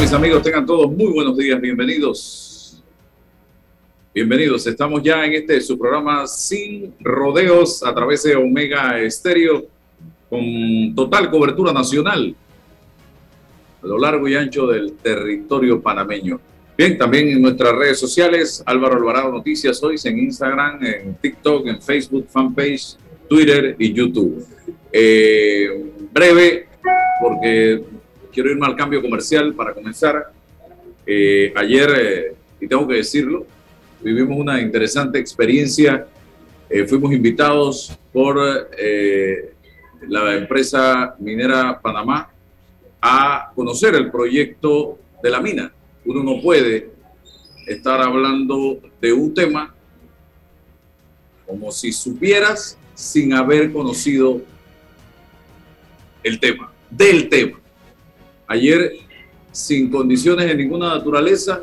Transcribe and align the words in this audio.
Mis 0.00 0.12
amigos? 0.14 0.42
Tengan 0.42 0.64
todos 0.64 0.90
muy 0.90 1.12
buenos 1.12 1.36
días, 1.36 1.60
bienvenidos. 1.60 2.82
Bienvenidos, 4.14 4.66
estamos 4.66 5.02
ya 5.02 5.26
en 5.26 5.34
este 5.34 5.60
su 5.60 5.78
programa 5.78 6.26
Sin 6.26 6.94
Rodeos 7.00 7.82
a 7.82 7.94
través 7.94 8.22
de 8.22 8.34
Omega 8.34 8.98
Estéreo 8.98 9.66
con 10.30 10.94
total 10.94 11.30
cobertura 11.30 11.74
nacional 11.74 12.34
a 13.82 13.86
lo 13.86 13.98
largo 13.98 14.26
y 14.26 14.36
ancho 14.36 14.66
del 14.68 14.94
territorio 14.94 15.82
panameño. 15.82 16.40
Bien, 16.78 16.96
también 16.96 17.28
en 17.28 17.42
nuestras 17.42 17.74
redes 17.74 18.00
sociales, 18.00 18.62
Álvaro 18.64 18.96
Alvarado 18.96 19.30
Noticias 19.30 19.82
hoy 19.82 19.96
en 20.02 20.18
Instagram, 20.18 20.82
en 20.82 21.14
TikTok, 21.16 21.66
en 21.66 21.82
Facebook, 21.82 22.26
fanpage, 22.30 22.96
Twitter 23.28 23.76
y 23.78 23.92
YouTube. 23.92 24.46
Eh, 24.90 25.92
breve, 26.10 26.68
porque 27.20 27.99
quiero 28.32 28.50
irme 28.50 28.66
al 28.66 28.76
cambio 28.76 29.02
comercial 29.02 29.54
para 29.54 29.74
comenzar. 29.74 30.32
Eh, 31.06 31.52
ayer, 31.56 31.90
eh, 31.96 32.34
y 32.60 32.66
tengo 32.68 32.86
que 32.86 32.96
decirlo, 32.96 33.46
vivimos 34.00 34.38
una 34.38 34.60
interesante 34.60 35.18
experiencia. 35.18 36.06
Eh, 36.68 36.86
fuimos 36.86 37.12
invitados 37.12 37.98
por 38.12 38.38
la 40.08 40.34
empresa 40.34 41.14
minera 41.18 41.80
Panamá 41.80 42.30
a 43.00 43.52
conocer 43.54 43.94
el 43.94 44.10
proyecto 44.10 44.98
de 45.22 45.30
la 45.30 45.40
mina. 45.40 45.72
Uno 46.04 46.22
no 46.22 46.40
puede 46.40 46.90
estar 47.66 48.00
hablando 48.00 48.80
de 49.00 49.12
un 49.12 49.34
tema 49.34 49.74
como 51.46 51.72
si 51.72 51.92
supieras 51.92 52.78
sin 52.94 53.32
haber 53.32 53.72
conocido 53.72 54.40
el 56.22 56.38
tema, 56.38 56.72
del 56.90 57.28
tema. 57.28 57.58
Ayer, 58.50 58.94
sin 59.52 59.88
condiciones 59.88 60.48
de 60.48 60.56
ninguna 60.56 60.88
naturaleza, 60.88 61.62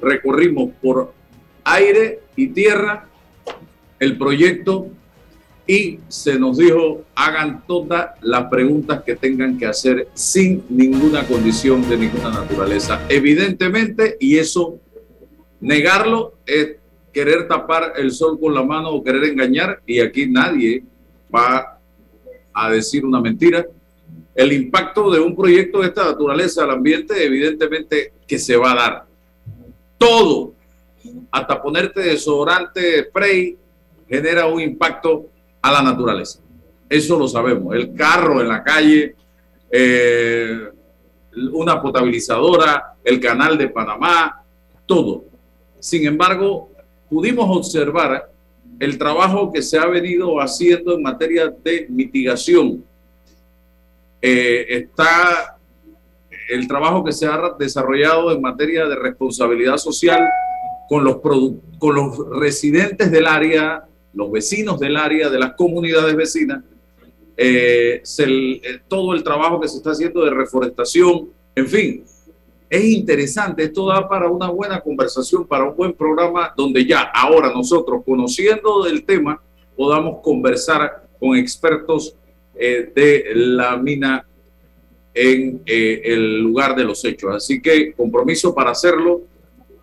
recorrimos 0.00 0.70
por 0.80 1.12
aire 1.62 2.20
y 2.36 2.46
tierra 2.46 3.06
el 3.98 4.16
proyecto 4.16 4.86
y 5.66 5.98
se 6.08 6.38
nos 6.38 6.56
dijo 6.56 7.04
hagan 7.14 7.66
todas 7.66 8.12
las 8.22 8.44
preguntas 8.46 9.02
que 9.02 9.14
tengan 9.14 9.58
que 9.58 9.66
hacer 9.66 10.08
sin 10.14 10.64
ninguna 10.70 11.26
condición 11.26 11.86
de 11.86 11.98
ninguna 11.98 12.30
naturaleza. 12.30 13.02
Evidentemente, 13.10 14.16
y 14.18 14.38
eso 14.38 14.80
negarlo 15.60 16.38
es 16.46 16.76
querer 17.12 17.46
tapar 17.46 17.92
el 17.98 18.10
sol 18.10 18.40
con 18.40 18.54
la 18.54 18.62
mano 18.62 18.88
o 18.88 19.04
querer 19.04 19.24
engañar 19.24 19.82
y 19.86 20.00
aquí 20.00 20.30
nadie 20.30 20.82
va 21.34 21.78
a 22.54 22.70
decir 22.70 23.04
una 23.04 23.20
mentira 23.20 23.66
el 24.34 24.52
impacto 24.52 25.10
de 25.10 25.20
un 25.20 25.36
proyecto 25.36 25.80
de 25.80 25.88
esta 25.88 26.04
naturaleza 26.04 26.64
al 26.64 26.70
ambiente, 26.70 27.24
evidentemente 27.24 28.12
que 28.26 28.38
se 28.38 28.56
va 28.56 28.72
a 28.72 28.74
dar. 28.74 29.06
Todo, 29.96 30.54
hasta 31.30 31.62
ponerte 31.62 32.00
desodorante, 32.00 33.04
spray, 33.04 33.56
genera 34.08 34.46
un 34.46 34.60
impacto 34.60 35.26
a 35.62 35.72
la 35.72 35.82
naturaleza. 35.82 36.40
Eso 36.88 37.18
lo 37.18 37.28
sabemos. 37.28 37.74
El 37.74 37.94
carro 37.94 38.40
en 38.40 38.48
la 38.48 38.62
calle, 38.62 39.14
eh, 39.70 40.68
una 41.52 41.80
potabilizadora, 41.80 42.94
el 43.02 43.20
canal 43.20 43.56
de 43.56 43.68
Panamá, 43.68 44.42
todo. 44.84 45.24
Sin 45.78 46.06
embargo, 46.06 46.70
pudimos 47.08 47.56
observar 47.56 48.30
el 48.80 48.98
trabajo 48.98 49.52
que 49.52 49.62
se 49.62 49.78
ha 49.78 49.86
venido 49.86 50.40
haciendo 50.40 50.94
en 50.94 51.02
materia 51.02 51.48
de 51.62 51.86
mitigación 51.88 52.84
eh, 54.26 54.78
está 54.78 55.58
el 56.48 56.66
trabajo 56.66 57.04
que 57.04 57.12
se 57.12 57.26
ha 57.26 57.54
desarrollado 57.58 58.32
en 58.32 58.40
materia 58.40 58.86
de 58.86 58.96
responsabilidad 58.96 59.76
social 59.76 60.26
con 60.88 61.04
los, 61.04 61.18
con 61.78 61.94
los 61.94 62.30
residentes 62.30 63.10
del 63.10 63.26
área, 63.26 63.84
los 64.14 64.32
vecinos 64.32 64.80
del 64.80 64.96
área, 64.96 65.28
de 65.28 65.38
las 65.38 65.52
comunidades 65.52 66.16
vecinas, 66.16 66.64
eh, 67.36 68.02
eh, 68.18 68.80
todo 68.88 69.12
el 69.12 69.22
trabajo 69.22 69.60
que 69.60 69.68
se 69.68 69.76
está 69.76 69.90
haciendo 69.90 70.24
de 70.24 70.30
reforestación, 70.30 71.28
en 71.54 71.68
fin, 71.68 72.04
es 72.70 72.82
interesante, 72.82 73.64
esto 73.64 73.88
da 73.88 74.08
para 74.08 74.30
una 74.30 74.48
buena 74.48 74.80
conversación, 74.80 75.46
para 75.46 75.64
un 75.64 75.76
buen 75.76 75.92
programa 75.92 76.50
donde 76.56 76.86
ya 76.86 77.02
ahora 77.14 77.52
nosotros, 77.52 78.02
conociendo 78.06 78.84
del 78.84 79.04
tema, 79.04 79.42
podamos 79.76 80.22
conversar 80.22 81.08
con 81.20 81.36
expertos 81.36 82.16
eh, 82.56 82.92
de 82.94 83.24
la 83.34 83.76
mina 83.76 84.26
en 85.14 85.62
eh, 85.64 86.02
el 86.04 86.40
lugar 86.40 86.74
de 86.74 86.84
los 86.84 87.04
hechos. 87.04 87.34
Así 87.34 87.60
que 87.62 87.92
compromiso 87.92 88.54
para 88.54 88.72
hacerlo. 88.72 89.22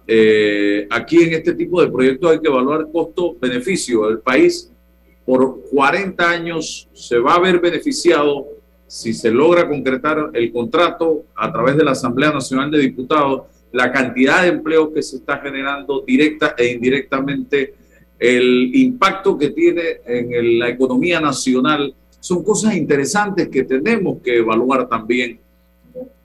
Eh, 0.06 0.88
aquí 0.90 1.24
en 1.24 1.34
este 1.34 1.54
tipo 1.54 1.82
de 1.82 1.90
proyectos 1.90 2.32
hay 2.32 2.40
que 2.40 2.48
evaluar 2.48 2.88
costo-beneficio. 2.92 4.10
El 4.10 4.20
país 4.20 4.72
por 5.26 5.62
40 5.72 6.30
años 6.30 6.90
se 6.94 7.18
va 7.18 7.36
a 7.36 7.40
ver 7.40 7.60
beneficiado 7.60 8.48
si 8.88 9.14
se 9.14 9.32
logra 9.32 9.70
concretar 9.70 10.32
el 10.34 10.52
contrato 10.52 11.26
a 11.36 11.50
través 11.52 11.78
de 11.78 11.86
la 11.86 11.92
Asamblea 11.92 12.32
Nacional 12.32 12.70
de 12.70 12.80
Diputados, 12.80 13.44
la 13.72 13.90
cantidad 13.90 14.42
de 14.42 14.50
empleos 14.50 14.90
que 14.94 15.02
se 15.02 15.18
está 15.18 15.38
generando 15.38 16.04
directa 16.06 16.56
e 16.58 16.68
indirectamente, 16.68 17.74
el 18.20 18.76
impacto 18.76 19.38
que 19.38 19.52
tiene 19.52 20.02
en 20.06 20.60
la 20.60 20.68
economía 20.68 21.22
nacional 21.22 21.96
son 22.22 22.44
cosas 22.44 22.76
interesantes 22.76 23.50
que 23.50 23.64
tenemos 23.64 24.22
que 24.22 24.38
evaluar 24.38 24.88
también, 24.88 25.40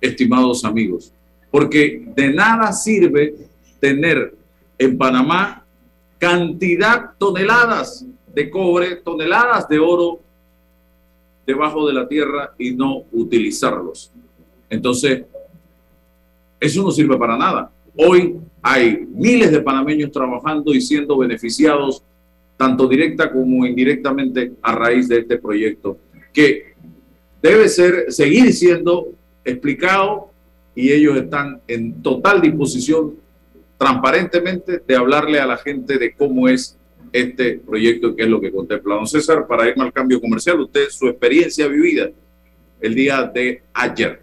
estimados 0.01 0.65
amigos, 0.65 1.13
porque 1.51 2.07
de 2.15 2.33
nada 2.33 2.71
sirve 2.73 3.35
tener 3.81 4.35
en 4.79 4.97
Panamá 4.97 5.65
cantidad, 6.19 7.13
toneladas 7.19 8.05
de 8.33 8.51
cobre, 8.51 8.97
toneladas 8.97 9.67
de 9.69 9.79
oro 9.79 10.21
debajo 11.47 11.87
de 11.87 11.95
la 11.95 12.07
tierra 12.07 12.53
y 12.59 12.73
no 12.73 13.05
utilizarlos. 13.13 14.13
Entonces, 14.69 15.25
eso 16.61 16.83
no 16.83 16.91
sirve 16.91 17.17
para 17.17 17.39
nada. 17.39 17.71
Hoy 17.97 18.37
hay 18.61 19.07
miles 19.15 19.51
de 19.51 19.61
panameños 19.61 20.13
trabajando 20.13 20.75
y 20.75 20.81
siendo 20.83 21.17
beneficiados 21.17 22.03
tanto 22.57 22.89
directa 22.89 23.31
como 23.31 23.67
indirectamente 23.67 24.53
a 24.63 24.73
raíz 24.73 25.09
de 25.09 25.19
este 25.19 25.39
proyecto, 25.39 25.99
que 26.33 26.75
debe 27.43 27.69
ser, 27.69 28.13
seguir 28.13 28.53
siendo 28.53 29.13
explicado 29.45 30.31
y 30.75 30.93
ellos 30.93 31.17
están 31.17 31.61
en 31.69 32.03
total 32.03 32.41
disposición 32.41 33.15
transparentemente 33.79 34.83
de 34.87 34.97
hablarle 34.97 35.39
a 35.39 35.47
la 35.47 35.57
gente 35.57 35.99
de 35.99 36.15
cómo 36.15 36.49
es 36.49 36.79
este 37.13 37.59
proyecto 37.59 38.09
y 38.09 38.17
qué 38.17 38.23
es 38.25 38.29
lo 38.29 38.41
que 38.41 38.51
contempla. 38.51 38.95
Don 38.95 39.07
César, 39.07 39.47
para 39.47 39.69
irme 39.69 39.85
al 39.85 39.93
cambio 39.93 40.21
comercial, 40.21 40.61
usted, 40.61 40.89
su 40.91 41.09
experiencia 41.09 41.67
vivida 41.69 42.09
el 42.81 42.95
día 42.95 43.23
de 43.23 43.63
ayer. 43.73 44.23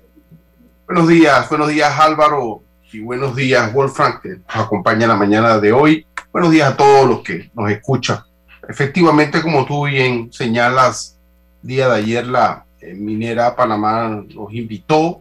Buenos 0.85 1.07
días, 1.07 1.49
buenos 1.49 1.69
días 1.69 1.99
Álvaro 1.99 2.61
y 2.91 2.99
buenos 2.99 3.35
días 3.35 3.73
Wolfram, 3.73 4.19
que 4.21 4.29
nos 4.29 4.55
acompaña 4.55 5.07
la 5.07 5.15
mañana 5.15 5.59
de 5.59 5.71
hoy. 5.71 6.05
Buenos 6.33 6.49
días 6.49 6.73
a 6.73 6.77
todos 6.77 7.07
los 7.07 7.21
que 7.21 7.51
nos 7.53 7.69
escuchan. 7.69 8.17
Efectivamente, 8.67 9.39
como 9.39 9.65
tú 9.67 9.85
bien 9.85 10.33
señalas, 10.33 11.19
día 11.61 11.87
de 11.87 11.95
ayer 11.97 12.25
la 12.25 12.65
eh, 12.81 12.95
minera 12.95 13.55
Panamá 13.55 14.23
nos 14.33 14.51
invitó 14.51 15.19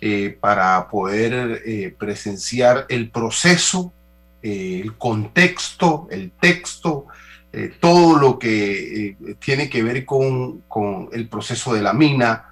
eh, 0.00 0.34
para 0.40 0.88
poder 0.88 1.60
eh, 1.66 1.94
presenciar 1.98 2.86
el 2.88 3.10
proceso, 3.10 3.92
el 4.40 4.96
contexto, 4.96 6.08
el 6.10 6.30
texto, 6.30 7.04
todo 7.78 8.16
lo 8.18 8.38
que 8.38 9.14
tiene 9.38 9.68
que 9.68 9.82
ver 9.82 10.06
con, 10.06 10.62
con, 10.68 11.10
el 11.12 11.28
proceso 11.28 11.74
de 11.74 11.82
la 11.82 11.92
mina. 11.92 12.46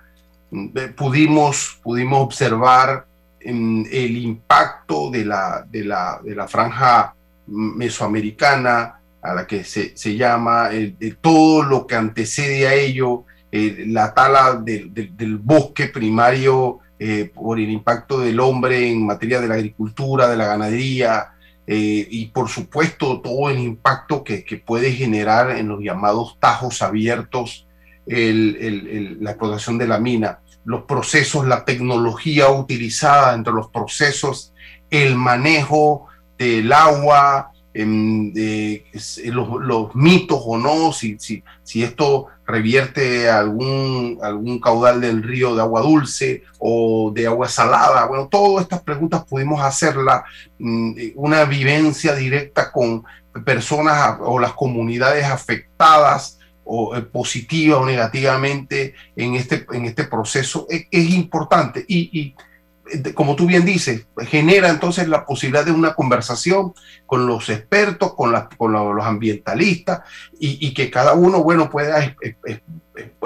Mm, 0.51 0.69
pudimos, 0.95 1.79
pudimos 1.83 2.21
observar 2.21 3.07
mm, 3.43 3.85
el 3.91 4.17
impacto 4.19 5.11
de 5.11 5.25
la, 5.25 5.65
de 5.71 5.85
la, 5.85 6.21
de 6.23 6.35
la 6.35 6.47
franja 6.47 7.15
mesoamericana, 7.47 9.01
a 9.23 9.35
la 9.35 9.47
que 9.47 9.65
se, 9.65 9.97
se 9.97 10.17
llama, 10.17 10.69
de 10.69 11.17
todo 11.21 11.63
lo 11.63 11.87
que 11.87 11.95
antecede 11.95 12.69
a 12.69 12.75
ello, 12.75 13.25
la 13.53 14.13
tala 14.13 14.61
del 14.63 15.39
bosque 15.39 15.87
primario 15.87 16.81
eh, 16.99 17.31
por 17.35 17.59
el 17.59 17.71
impacto 17.71 18.21
del 18.21 18.39
hombre 18.41 18.91
en 18.91 19.07
materia 19.07 19.41
de 19.41 19.49
la 19.49 19.55
agricultura, 19.55 20.29
de 20.29 20.37
la 20.37 20.47
ganadería, 20.47 21.33
eh, 21.67 22.07
y 22.11 22.27
por 22.27 22.49
supuesto 22.49 23.21
todo 23.21 23.51
el 23.51 23.59
impacto 23.59 24.23
que, 24.23 24.45
que, 24.45 24.59
puede 24.59 24.93
generar 24.93 25.51
en 25.51 25.69
los 25.69 25.81
llamados 25.81 26.39
tajos 26.39 26.83
abiertos 26.83 27.67
la 28.07 29.31
explotación 29.31 29.79
de 29.79 29.89
la 29.89 29.99
mina, 29.99 30.41
los 30.65 30.83
procesos, 30.83 31.47
la 31.47 31.65
tecnología 31.65 32.49
utilizada 32.51 33.35
entre 33.35 33.53
los 33.53 33.69
procesos, 33.71 34.53
el 34.91 35.17
manejo 35.17 36.07
del 36.39 36.73
agua, 36.73 37.53
de, 37.75 38.85
los, 39.27 39.95
mitos 39.95 40.41
o 40.45 40.57
no, 40.57 40.93
si, 40.93 41.17
esto 41.75 42.27
revierte 42.47 43.29
algún, 43.29 44.19
caudal 44.63 45.01
del 45.01 45.23
río 45.23 45.55
de 45.55 45.63
agua 45.63 45.81
dulce 45.81 46.45
o 46.59 47.11
de 47.13 47.27
agua 47.27 47.49
salada. 47.49 48.07
Bueno, 48.07 48.29
todas 48.29 48.63
estas 48.63 48.83
preguntas 48.83 49.25
pudimos 49.25 49.61
hacerla, 49.61 50.25
mm, 50.59 50.93
una 51.17 51.45
vivencia 51.45 52.15
directa 52.15 52.71
con 52.71 53.05
personas 53.45 54.19
o 54.21 54.39
las 54.39 54.53
comunidades 54.53 55.25
afectadas 55.25 56.39
o 56.63 56.97
eh, 56.97 57.03
positiva 57.03 57.79
o 57.79 57.85
negativamente 57.85 58.95
en 59.17 59.35
este, 59.35 59.67
este 59.73 60.05
proceso 60.05 60.67
es, 60.71 60.87
es 60.91 61.11
importante 61.11 61.85
y 61.89 62.35
como 63.15 63.35
tú 63.35 63.47
bien 63.47 63.65
dices, 63.65 64.07
genera 64.27 64.69
entonces 64.69 65.09
la 65.09 65.25
posibilidad 65.25 65.65
de 65.65 65.73
una 65.73 65.95
conversación 65.95 66.75
con 67.07 67.27
los 67.27 67.49
expertos, 67.49 68.15
con, 68.15 68.35
con 68.57 68.73
los 68.73 69.05
ambientalistas, 69.05 70.01
y, 70.39 70.73
que 70.75 70.91
cada 70.91 71.15
uno, 71.15 71.43
bueno, 71.43 71.71
pueda 71.71 72.15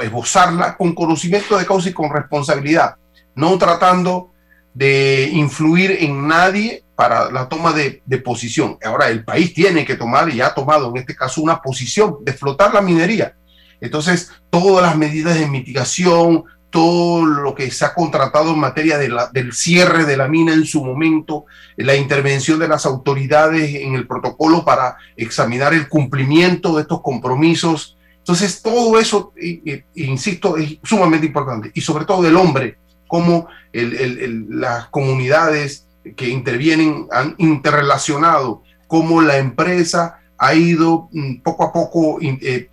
esbozarla 0.00 0.76
con 0.76 0.94
conocimiento 0.94 1.58
de 1.58 1.66
causa 1.66 1.88
y 1.88 1.92
con 1.92 2.12
responsabilidad, 2.12 2.96
no 3.34 3.58
tratando 3.58 4.32
de 4.74 5.28
influir 5.32 5.98
en 6.00 6.28
nadie 6.28 6.84
para 6.94 7.30
la 7.30 7.48
toma 7.48 7.72
de, 7.72 8.02
posición. 8.24 8.78
Ahora, 8.84 9.08
el 9.08 9.24
país 9.24 9.54
tiene 9.54 9.84
que 9.84 9.96
tomar, 9.96 10.28
y 10.30 10.40
ha 10.40 10.54
tomado 10.54 10.90
en 10.90 10.98
este 10.98 11.16
caso, 11.16 11.42
una 11.42 11.60
posición 11.60 12.18
de 12.22 12.32
explotar 12.32 12.72
la 12.74 12.80
minería. 12.80 13.34
Entonces, 13.80 14.30
todas 14.50 14.84
las 14.84 14.96
medidas 14.96 15.38
de 15.38 15.46
mitigación, 15.46 16.44
todo 16.70 17.24
lo 17.24 17.54
que 17.54 17.70
se 17.70 17.84
ha 17.84 17.94
contratado 17.94 18.52
en 18.52 18.58
materia 18.58 18.98
de 18.98 19.08
la, 19.08 19.28
del 19.28 19.52
cierre 19.52 20.04
de 20.04 20.16
la 20.16 20.28
mina 20.28 20.52
en 20.52 20.66
su 20.66 20.84
momento, 20.84 21.46
la 21.76 21.96
intervención 21.96 22.58
de 22.58 22.68
las 22.68 22.84
autoridades 22.84 23.74
en 23.74 23.94
el 23.94 24.06
protocolo 24.06 24.64
para 24.64 24.96
examinar 25.16 25.72
el 25.72 25.88
cumplimiento 25.88 26.76
de 26.76 26.82
estos 26.82 27.00
compromisos. 27.00 27.96
Entonces, 28.18 28.60
todo 28.60 28.98
eso, 28.98 29.32
insisto, 29.94 30.56
es 30.58 30.78
sumamente 30.82 31.26
importante. 31.26 31.70
Y 31.74 31.80
sobre 31.80 32.04
todo 32.04 32.22
del 32.22 32.36
hombre, 32.36 32.76
como 33.06 33.48
las 33.72 34.88
comunidades 34.88 35.86
que 36.16 36.28
intervienen 36.28 37.06
han 37.10 37.34
interrelacionado, 37.38 38.62
cómo 38.86 39.22
la 39.22 39.38
empresa 39.38 40.20
ha 40.36 40.54
ido 40.54 41.08
mm, 41.12 41.40
poco 41.42 41.64
a 41.64 41.72
poco 41.72 42.18
eh, 42.20 42.68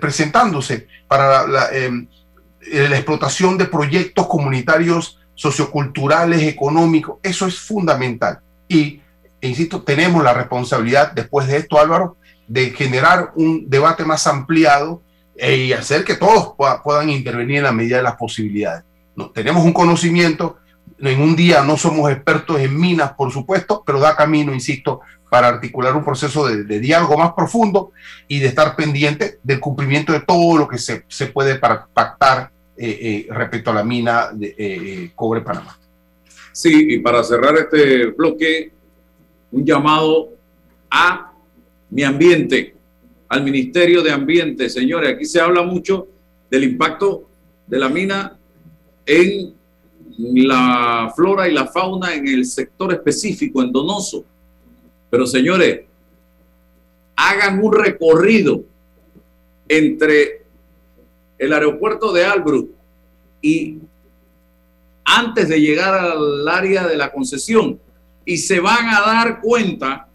presentándose 0.00 0.86
para 1.06 1.46
la... 1.46 1.68
Em, 1.72 2.02
eh, 2.02 2.21
la 2.70 2.96
explotación 2.96 3.58
de 3.58 3.66
proyectos 3.66 4.26
comunitarios 4.26 5.18
socioculturales, 5.34 6.42
económicos, 6.42 7.18
eso 7.22 7.46
es 7.46 7.58
fundamental. 7.58 8.40
Y, 8.68 9.00
e 9.40 9.48
insisto, 9.48 9.82
tenemos 9.82 10.22
la 10.22 10.34
responsabilidad 10.34 11.12
después 11.12 11.46
de 11.48 11.56
esto, 11.56 11.80
Álvaro, 11.80 12.16
de 12.46 12.70
generar 12.70 13.32
un 13.34 13.68
debate 13.68 14.04
más 14.04 14.26
ampliado 14.26 15.02
e, 15.36 15.56
y 15.56 15.72
hacer 15.72 16.04
que 16.04 16.16
todos 16.16 16.54
puedan 16.84 17.10
intervenir 17.10 17.58
en 17.58 17.64
la 17.64 17.72
medida 17.72 17.96
de 17.96 18.02
las 18.02 18.16
posibilidades. 18.16 18.84
No, 19.16 19.30
tenemos 19.30 19.64
un 19.64 19.72
conocimiento, 19.72 20.58
en 21.10 21.20
un 21.20 21.34
día 21.34 21.62
no 21.62 21.76
somos 21.76 22.10
expertos 22.10 22.60
en 22.60 22.78
minas, 22.78 23.12
por 23.12 23.32
supuesto, 23.32 23.82
pero 23.84 23.98
da 23.98 24.14
camino, 24.14 24.54
insisto, 24.54 25.00
para 25.30 25.48
articular 25.48 25.96
un 25.96 26.04
proceso 26.04 26.46
de, 26.46 26.78
diálogo 26.78 27.16
más 27.16 27.32
profundo 27.32 27.92
y 28.28 28.38
de 28.38 28.48
estar 28.48 28.76
pendiente 28.76 29.38
del 29.42 29.60
cumplimiento 29.60 30.12
de 30.12 30.20
todo 30.20 30.58
lo 30.58 30.68
que 30.68 30.78
se, 30.78 31.04
se 31.08 31.26
puede 31.26 31.56
para 31.56 31.86
pactar 31.86 32.50
eh, 32.76 32.98
eh, 33.00 33.26
respecto 33.32 33.70
a 33.70 33.74
la 33.74 33.82
mina 33.82 34.30
de 34.32 34.54
eh, 34.56 35.10
Cobre 35.14 35.40
Panamá. 35.40 35.78
Sí, 36.52 36.94
y 36.94 36.98
para 36.98 37.24
cerrar 37.24 37.56
este 37.56 38.06
bloque, 38.06 38.72
un 39.50 39.64
llamado 39.64 40.30
a 40.90 41.32
mi 41.90 42.02
ambiente, 42.02 42.74
al 43.28 43.42
Ministerio 43.42 44.02
de 44.02 44.12
Ambiente. 44.12 44.68
Señores, 44.68 45.14
aquí 45.14 45.24
se 45.24 45.40
habla 45.40 45.62
mucho 45.62 46.08
del 46.50 46.64
impacto 46.64 47.28
de 47.66 47.78
la 47.78 47.88
mina 47.88 48.36
en 49.06 49.54
la 50.18 51.12
flora 51.14 51.48
y 51.48 51.52
la 51.52 51.66
fauna 51.66 52.14
en 52.14 52.26
el 52.28 52.44
sector 52.44 52.92
específico, 52.92 53.62
en 53.62 53.72
Donoso. 53.72 54.24
Pero 55.10 55.26
señores, 55.26 55.82
hagan 57.16 57.62
un 57.62 57.72
recorrido 57.72 58.64
entre 59.68 60.44
el 61.38 61.52
aeropuerto 61.52 62.12
de 62.12 62.24
Albrook 62.24 62.70
y 63.40 63.78
antes 65.04 65.48
de 65.48 65.60
llegar 65.60 65.94
al 65.94 66.48
área 66.48 66.86
de 66.86 66.96
la 66.96 67.10
concesión 67.10 67.78
y 68.24 68.38
se 68.38 68.60
van 68.60 68.88
a 68.88 69.00
dar 69.00 69.40
cuenta 69.40 70.08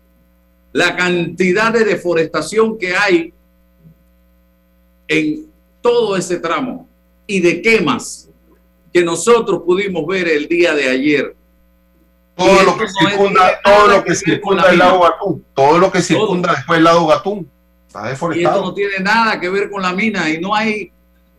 la 0.72 0.96
cantidad 0.96 1.74
de 1.74 1.84
deforestación 1.84 2.78
que 2.78 2.96
hay 2.96 3.34
en 5.08 5.48
todo 5.82 6.16
ese 6.16 6.38
tramo 6.38 6.88
y 7.26 7.40
de 7.40 7.62
quemas 7.62 8.27
que 8.98 9.04
nosotros 9.04 9.62
pudimos 9.64 10.08
ver 10.08 10.28
el 10.28 10.48
día 10.48 10.74
de 10.74 10.90
ayer. 10.90 11.36
Todo 12.36 12.64
lo 12.64 12.78
que 12.78 12.88
circunda, 12.88 13.62
todo 13.64 13.88
lo 13.88 14.04
que 14.04 14.16
circunda 14.16 14.72
el 14.72 14.80
lago 14.80 15.02
Gatún, 15.02 15.46
todo 15.54 15.78
lo 15.78 15.92
que 15.92 16.02
circunda 16.02 16.54
después 16.56 16.80
el 16.80 16.84
lago 16.84 17.06
Gatún, 17.06 17.48
está 17.86 18.08
deforestado. 18.08 18.56
Y 18.56 18.58
esto 18.58 18.68
no 18.70 18.74
tiene 18.74 19.00
nada 19.00 19.40
que 19.40 19.50
ver 19.50 19.70
con 19.70 19.84
la 19.84 19.94
mina 19.94 20.28
y 20.32 20.40
no 20.40 20.56
hay, 20.56 20.92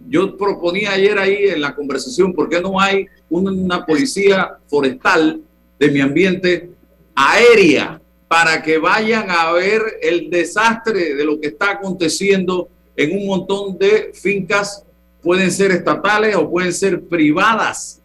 yo 0.08 0.36
proponía 0.36 0.92
ayer 0.92 1.18
ahí 1.18 1.48
en 1.48 1.60
la 1.60 1.74
conversación, 1.74 2.32
¿por 2.32 2.48
qué 2.48 2.60
no 2.60 2.78
hay 2.78 3.06
una 3.28 3.84
policía 3.84 4.56
forestal 4.68 5.40
de 5.80 5.90
mi 5.90 6.00
ambiente 6.00 6.70
aérea 7.16 8.00
para 8.28 8.62
que 8.62 8.78
vayan 8.78 9.30
a 9.30 9.50
ver 9.50 9.82
el 10.00 10.30
desastre 10.30 11.16
de 11.16 11.24
lo 11.24 11.40
que 11.40 11.48
está 11.48 11.72
aconteciendo 11.72 12.68
en 12.96 13.18
un 13.18 13.26
montón 13.26 13.76
de 13.78 14.12
fincas, 14.14 14.84
pueden 15.22 15.50
ser 15.50 15.70
estatales 15.70 16.36
o 16.36 16.50
pueden 16.50 16.72
ser 16.72 17.02
privadas? 17.02 17.98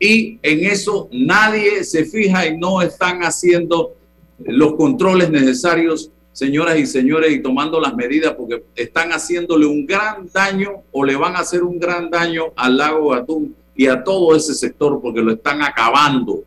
y 0.00 0.38
en 0.42 0.64
eso 0.64 1.08
nadie 1.12 1.84
se 1.84 2.06
fija 2.06 2.46
y 2.46 2.56
no 2.56 2.80
están 2.80 3.20
haciendo 3.20 3.94
los 4.38 4.74
controles 4.74 5.30
necesarios, 5.30 6.10
señoras 6.32 6.78
y 6.78 6.86
señores, 6.86 7.30
y 7.32 7.42
tomando 7.42 7.78
las 7.78 7.94
medidas 7.94 8.32
porque 8.32 8.64
están 8.74 9.10
haciéndole 9.10 9.66
un 9.66 9.84
gran 9.84 10.26
daño 10.32 10.82
o 10.90 11.04
le 11.04 11.14
van 11.16 11.36
a 11.36 11.40
hacer 11.40 11.62
un 11.62 11.78
gran 11.78 12.08
daño 12.08 12.44
al 12.56 12.78
lago 12.78 13.12
Atún 13.12 13.54
y 13.76 13.86
a 13.86 14.02
todo 14.02 14.34
ese 14.34 14.54
sector 14.54 15.00
porque 15.02 15.20
lo 15.20 15.32
están 15.32 15.60
acabando 15.60 16.44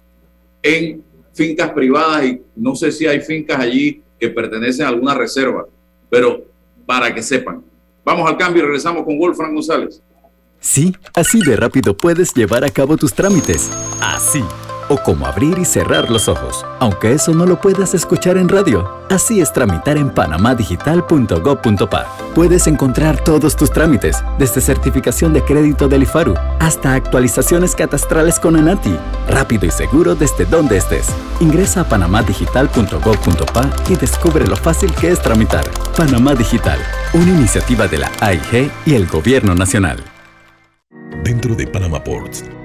en 0.63 1.03
fincas 1.31 1.71
privadas 1.73 2.25
y 2.25 2.41
no 2.55 2.75
sé 2.75 2.91
si 2.91 3.05
hay 3.05 3.21
fincas 3.21 3.59
allí 3.59 4.01
que 4.19 4.29
pertenecen 4.29 4.87
a 4.87 4.89
alguna 4.89 5.13
reserva, 5.13 5.67
pero 6.09 6.43
para 6.87 7.13
que 7.13 7.21
sepan. 7.21 7.63
Vamos 8.05 8.29
al 8.29 8.37
cambio 8.37 8.61
y 8.61 8.65
regresamos 8.65 9.03
con 9.03 9.17
Wolfram 9.17 9.53
González. 9.53 10.01
Sí, 10.59 10.95
así 11.13 11.41
de 11.41 11.57
rápido 11.57 11.95
puedes 11.95 12.33
llevar 12.33 12.63
a 12.63 12.69
cabo 12.69 12.95
tus 12.95 13.13
trámites. 13.13 13.69
Así. 14.01 14.43
O 14.93 14.97
como 15.01 15.25
abrir 15.25 15.57
y 15.57 15.65
cerrar 15.65 16.11
los 16.11 16.27
ojos, 16.27 16.63
aunque 16.79 17.13
eso 17.13 17.33
no 17.33 17.47
lo 17.47 17.59
puedas 17.59 17.95
escuchar 17.95 18.37
en 18.37 18.47
radio. 18.47 18.87
Así 19.09 19.41
es 19.41 19.51
tramitar 19.51 19.97
en 19.97 20.11
panamadigital.gov.pa. 20.11 22.05
Puedes 22.35 22.67
encontrar 22.67 23.19
todos 23.23 23.55
tus 23.55 23.71
trámites, 23.71 24.23
desde 24.37 24.61
certificación 24.61 25.33
de 25.33 25.43
crédito 25.43 25.87
del 25.87 26.03
IFARU 26.03 26.35
hasta 26.59 26.93
actualizaciones 26.93 27.73
catastrales 27.75 28.39
con 28.39 28.55
ANATI. 28.55 28.95
Rápido 29.27 29.65
y 29.65 29.71
seguro 29.71 30.13
desde 30.13 30.45
donde 30.45 30.77
estés. 30.77 31.07
Ingresa 31.39 31.81
a 31.81 31.89
panamadigital.gov.pa 31.89 33.69
y 33.89 33.95
descubre 33.95 34.45
lo 34.45 34.55
fácil 34.55 34.93
que 34.93 35.09
es 35.09 35.19
tramitar. 35.19 35.65
Panamá 35.97 36.35
Digital, 36.35 36.77
una 37.13 37.31
iniciativa 37.31 37.87
de 37.87 37.97
la 37.97 38.11
AIG 38.19 38.69
y 38.85 38.93
el 38.93 39.07
Gobierno 39.07 39.55
Nacional. 39.55 40.03
Dentro 41.23 41.55
de 41.55 41.65
Panama 41.65 42.03
Ports 42.03 42.43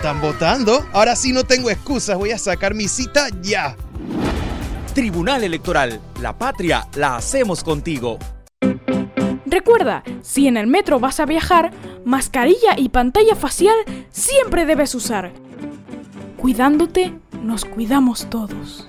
están 0.00 0.22
votando. 0.22 0.86
Ahora 0.94 1.14
sí 1.14 1.30
no 1.30 1.44
tengo 1.44 1.68
excusas, 1.68 2.16
voy 2.16 2.30
a 2.30 2.38
sacar 2.38 2.72
mi 2.72 2.88
cita 2.88 3.28
ya. 3.42 3.76
Tribunal 4.94 5.44
Electoral, 5.44 6.00
la 6.22 6.38
patria 6.38 6.88
la 6.96 7.16
hacemos 7.16 7.62
contigo. 7.62 8.18
Recuerda, 9.44 10.02
si 10.22 10.48
en 10.48 10.56
el 10.56 10.68
metro 10.68 11.00
vas 11.00 11.20
a 11.20 11.26
viajar, 11.26 11.72
mascarilla 12.06 12.78
y 12.78 12.88
pantalla 12.88 13.36
facial 13.36 13.76
siempre 14.10 14.64
debes 14.64 14.94
usar. 14.94 15.32
Cuidándote, 16.38 17.12
nos 17.42 17.66
cuidamos 17.66 18.30
todos. 18.30 18.88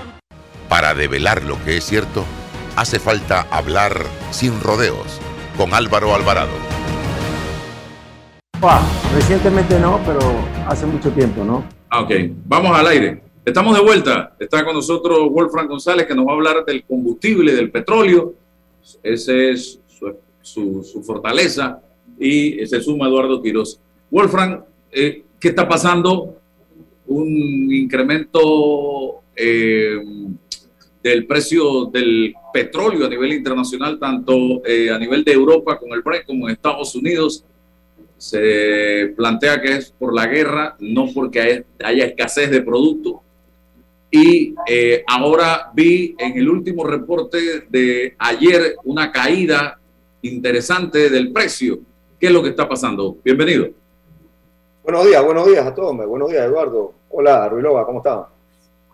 Para 0.71 0.93
develar 0.93 1.43
lo 1.43 1.61
que 1.65 1.75
es 1.75 1.83
cierto, 1.83 2.23
hace 2.77 2.97
falta 2.97 3.41
hablar 3.51 4.05
sin 4.29 4.57
rodeos 4.61 5.19
con 5.57 5.73
Álvaro 5.73 6.15
Alvarado. 6.15 6.53
recientemente 9.13 9.77
no, 9.77 9.99
pero 10.05 10.21
hace 10.65 10.85
mucho 10.85 11.11
tiempo, 11.11 11.43
¿no? 11.43 11.65
Ah, 11.89 12.03
ok, 12.03 12.11
vamos 12.45 12.79
al 12.79 12.87
aire. 12.87 13.21
Estamos 13.43 13.75
de 13.75 13.83
vuelta. 13.83 14.33
Está 14.39 14.63
con 14.63 14.73
nosotros 14.73 15.29
Wolfram 15.29 15.67
González 15.67 16.05
que 16.05 16.15
nos 16.15 16.25
va 16.25 16.31
a 16.31 16.35
hablar 16.35 16.63
del 16.63 16.85
combustible, 16.85 17.53
del 17.53 17.69
petróleo. 17.69 18.35
Esa 19.03 19.33
es 19.33 19.77
su, 20.41 20.81
su, 20.85 21.03
fortaleza. 21.03 21.81
Y 22.17 22.65
se 22.65 22.79
suma 22.79 23.07
Eduardo 23.07 23.41
Quiroz. 23.41 23.77
Wolfram, 24.09 24.63
eh, 24.89 25.25
¿qué 25.37 25.49
está 25.49 25.67
pasando? 25.67 26.37
Un 27.07 27.73
incremento 27.73 29.21
eh, 29.35 29.97
del 31.03 31.25
precio 31.25 31.85
del 31.85 32.33
petróleo 32.53 33.05
a 33.05 33.09
nivel 33.09 33.33
internacional, 33.33 33.97
tanto 33.99 34.65
eh, 34.65 34.91
a 34.91 34.99
nivel 34.99 35.23
de 35.23 35.31
Europa 35.31 35.77
con 35.79 35.91
el 35.91 36.01
Brent 36.01 36.25
como 36.25 36.47
en 36.47 36.53
Estados 36.53 36.95
Unidos. 36.95 37.43
Se 38.17 39.13
plantea 39.17 39.61
que 39.61 39.77
es 39.77 39.91
por 39.91 40.13
la 40.13 40.27
guerra, 40.27 40.75
no 40.79 41.07
porque 41.13 41.65
haya 41.83 42.05
escasez 42.05 42.51
de 42.51 42.61
producto. 42.61 43.21
Y 44.11 44.53
eh, 44.67 45.03
ahora 45.07 45.71
vi 45.73 46.15
en 46.19 46.37
el 46.37 46.49
último 46.49 46.83
reporte 46.83 47.65
de 47.69 48.13
ayer 48.19 48.75
una 48.83 49.11
caída 49.11 49.79
interesante 50.21 51.09
del 51.09 51.31
precio. 51.31 51.79
¿Qué 52.19 52.27
es 52.27 52.33
lo 52.33 52.43
que 52.43 52.49
está 52.49 52.69
pasando? 52.69 53.17
Bienvenido. 53.23 53.69
Buenos 54.83 55.05
días, 55.07 55.23
buenos 55.23 55.47
días 55.47 55.65
a 55.65 55.73
todos. 55.73 55.95
Buenos 55.95 56.29
días, 56.29 56.45
Eduardo. 56.45 56.93
Hola, 57.09 57.49
Ruilova, 57.49 57.85
¿cómo 57.85 57.99
están? 57.99 58.23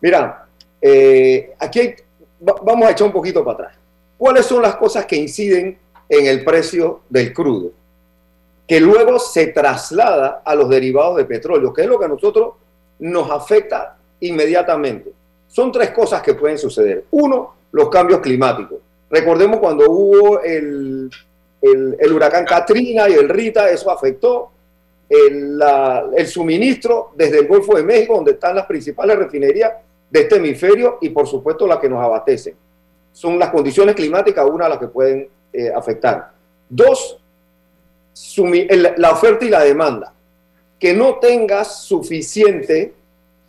Mira, 0.02 0.47
eh, 0.82 1.54
aquí 1.60 1.94
vamos 2.40 2.88
a 2.88 2.92
echar 2.92 3.08
un 3.08 3.14
poquito 3.14 3.44
para 3.44 3.54
atrás. 3.56 3.78
¿Cuáles 4.18 4.46
son 4.46 4.62
las 4.62 4.76
cosas 4.76 5.06
que 5.06 5.16
inciden 5.16 5.78
en 6.10 6.26
el 6.26 6.44
precio 6.44 7.02
del 7.10 7.34
crudo? 7.34 7.72
Que 8.68 8.80
luego 8.80 9.20
se 9.20 9.48
traslada 9.48 10.42
a 10.44 10.56
los 10.56 10.70
derivados 10.70 11.18
de 11.18 11.26
petróleo, 11.26 11.74
que 11.74 11.84
es 11.84 11.88
lo 11.88 12.00
que 12.00 12.06
a 12.06 12.10
nosotros 12.10 12.54
nos 13.00 13.30
afecta 13.30 13.98
inmediatamente. 14.20 15.12
Son 15.48 15.72
tres 15.72 15.92
cosas 15.92 16.22
que 16.22 16.34
pueden 16.34 16.58
suceder. 16.58 17.06
Uno, 17.12 17.54
los 17.72 17.90
cambios 17.90 18.20
climáticos. 18.20 18.80
Recordemos 19.10 19.60
cuando 19.60 19.90
hubo 19.90 20.42
el, 20.42 21.10
huracán 22.12 22.46
Katrina 22.46 23.08
y 23.08 23.14
el 23.14 23.30
Rita, 23.30 23.70
eso 23.70 23.90
afectó 23.90 24.52
el, 25.08 26.28
suministro 26.28 27.12
desde 27.16 27.40
el 27.40 27.48
Golfo 27.48 27.78
de 27.78 27.84
México, 27.84 28.16
donde 28.16 28.32
están 28.32 28.56
las 28.56 28.66
principales 28.66 29.18
refinerías 29.18 29.72
de 30.10 30.22
este 30.22 30.38
hemisferio 30.38 30.98
y 31.02 31.10
por 31.10 31.28
supuesto 31.28 31.68
las 31.68 31.80
que 31.80 31.90
nos 31.90 32.04
abastecen. 32.04 32.56
Son 33.12 33.38
las 33.38 33.50
condiciones 33.50 33.96
climáticas 33.96 34.46
una 34.46 34.70
las 34.70 34.78
que 34.78 34.88
pueden 34.88 35.28
eh, 35.52 35.72
afectar. 35.76 36.32
Dos, 36.70 37.20
la 38.98 39.12
oferta 39.12 39.46
y 39.46 39.50
la 39.50 39.62
demanda. 39.62 40.14
Que 40.80 40.94
no 40.94 41.16
tengas 41.16 41.82
suficiente 41.82 42.94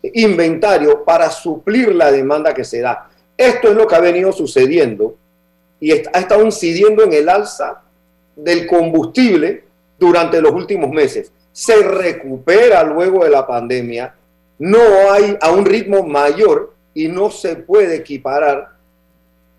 inventario 0.03 1.05
para 1.05 1.31
suplir 1.31 1.95
la 1.95 2.11
demanda 2.11 2.55
que 2.55 2.65
se 2.65 2.81
da. 2.81 3.11
Esto 3.37 3.69
es 3.69 3.75
lo 3.75 3.87
que 3.87 3.95
ha 3.95 4.01
venido 4.01 4.33
sucediendo 4.33 5.17
y 5.81 5.93
ha 5.93 6.19
estado 6.19 6.45
incidiendo 6.45 7.05
en 7.05 7.13
el 7.13 7.29
alza 7.29 7.83
del 8.35 8.67
combustible 8.67 9.65
durante 9.99 10.41
los 10.41 10.53
últimos 10.53 10.91
meses. 10.91 11.33
Se 11.53 11.77
recupera 11.83 12.83
luego 12.85 13.25
de 13.25 13.31
la 13.31 13.47
pandemia, 13.47 14.15
no 14.59 14.79
hay 15.11 15.37
a 15.41 15.53
un 15.53 15.65
ritmo 15.65 16.03
mayor 16.05 16.75
y 16.95 17.09
no 17.09 17.31
se 17.31 17.57
puede 17.57 17.97
equiparar 17.97 18.71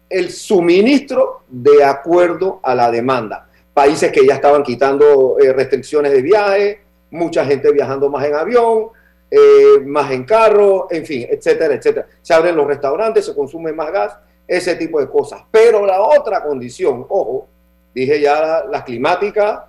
el 0.10 0.32
suministro 0.32 1.44
de 1.48 1.84
acuerdo 1.84 2.60
a 2.64 2.76
la 2.76 2.92
demanda. 2.92 3.48
Países 3.74 4.12
que 4.12 4.26
ya 4.26 4.36
estaban 4.36 4.64
quitando 4.64 5.38
eh, 5.40 5.54
restricciones 5.54 6.12
de 6.12 6.22
viaje, 6.22 6.82
mucha 7.12 7.46
gente 7.46 7.72
viajando 7.72 8.10
más 8.10 8.26
en 8.26 8.36
avión, 8.36 8.88
eh, 9.32 9.80
más 9.86 10.12
en 10.12 10.24
carro, 10.24 10.88
en 10.90 11.06
fin, 11.06 11.28
etcétera, 11.30 11.76
etcétera. 11.76 12.08
Se 12.22 12.34
abren 12.34 12.56
los 12.56 12.68
restaurantes, 12.68 13.26
se 13.26 13.36
consume 13.36 13.72
más 13.72 13.92
gas, 13.92 14.18
ese 14.48 14.76
tipo 14.76 15.00
de 15.00 15.08
cosas. 15.08 15.44
Pero 15.52 15.86
la 15.86 16.02
otra 16.02 16.44
condición, 16.44 17.06
ojo, 17.08 17.48
dije 17.94 18.20
ya 18.20 18.42
la, 18.42 18.66
la 18.66 18.84
climática, 18.84 19.68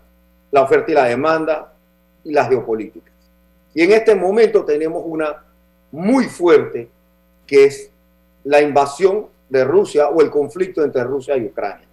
la 0.51 0.63
oferta 0.63 0.91
y 0.91 0.95
la 0.95 1.05
demanda 1.05 1.73
y 2.25 2.33
las 2.33 2.49
geopolíticas. 2.49 3.10
Y 3.75 3.83
en 3.83 3.93
este 3.93 4.15
momento 4.15 4.65
tenemos 4.65 5.03
una 5.07 5.45
muy 5.93 6.25
fuerte 6.25 6.89
que 7.47 7.65
es 7.65 7.91
la 8.45 8.61
invasión 8.61 9.27
de 9.49 9.65
Rusia 9.65 10.09
o 10.09 10.21
el 10.21 10.31
conflicto 10.31 10.83
entre 10.83 11.05
Rusia 11.05 11.37
y 11.37 11.47
Ucrania. 11.47 11.87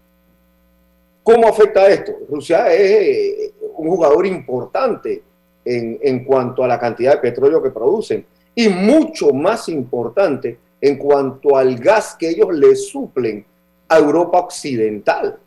¿Cómo 1.24 1.48
afecta 1.48 1.88
esto? 1.88 2.13
Rusia 2.29 2.72
es 2.74 2.91
eh, 2.91 3.53
un 3.75 3.89
jugador 3.89 4.25
importante 4.25 5.24
en, 5.65 6.00
en, 6.01 6.24
cuanto 6.24 6.63
a 6.63 6.67
la 6.67 6.79
cantidad 6.79 7.13
de 7.13 7.17
petróleo 7.17 7.62
que 7.62 7.72
producen 7.72 8.25
y 8.55 8.69
mucho 8.69 9.34
más 9.34 9.67
importante 9.67 10.57
en 10.79 10.98
cuanto 10.98 11.57
al 11.57 11.77
gas 11.77 12.15
que 12.17 12.29
ellos 12.29 12.53
le 12.53 12.75
suplen 12.75 13.46
a 13.89 13.98
Europa 13.98 14.39
Occidental. 14.39 15.38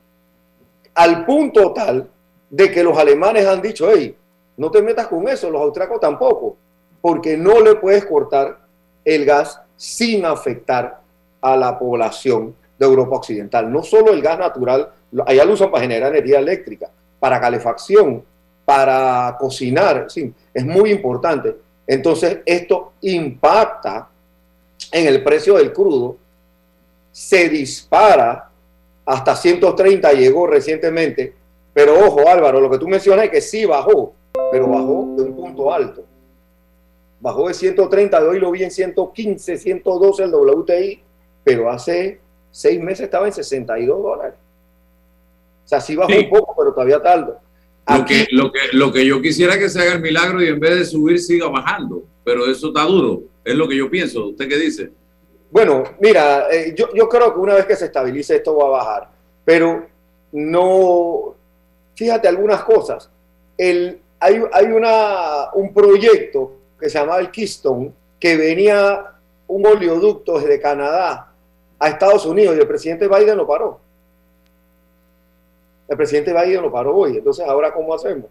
Al 0.94 1.25
punto 1.25 1.72
tal 1.72 2.08
de 2.50 2.70
que 2.70 2.82
los 2.82 2.99
alemanes 2.99 3.46
han 3.46 3.62
dicho, 3.62 3.88
hey, 3.90 4.14
no 4.61 4.71
te 4.71 4.83
metas 4.83 5.07
con 5.07 5.26
eso, 5.26 5.49
los 5.49 5.62
austriacos 5.62 5.99
tampoco, 5.99 6.55
porque 7.00 7.35
no 7.35 7.62
le 7.62 7.76
puedes 7.76 8.05
cortar 8.05 8.59
el 9.02 9.25
gas 9.25 9.59
sin 9.75 10.26
afectar 10.26 11.00
a 11.40 11.57
la 11.57 11.79
población 11.79 12.55
de 12.79 12.85
Europa 12.85 13.17
Occidental. 13.17 13.73
No 13.73 13.83
solo 13.83 14.12
el 14.12 14.21
gas 14.21 14.38
natural, 14.38 14.90
allá 15.25 15.47
lo 15.47 15.55
usan 15.55 15.71
para 15.71 15.85
generar 15.85 16.14
energía 16.14 16.40
eléctrica, 16.40 16.90
para 17.19 17.40
calefacción, 17.40 18.23
para 18.67 19.35
cocinar, 19.40 20.11
sí, 20.11 20.31
es 20.52 20.67
muy 20.67 20.90
importante. 20.90 21.57
Entonces, 21.87 22.40
esto 22.45 22.93
impacta 23.00 24.11
en 24.93 25.07
el 25.07 25.25
precio 25.25 25.57
del 25.57 25.73
crudo, 25.73 26.19
se 27.11 27.49
dispara 27.49 28.50
hasta 29.07 29.35
130, 29.35 30.12
llegó 30.12 30.47
recientemente, 30.47 31.33
pero 31.73 31.99
ojo 32.07 32.29
Álvaro, 32.29 32.61
lo 32.61 32.69
que 32.69 32.76
tú 32.76 32.87
mencionas 32.87 33.25
es 33.25 33.31
que 33.31 33.40
sí 33.40 33.64
bajó, 33.64 34.20
pero 34.50 34.69
bajó 34.69 35.14
de 35.16 35.23
un 35.23 35.37
punto 35.37 35.73
alto. 35.73 36.04
Bajó 37.21 37.49
de 37.49 37.54
130, 37.54 38.21
de 38.21 38.28
hoy 38.28 38.38
lo 38.40 38.50
vi 38.50 38.64
en 38.64 38.71
115, 38.71 39.59
112 39.59 40.23
el 40.25 40.35
WTI, 40.35 41.02
pero 41.45 41.71
hace 41.71 42.21
seis 42.50 42.80
meses 42.80 43.04
estaba 43.04 43.26
en 43.26 43.33
62 43.33 44.02
dólares. 44.02 44.35
O 45.64 45.69
sea, 45.69 45.80
sí 45.80 45.95
bajó 45.95 46.11
Sí. 46.11 46.19
un 46.19 46.30
poco, 46.30 46.54
pero 46.57 46.73
todavía 46.73 46.97
está 46.97 47.12
alto. 47.12 47.38
Lo 47.88 48.04
que, 48.04 48.26
lo, 48.30 48.52
que, 48.52 48.59
lo 48.73 48.92
que 48.92 49.04
yo 49.07 49.21
quisiera 49.21 49.59
que 49.59 49.69
se 49.69 49.80
haga 49.80 49.95
el 49.95 50.00
milagro 50.00 50.42
y 50.42 50.49
en 50.49 50.61
vez 50.61 50.76
de 50.78 50.85
subir 50.85 51.19
siga 51.19 51.49
bajando, 51.49 52.04
pero 52.25 52.47
eso 52.47 52.69
está 52.69 52.85
duro, 52.85 53.23
es 53.45 53.54
lo 53.54 53.66
que 53.69 53.76
yo 53.76 53.90
pienso. 53.90 54.28
¿Usted 54.28 54.49
qué 54.49 54.57
dice? 54.57 54.90
Bueno, 55.50 55.83
mira, 56.00 56.47
eh, 56.52 56.73
yo, 56.76 56.88
yo 56.95 57.09
creo 57.09 57.35
que 57.35 57.40
una 57.40 57.54
vez 57.54 57.66
que 57.66 57.75
se 57.76 57.87
estabilice 57.87 58.37
esto 58.37 58.57
va 58.57 58.66
a 58.66 58.71
bajar, 58.71 59.11
pero 59.45 59.87
no, 60.33 61.35
fíjate 61.97 62.28
algunas 62.28 62.62
cosas. 62.62 63.11
El, 63.59 64.00
hay 64.21 64.39
un 65.55 65.75
proyecto 65.75 66.53
que 66.79 66.89
se 66.89 66.99
llamaba 66.99 67.21
el 67.21 67.31
Keystone, 67.31 67.93
que 68.19 68.37
venía 68.37 69.12
un 69.47 69.67
oleoducto 69.67 70.39
desde 70.39 70.61
Canadá 70.61 71.33
a 71.79 71.89
Estados 71.89 72.27
Unidos 72.27 72.57
y 72.57 72.61
el 72.61 72.69
presidente 72.69 73.09
Biden 73.09 73.37
lo 73.37 73.47
paró. 73.47 73.81
El 75.89 75.97
presidente 75.97 76.33
Biden 76.33 76.62
lo 76.62 76.71
paró 76.71 76.97
hoy, 76.97 77.17
entonces 77.17 77.45
ahora 77.47 77.73
¿cómo 77.73 77.95
hacemos? 77.95 78.27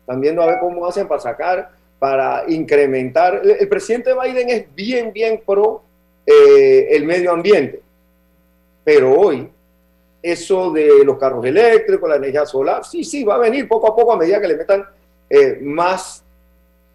Están 0.00 0.20
viendo 0.20 0.42
a 0.42 0.46
ver 0.46 0.58
cómo 0.60 0.86
hacen 0.86 1.06
para 1.06 1.20
sacar, 1.20 1.70
para 1.98 2.44
incrementar. 2.48 3.40
El, 3.44 3.50
el 3.52 3.68
presidente 3.68 4.12
Biden 4.14 4.50
es 4.50 4.74
bien, 4.74 5.12
bien 5.12 5.42
pro 5.46 5.82
eh, 6.26 6.88
el 6.90 7.04
medio 7.04 7.32
ambiente, 7.32 7.82
pero 8.82 9.12
hoy 9.12 9.48
eso 10.22 10.72
de 10.72 11.04
los 11.04 11.18
carros 11.18 11.44
eléctricos, 11.44 12.08
la 12.08 12.16
energía 12.16 12.46
solar, 12.46 12.82
sí, 12.84 13.04
sí, 13.04 13.24
va 13.24 13.34
a 13.34 13.38
venir 13.38 13.68
poco 13.68 13.88
a 13.88 13.94
poco 13.94 14.12
a 14.12 14.16
medida 14.16 14.40
que 14.40 14.48
le 14.48 14.56
metan 14.56 14.84
eh, 15.28 15.58
más, 15.60 16.22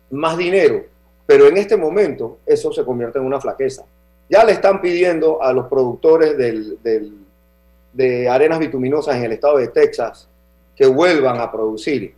más 0.09 0.37
dinero, 0.37 0.85
pero 1.25 1.47
en 1.47 1.57
este 1.57 1.77
momento 1.77 2.39
eso 2.45 2.71
se 2.71 2.83
convierte 2.83 3.19
en 3.19 3.25
una 3.25 3.39
flaqueza. 3.39 3.83
Ya 4.29 4.43
le 4.43 4.51
están 4.53 4.81
pidiendo 4.81 5.41
a 5.41 5.51
los 5.53 5.67
productores 5.67 6.37
de 7.93 8.29
arenas 8.29 8.59
bituminosas 8.59 9.15
en 9.15 9.23
el 9.23 9.31
estado 9.33 9.57
de 9.57 9.69
Texas 9.69 10.27
que 10.75 10.85
vuelvan 10.85 11.39
a 11.41 11.51
producir. 11.51 12.13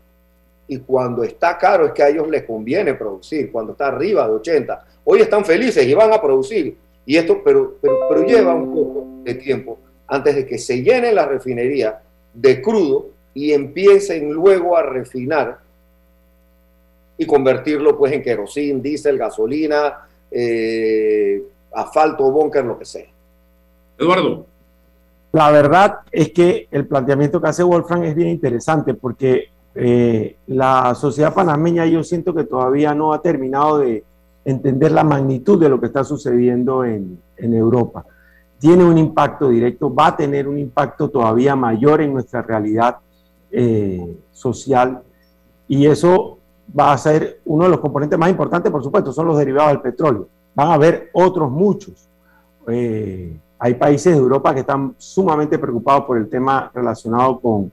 Y 0.68 0.78
cuando 0.80 1.24
está 1.24 1.58
caro 1.58 1.88
es 1.88 1.92
que 1.94 2.04
a 2.04 2.10
ellos 2.10 2.30
les 2.30 2.44
conviene 2.44 2.94
producir, 2.94 3.52
cuando 3.52 3.72
está 3.72 3.88
arriba 3.88 4.28
de 4.28 4.36
80. 4.36 4.86
Hoy 5.04 5.22
están 5.22 5.44
felices 5.44 5.86
y 5.86 5.94
van 5.94 6.14
a 6.14 6.22
producir. 6.22 6.78
Y 7.06 7.18
esto, 7.18 7.42
pero, 7.44 7.76
pero, 7.82 8.08
pero 8.08 8.24
lleva 8.24 8.54
un 8.54 8.74
poco 8.74 9.08
de 9.24 9.34
tiempo 9.36 9.80
antes 10.08 10.36
de 10.36 10.46
que 10.46 10.60
se 10.60 10.84
llene 10.84 11.12
la 11.12 11.26
refinería 11.26 12.02
de 12.34 12.62
crudo 12.62 13.08
y 13.34 13.52
empiecen 13.52 14.32
luego 14.32 14.78
a 14.78 14.84
refinar 14.84 15.60
y 17.22 17.26
convertirlo 17.28 17.96
pues 18.00 18.14
en 18.14 18.24
querosín, 18.24 18.82
diésel, 18.82 19.16
gasolina, 19.16 20.08
eh, 20.32 21.40
asfalto, 21.72 22.32
búnker, 22.32 22.66
lo 22.66 22.80
que 22.80 22.86
sea. 22.86 23.06
Eduardo. 23.96 24.48
La 25.32 25.52
verdad 25.52 26.00
es 26.12 26.32
que 26.32 26.68
el 26.72 26.88
planteamiento 26.88 27.40
que 27.40 27.48
hace 27.48 27.62
Wolfram 27.62 28.02
es 28.06 28.16
bien 28.16 28.30
interesante 28.30 28.96
porque 28.96 29.50
eh, 29.76 30.36
la 30.48 30.96
sociedad 30.96 31.32
panameña 31.32 31.86
yo 31.86 32.04
siento 32.04 32.34
que 32.34 32.44
todavía 32.44 32.96
no 32.96 33.14
ha 33.14 33.22
terminado 33.22 33.78
de 33.78 34.04
entender 34.44 34.92
la 34.92 35.04
magnitud 35.04 35.62
de 35.62 35.70
lo 35.70 35.80
que 35.80 35.86
está 35.86 36.04
sucediendo 36.04 36.84
en, 36.84 37.20
en 37.38 37.54
Europa. 37.54 38.04
Tiene 38.58 38.84
un 38.84 38.98
impacto 38.98 39.50
directo, 39.50 39.94
va 39.94 40.08
a 40.08 40.18
tener 40.18 40.48
un 40.48 40.58
impacto 40.58 41.08
todavía 41.08 41.56
mayor 41.56 42.02
en 42.02 42.14
nuestra 42.14 42.42
realidad 42.42 42.98
eh, 43.52 44.18
social 44.32 45.04
y 45.68 45.86
eso 45.86 46.40
va 46.78 46.94
a 46.94 46.98
ser 46.98 47.42
uno 47.46 47.66
de 47.66 47.70
los 47.70 47.80
componentes 47.80 48.18
más 48.18 48.30
importantes, 48.30 48.72
por 48.72 48.84
supuesto, 48.84 49.12
son 49.12 49.28
los 49.28 49.38
derivados 49.38 49.74
del 49.74 49.82
petróleo. 49.82 50.28
Van 50.56 50.70
a 50.70 50.74
haber 50.74 51.10
otros 51.14 51.50
muchos. 51.50 52.08
Eh, 52.68 53.36
hay 53.60 53.74
países 53.76 54.14
de 54.14 54.20
Europa 54.20 54.54
que 54.54 54.62
están 54.62 54.96
sumamente 54.98 55.60
preocupados 55.60 56.06
por 56.06 56.18
el 56.18 56.30
tema 56.30 56.72
relacionado 56.74 57.40
con, 57.40 57.72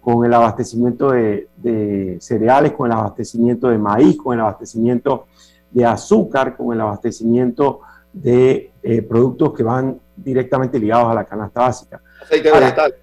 con 0.00 0.24
el 0.24 0.34
abastecimiento 0.34 1.10
de, 1.10 1.48
de, 1.56 2.18
cereales, 2.20 2.72
con 2.72 2.90
el 2.90 2.98
abastecimiento 2.98 3.68
de 3.68 3.78
maíz, 3.78 4.16
con 4.16 4.34
el 4.34 4.40
abastecimiento 4.40 5.26
de 5.70 5.86
azúcar, 5.86 6.56
con 6.56 6.72
el 6.74 6.80
abastecimiento 6.80 7.80
de 8.12 8.72
eh, 8.82 9.02
productos 9.02 9.54
que 9.54 9.62
van 9.62 9.98
directamente 10.16 10.78
ligados 10.78 11.08
a 11.08 11.14
la 11.14 11.24
canasta 11.24 11.60
básica. 11.60 12.00
Aceite 12.22 12.48
Ahora, 12.48 12.60
vegetal. 12.60 12.94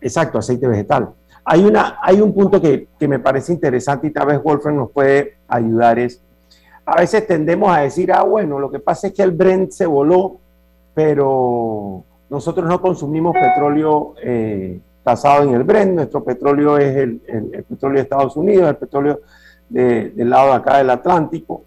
Exacto, 0.00 0.38
aceite 0.38 0.68
vegetal. 0.68 1.10
Hay, 1.48 1.64
una, 1.64 1.98
hay 2.02 2.20
un 2.20 2.34
punto 2.34 2.60
que, 2.60 2.88
que, 2.98 3.06
me 3.06 3.20
parece 3.20 3.52
interesante 3.52 4.08
y 4.08 4.10
tal 4.10 4.26
vez 4.26 4.42
Wolfram 4.42 4.76
nos 4.76 4.90
puede 4.90 5.36
ayudar 5.46 5.98
es, 5.98 6.20
a 6.84 6.96
veces 6.96 7.26
tendemos 7.26 7.74
a 7.74 7.82
decir, 7.82 8.12
ah, 8.12 8.24
bueno, 8.24 8.58
lo 8.58 8.70
que 8.70 8.80
pasa 8.80 9.06
es 9.06 9.12
que 9.12 9.22
el 9.22 9.30
Brent 9.30 9.70
se 9.70 9.86
voló, 9.86 10.38
pero 10.92 12.02
nosotros 12.28 12.68
no 12.68 12.80
consumimos 12.80 13.34
petróleo 13.34 14.14
eh, 14.22 14.80
en 15.06 15.54
el 15.54 15.62
Brent, 15.62 15.92
nuestro 15.92 16.24
petróleo 16.24 16.78
es 16.78 16.96
el, 16.96 17.20
el, 17.28 17.62
petróleo 17.62 17.96
de 17.96 18.02
Estados 18.02 18.36
Unidos, 18.36 18.68
el 18.68 18.76
petróleo 18.76 19.20
de, 19.68 20.10
del 20.10 20.28
lado 20.28 20.48
de 20.48 20.54
acá 20.54 20.78
del 20.78 20.90
Atlántico. 20.90 21.62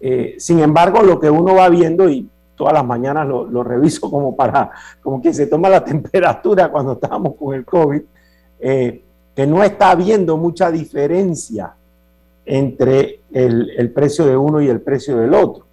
Eh, 0.00 0.36
sin 0.38 0.60
embargo, 0.60 1.02
lo 1.02 1.18
que 1.18 1.28
uno 1.28 1.56
va 1.56 1.68
viendo, 1.68 2.08
y 2.08 2.28
todas 2.54 2.72
las 2.72 2.84
mañanas 2.84 3.26
lo, 3.26 3.46
lo, 3.46 3.64
reviso 3.64 4.08
como 4.08 4.36
para, 4.36 4.70
como 5.02 5.20
que 5.20 5.34
se 5.34 5.48
toma 5.48 5.68
la 5.68 5.84
temperatura 5.84 6.70
cuando 6.70 6.92
estábamos 6.92 7.34
con 7.34 7.54
el 7.54 7.64
COVID, 7.64 8.02
eh, 8.60 9.02
que 9.38 9.46
no 9.46 9.62
está 9.62 9.92
habiendo 9.92 10.36
mucha 10.36 10.68
diferencia 10.68 11.72
entre 12.44 13.20
el, 13.32 13.70
el, 13.70 13.92
precio 13.92 14.26
de 14.26 14.36
uno 14.36 14.60
y 14.60 14.66
el 14.66 14.80
precio 14.80 15.16
del 15.16 15.32
otro. 15.32 15.64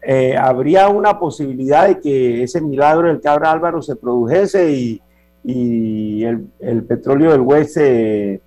Eh, 0.00 0.34
habría 0.34 0.88
una 0.88 1.18
posibilidad 1.18 1.86
de 1.86 2.00
que 2.00 2.44
ese 2.44 2.62
milagro 2.62 3.08
del 3.08 3.20
cabra 3.20 3.52
Álvaro 3.52 3.82
se 3.82 3.94
produjese 3.94 4.72
y, 4.72 5.02
y 5.44 6.24
el, 6.24 6.46
el, 6.60 6.82
petróleo 6.84 7.32
del 7.32 7.42
West 7.42 7.74
se 7.74 8.40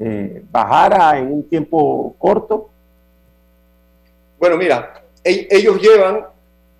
eh, 0.00 0.42
bajara 0.50 1.18
en 1.18 1.30
un 1.30 1.42
tiempo 1.46 2.16
corto. 2.18 2.70
Bueno, 4.38 4.56
mira, 4.56 4.94
ellos 5.22 5.78
llevan, 5.78 6.24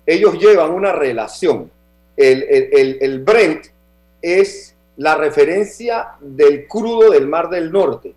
ellos 0.07 0.39
llevan 0.39 0.71
una 0.71 0.91
relación. 0.91 1.69
El, 2.17 2.41
el, 2.49 2.97
el 2.99 3.19
Brent 3.19 3.67
es 4.23 4.75
la 4.99 5.15
referencia 5.15 6.09
del 6.19 6.67
crudo 6.67 7.11
del 7.11 7.25
Mar 7.25 7.49
del 7.49 7.71
Norte. 7.71 8.13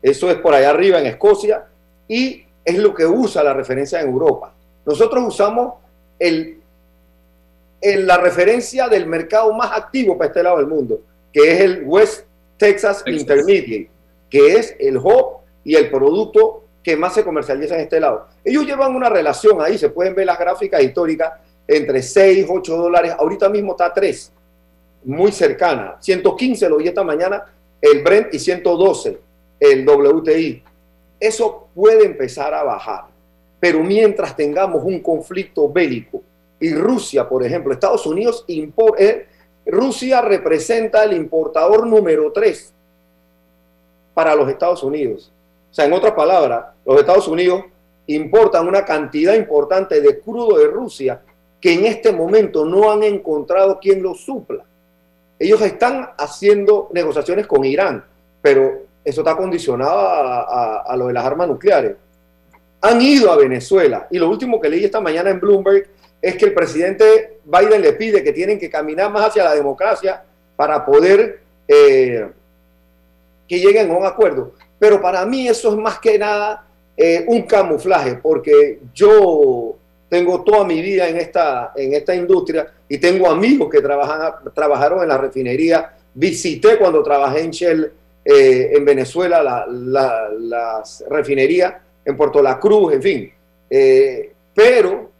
Eso 0.00 0.30
es 0.30 0.36
por 0.36 0.54
allá 0.54 0.70
arriba 0.70 1.00
en 1.00 1.06
Escocia 1.06 1.64
y 2.06 2.44
es 2.64 2.78
lo 2.78 2.94
que 2.94 3.04
usa 3.04 3.42
la 3.42 3.52
referencia 3.52 4.00
en 4.00 4.08
Europa. 4.08 4.54
Nosotros 4.86 5.24
usamos 5.26 5.74
el, 6.20 6.60
el, 7.80 8.06
la 8.06 8.16
referencia 8.18 8.86
del 8.86 9.08
mercado 9.08 9.52
más 9.54 9.76
activo 9.76 10.16
para 10.16 10.28
este 10.28 10.44
lado 10.44 10.58
del 10.58 10.68
mundo, 10.68 11.00
que 11.32 11.52
es 11.52 11.60
el 11.62 11.82
West 11.84 12.26
Texas, 12.56 13.02
Texas. 13.02 13.22
Intermediate, 13.22 13.90
que 14.30 14.54
es 14.54 14.76
el 14.78 14.98
hub 14.98 15.38
y 15.64 15.74
el 15.74 15.90
producto 15.90 16.62
que 16.80 16.96
más 16.96 17.12
se 17.12 17.24
comercializa 17.24 17.74
en 17.74 17.80
este 17.80 17.98
lado. 17.98 18.28
Ellos 18.44 18.64
llevan 18.64 18.94
una 18.94 19.08
relación 19.08 19.60
ahí, 19.60 19.76
se 19.78 19.88
pueden 19.88 20.14
ver 20.14 20.26
las 20.26 20.38
gráficas 20.38 20.80
históricas, 20.80 21.32
entre 21.66 22.00
6, 22.02 22.46
8 22.48 22.76
dólares, 22.76 23.16
ahorita 23.18 23.48
mismo 23.48 23.72
está 23.72 23.86
a 23.86 23.94
3, 23.94 24.32
muy 25.04 25.32
cercana. 25.32 25.96
115 26.00 26.68
lo 26.68 26.76
vi 26.78 26.88
esta 26.88 27.04
mañana, 27.04 27.44
el 27.80 28.02
Brent 28.02 28.34
y 28.34 28.38
112 28.38 29.18
el 29.60 29.86
WTI. 29.86 30.62
Eso 31.18 31.68
puede 31.74 32.06
empezar 32.06 32.54
a 32.54 32.62
bajar, 32.62 33.04
pero 33.60 33.82
mientras 33.84 34.34
tengamos 34.34 34.82
un 34.84 35.00
conflicto 35.00 35.70
bélico 35.70 36.22
y 36.58 36.74
Rusia, 36.74 37.28
por 37.28 37.44
ejemplo, 37.44 37.72
Estados 37.72 38.06
Unidos, 38.06 38.44
eh, 38.48 39.26
Rusia 39.66 40.22
representa 40.22 41.04
el 41.04 41.12
importador 41.12 41.86
número 41.86 42.32
3 42.32 42.72
para 44.14 44.34
los 44.34 44.48
Estados 44.48 44.82
Unidos. 44.82 45.30
O 45.70 45.74
sea, 45.74 45.84
en 45.84 45.92
otras 45.92 46.12
palabras, 46.12 46.66
los 46.84 46.98
Estados 46.98 47.28
Unidos 47.28 47.64
importan 48.06 48.66
una 48.66 48.84
cantidad 48.84 49.34
importante 49.34 50.00
de 50.00 50.18
crudo 50.20 50.58
de 50.58 50.66
Rusia 50.66 51.22
que 51.60 51.74
en 51.74 51.84
este 51.84 52.12
momento 52.12 52.64
no 52.64 52.90
han 52.90 53.02
encontrado 53.02 53.78
quien 53.78 54.02
lo 54.02 54.14
supla. 54.14 54.64
Ellos 55.40 55.62
están 55.62 56.10
haciendo 56.18 56.90
negociaciones 56.92 57.46
con 57.46 57.64
Irán, 57.64 58.04
pero 58.42 58.82
eso 59.02 59.22
está 59.22 59.34
condicionado 59.34 59.98
a, 59.98 60.94
lo 60.98 61.06
de 61.06 61.14
las 61.14 61.24
armas 61.24 61.48
nucleares. 61.48 61.96
Han 62.82 63.00
ido 63.00 63.32
a 63.32 63.36
Venezuela 63.36 64.06
y 64.10 64.18
lo 64.18 64.28
último 64.28 64.60
que 64.60 64.68
leí 64.68 64.84
esta 64.84 65.00
mañana 65.00 65.30
en 65.30 65.40
Bloomberg 65.40 65.88
es 66.20 66.36
que 66.36 66.44
el 66.44 66.52
presidente 66.52 67.38
Biden 67.44 67.80
le 67.80 67.94
pide 67.94 68.22
que 68.22 68.34
tienen 68.34 68.58
que 68.58 68.68
caminar 68.68 69.10
más 69.10 69.28
hacia 69.28 69.44
la 69.44 69.54
democracia 69.54 70.22
para 70.56 70.84
poder 70.84 71.40
eh, 71.66 72.28
que 73.48 73.58
lleguen 73.58 73.90
a 73.90 73.96
un 73.96 74.04
acuerdo. 74.04 74.52
Pero 74.78 75.00
para 75.00 75.24
mí 75.24 75.48
eso 75.48 75.70
es 75.70 75.76
más 75.76 75.98
que 75.98 76.18
nada 76.18 76.66
eh, 76.98 77.24
un 77.26 77.42
camuflaje, 77.42 78.16
porque 78.16 78.78
yo 78.92 79.78
tengo 80.10 80.42
toda 80.42 80.64
mi 80.64 80.82
vida 80.82 81.08
en 81.08 81.16
esta, 81.16 81.72
en 81.76 81.94
esta 81.94 82.14
industria 82.14 82.66
y 82.88 82.98
tengo 82.98 83.30
amigos 83.30 83.70
que 83.70 83.80
trabajan, 83.80 84.32
trabajaron 84.52 85.02
en 85.02 85.08
la 85.08 85.16
refinería. 85.16 85.94
Visité 86.12 86.76
cuando 86.76 87.00
trabajé 87.00 87.42
en 87.42 87.50
Shell 87.52 87.92
eh, 88.24 88.70
en 88.74 88.84
Venezuela, 88.84 89.40
la, 89.40 89.64
la, 90.36 90.82
refinería 91.08 91.80
en 92.04 92.16
Puerto 92.16 92.42
La 92.42 92.58
Cruz, 92.58 92.92
en 92.94 93.02
fin. 93.02 93.32
Eh, 93.70 94.32
pero 94.52 95.10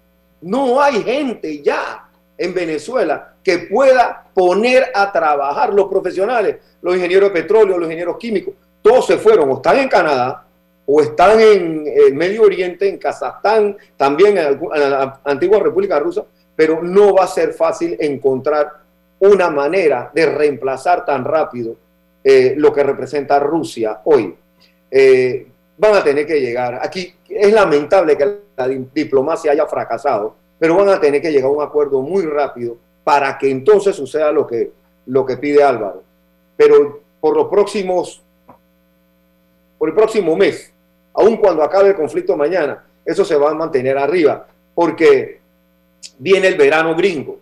no 0.43 0.83
hay 0.83 1.05
gente 1.05 1.63
ya 1.63 2.09
en 2.37 2.53
Venezuela 2.53 3.35
que 3.45 3.59
pueda 3.59 4.27
poner 4.35 4.91
a 4.93 5.13
trabajar 5.13 5.73
los 5.73 5.87
profesionales, 5.89 6.57
los 6.83 6.97
ingenieros 6.97 7.33
de 7.33 7.43
petróleo, 7.43 7.79
los 7.79 7.87
ingenieros 7.87 8.17
químicos, 8.19 8.55
todos 8.83 9.07
se 9.07 9.19
fueron 9.19 9.51
o 9.51 9.57
están 9.57 9.79
en 9.79 9.89
Canadá 9.89 10.47
o 10.93 11.01
están 11.01 11.39
en 11.39 12.17
Medio 12.17 12.43
Oriente, 12.43 12.89
en 12.89 12.99
Kazajstán, 12.99 13.77
también 13.97 14.37
en 14.37 14.91
la 14.91 15.21
antigua 15.23 15.61
República 15.61 16.01
Rusa, 16.01 16.25
pero 16.57 16.83
no 16.83 17.15
va 17.15 17.25
a 17.25 17.29
ser 17.29 17.53
fácil 17.53 17.97
encontrar 18.01 18.73
una 19.21 19.51
manera 19.51 20.11
de 20.13 20.27
reemplazar 20.27 21.05
tan 21.05 21.25
rápido 21.25 21.77
eh, 22.25 22.55
lo 22.57 22.73
que 22.73 22.83
representa 22.83 23.39
Rusia 23.39 24.01
hoy. 24.03 24.35
Eh, 24.91 25.47
van 25.79 25.95
a 25.95 26.03
tener 26.03 26.27
que 26.27 26.41
llegar, 26.41 26.81
aquí 26.83 27.15
es 27.29 27.53
lamentable 27.53 28.17
que 28.17 28.39
la 28.57 28.67
diplomacia 28.69 29.53
haya 29.53 29.67
fracasado, 29.67 30.35
pero 30.59 30.77
van 30.77 30.89
a 30.89 31.01
tener 31.01 31.23
que 31.23 31.31
llegar 31.31 31.51
a 31.51 31.55
un 31.55 31.63
acuerdo 31.63 32.03
muy 32.03 32.25
rápido 32.25 32.77
para 33.05 33.39
que 33.39 33.49
entonces 33.49 33.95
suceda 33.95 34.33
lo 34.33 34.45
que, 34.45 34.73
lo 35.07 35.25
que 35.25 35.37
pide 35.37 35.63
Álvaro. 35.63 36.03
Pero 36.57 37.01
por 37.21 37.37
los 37.37 37.47
próximos, 37.47 38.25
por 39.79 39.89
el 39.89 39.95
próximo 39.95 40.35
mes, 40.35 40.75
aun 41.21 41.37
cuando 41.37 41.63
acabe 41.63 41.91
el 41.91 41.95
conflicto 41.95 42.37
mañana, 42.37 42.83
eso 43.05 43.25
se 43.25 43.37
va 43.37 43.51
a 43.51 43.55
mantener 43.55 43.99
arriba, 43.99 44.47
porque 44.75 45.41
viene 46.19 46.49
el 46.49 46.57
verano 46.57 46.95
gringo, 46.95 47.39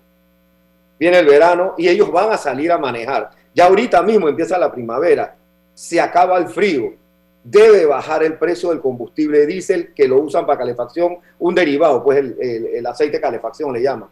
viene 0.98 1.18
el 1.18 1.26
verano 1.26 1.74
y 1.78 1.88
ellos 1.88 2.10
van 2.10 2.32
a 2.32 2.36
salir 2.36 2.72
a 2.72 2.78
manejar. 2.78 3.30
Ya 3.54 3.66
ahorita 3.66 4.02
mismo 4.02 4.28
empieza 4.28 4.58
la 4.58 4.72
primavera, 4.72 5.36
se 5.74 6.00
acaba 6.00 6.38
el 6.38 6.48
frío, 6.48 6.92
debe 7.44 7.86
bajar 7.86 8.24
el 8.24 8.34
precio 8.34 8.70
del 8.70 8.80
combustible 8.80 9.46
diésel 9.46 9.94
que 9.94 10.08
lo 10.08 10.18
usan 10.18 10.44
para 10.44 10.58
calefacción, 10.58 11.18
un 11.38 11.54
derivado, 11.54 12.02
pues 12.02 12.18
el, 12.18 12.86
aceite 12.86 13.18
de 13.18 13.22
calefacción 13.22 13.72
le 13.72 13.82
llaman. 13.82 14.08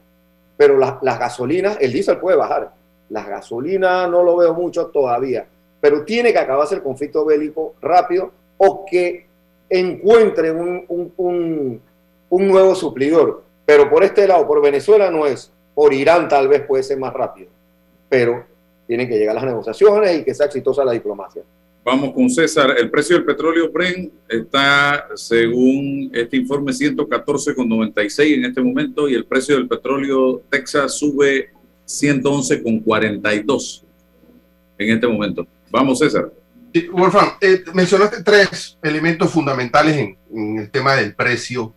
Pero 0.56 0.78
las 0.78 1.18
gasolinas, 1.18 1.76
el 1.80 1.92
diésel 1.92 2.18
puede 2.18 2.36
bajar. 2.36 2.72
Las 3.10 3.28
gasolinas 3.28 4.08
no 4.08 4.22
lo 4.22 4.36
veo 4.36 4.54
mucho 4.54 4.86
todavía, 4.86 5.46
pero 5.80 6.04
tiene 6.04 6.32
que 6.32 6.38
acabarse 6.38 6.76
el 6.76 6.82
conflicto 6.82 7.24
bélico 7.24 7.74
rápido 7.80 8.32
o 8.58 8.84
que 8.86 9.26
encuentren 9.68 10.56
un, 10.88 11.80
un 12.28 12.48
nuevo 12.48 12.74
suplidor. 12.74 13.44
Pero 13.64 13.90
por 13.90 14.04
este 14.04 14.26
lado, 14.26 14.46
por 14.46 14.62
Venezuela 14.62 15.10
no 15.10 15.26
es, 15.26 15.52
por 15.74 15.92
Irán 15.92 16.28
tal 16.28 16.48
vez 16.48 16.62
puede 16.62 16.82
ser 16.82 16.98
más 16.98 17.12
rápido. 17.12 17.48
Pero 18.08 18.44
tienen 18.86 19.08
que 19.08 19.18
llegar 19.18 19.34
las 19.34 19.44
negociaciones 19.44 20.20
y 20.20 20.24
que 20.24 20.34
sea 20.34 20.46
exitosa 20.46 20.84
la 20.84 20.92
diplomacia. 20.92 21.42
Vamos 21.84 22.14
con 22.14 22.28
César. 22.30 22.74
El 22.76 22.90
precio 22.90 23.16
del 23.16 23.24
petróleo 23.24 23.70
Bren 23.70 24.10
está, 24.28 25.06
según 25.14 26.10
este 26.12 26.36
informe, 26.36 26.72
114,96 26.72 28.34
en 28.34 28.44
este 28.44 28.60
momento 28.60 29.08
y 29.08 29.14
el 29.14 29.24
precio 29.24 29.56
del 29.56 29.68
petróleo 29.68 30.42
Texas 30.50 30.98
sube 30.98 31.50
111,42 31.86 33.82
en 34.78 34.90
este 34.90 35.06
momento. 35.06 35.46
Vamos, 35.70 36.00
César. 36.00 36.32
Wolfram, 36.92 37.32
eh, 37.40 37.64
mencionaste 37.72 38.22
tres 38.22 38.78
elementos 38.82 39.30
fundamentales 39.30 39.96
en, 40.30 40.58
el 40.58 40.70
tema 40.70 40.94
del 40.96 41.14
precio. 41.14 41.74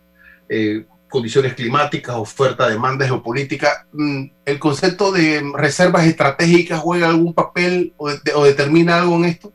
Eh, 0.48 0.84
condiciones 1.10 1.54
climáticas, 1.54 2.16
oferta, 2.16 2.68
demanda, 2.68 3.04
geopolítica, 3.04 3.86
mm, 3.92 4.24
¿el 4.44 4.58
concepto 4.58 5.10
de 5.12 5.42
reservas 5.54 6.06
estratégicas 6.06 6.80
juega 6.80 7.08
algún 7.08 7.34
papel 7.34 7.92
o, 7.96 8.08
determina 8.44 9.00
algo 9.00 9.16
en 9.16 9.24
esto? 9.26 9.52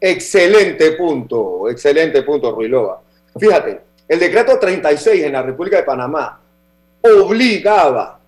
Excelente 0.00 0.92
punto, 0.92 1.68
excelente 1.68 2.22
punto, 2.22 2.50
Ruilova. 2.52 3.02
Fíjate, 3.38 3.80
el 4.08 4.18
decreto 4.18 4.58
36 4.58 5.22
en 5.22 5.32
la 5.32 5.42
República 5.42 5.76
de 5.76 5.82
Panamá 5.82 6.40
obligaba, 7.02 8.18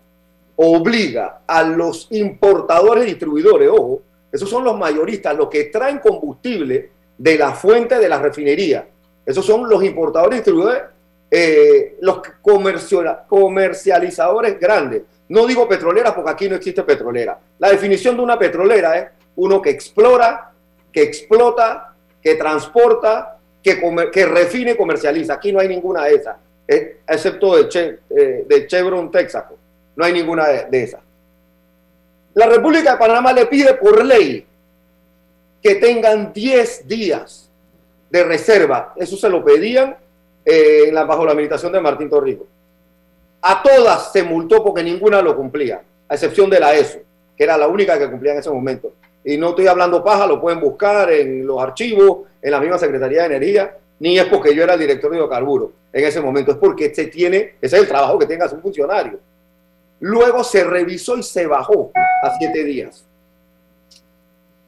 obliga 0.57 1.41
a 1.47 1.63
los 1.63 2.07
importadores 2.11 3.05
y 3.05 3.11
distribuidores, 3.11 3.71
ojo, 3.73 4.03
esos 4.33 4.49
son 4.49 4.65
los 4.65 4.79
mayoristas, 4.79 5.37
los 5.37 5.49
que 5.49 5.65
traen 5.65 5.99
combustible 5.99 6.91
de 7.19 7.39
la 7.39 7.53
fuente 7.53 7.99
de 7.99 8.09
la 8.09 8.19
refinería. 8.19 8.87
Esos 9.27 9.45
son 9.45 9.69
los 9.69 9.83
importadores 9.85 10.39
distribuidores 10.39 10.83
eh, 11.31 11.97
los 12.01 12.23
comercializadores 13.29 14.59
grandes. 14.59 15.03
No 15.29 15.47
digo 15.47 15.69
petroleras 15.69 16.13
porque 16.13 16.31
aquí 16.31 16.49
no 16.49 16.57
existe 16.57 16.83
petrolera. 16.83 17.39
La 17.61 17.71
definición 17.71 18.17
de 18.17 18.23
una 18.23 18.37
petrolera 18.37 18.99
es 18.99 19.09
uno 19.37 19.63
que 19.63 19.71
explora, 19.71 20.51
que 20.93 21.03
explota, 21.03 21.95
que 22.21 22.35
transporta, 22.35 23.39
que, 23.63 23.81
que 24.13 24.27
refine 24.27 24.73
y 24.73 24.77
comercializa. 24.77 25.35
Aquí 25.35 25.53
no 25.53 25.61
hay 25.61 25.69
ninguna 25.69 26.05
de 26.05 26.15
esas, 26.17 26.37
eh, 26.67 26.99
excepto 27.07 27.57
de, 27.57 27.99
eh, 28.11 28.45
de, 28.49 28.67
Chevron 28.67 29.09
Texaco. 29.11 29.57
No 29.95 30.05
hay 30.05 30.13
ninguna 30.13 30.49
de, 30.49 30.65
de 30.65 30.83
esas. 30.83 31.01
La 32.35 32.47
República 32.47 32.93
de 32.93 32.99
Panamá 32.99 33.33
le 33.33 33.47
pide 33.47 33.75
por 33.75 34.05
ley 34.05 34.47
que 35.63 35.75
tengan 35.77 36.33
10 36.33 36.87
días 36.87 37.51
de 38.09 38.25
reserva. 38.25 38.95
Eso 38.97 39.17
se 39.17 39.29
lo 39.29 39.45
pedían 39.45 39.97
eh, 40.45 40.91
bajo 40.93 41.25
la 41.25 41.33
administración 41.33 41.73
de 41.73 41.81
Martín 41.81 42.09
Torrijos. 42.09 42.47
A 43.43 43.63
todas 43.63 44.13
se 44.13 44.23
multó 44.23 44.63
porque 44.63 44.83
ninguna 44.83 45.23
lo 45.23 45.35
cumplía, 45.35 45.83
a 46.09 46.15
excepción 46.15 46.51
de 46.51 46.61
la 46.61 46.75
ESO, 46.75 46.99
que 47.37 47.45
era 47.45 47.57
la 47.57 47.69
única 47.69 47.99
que 47.99 48.11
cumplía 48.11 48.33
en 48.33 48.39
ese 48.39 48.51
momento. 48.51 48.93
Y 49.25 49.37
no 49.37 49.51
estoy 49.51 49.67
hablando 49.67 50.05
paja, 50.05 50.27
lo 50.27 50.41
pueden 50.41 50.61
buscar 50.61 51.11
en 51.11 51.47
los 51.47 51.61
archivos, 51.61 52.29
en 52.41 52.51
la 52.51 52.61
misma 52.61 52.79
Secretaría 52.79 53.21
de 53.21 53.37
Energía, 53.37 53.77
ni 53.99 54.19
es 54.19 54.27
porque 54.27 54.55
yo 54.55 54.63
era 54.63 54.75
el 54.75 54.81
director 54.81 55.11
de 55.11 55.17
hidrocarburos 55.19 55.71
en 55.93 56.05
ese 56.05 56.21
momento, 56.21 56.53
es 56.53 56.59
porque 56.59 56.95
se 56.95 57.07
tiene, 57.07 57.55
ese 57.61 57.77
es 57.77 57.83
el 57.83 57.89
trabajo 57.89 58.19
que 58.19 58.27
tenga 58.27 58.47
un 58.47 58.63
funcionario. 58.63 59.19
Luego 60.01 60.43
se 60.43 60.65
revisó 60.65 61.17
y 61.17 61.23
se 61.23 61.47
bajó 61.47 61.93
a 62.23 62.37
siete 62.39 62.65
días. 62.65 63.05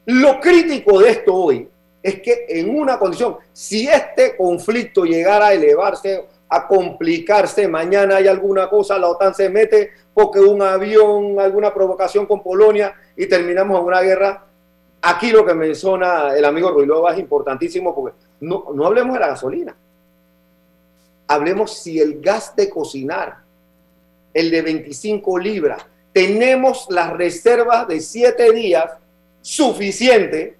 Lo 0.05 0.39
crítico 0.39 0.99
de 0.99 1.09
esto 1.09 1.33
hoy 1.33 1.69
es 2.01 2.21
que 2.21 2.45
en 2.49 2.77
una 2.77 2.99
condición, 2.99 3.37
si 3.53 3.87
este 3.87 4.35
conflicto 4.35 5.05
llegara 5.05 5.47
a 5.47 5.53
elevarse, 5.53 6.25
a 6.49 6.67
complicarse, 6.67 7.67
mañana 7.67 8.17
hay 8.17 8.27
alguna 8.27 8.69
cosa, 8.69 8.99
la 8.99 9.07
OTAN 9.07 9.33
se 9.33 9.49
mete 9.49 9.91
porque 10.13 10.39
un 10.39 10.61
avión, 10.61 11.39
alguna 11.39 11.73
provocación 11.73 12.25
con 12.25 12.43
Polonia 12.43 12.93
y 13.15 13.25
terminamos 13.25 13.79
en 13.79 13.85
una 13.85 14.01
guerra. 14.01 14.45
Aquí 15.01 15.31
lo 15.31 15.45
que 15.45 15.53
menciona 15.53 16.35
el 16.35 16.45
amigo 16.45 16.71
Ruilova 16.71 17.13
es 17.13 17.19
importantísimo 17.19 17.95
porque 17.95 18.15
no, 18.41 18.65
no 18.73 18.85
hablemos 18.85 19.13
de 19.13 19.19
la 19.21 19.27
gasolina. 19.27 19.75
Hablemos 21.27 21.73
si 21.77 21.99
el 21.99 22.21
gas 22.21 22.55
de 22.55 22.69
cocinar, 22.69 23.42
el 24.33 24.51
de 24.51 24.61
25 24.61 25.39
libras, 25.39 25.85
tenemos 26.11 26.87
las 26.89 27.11
reservas 27.13 27.87
de 27.87 27.99
7 27.99 28.51
días 28.51 28.85
suficiente 29.41 30.57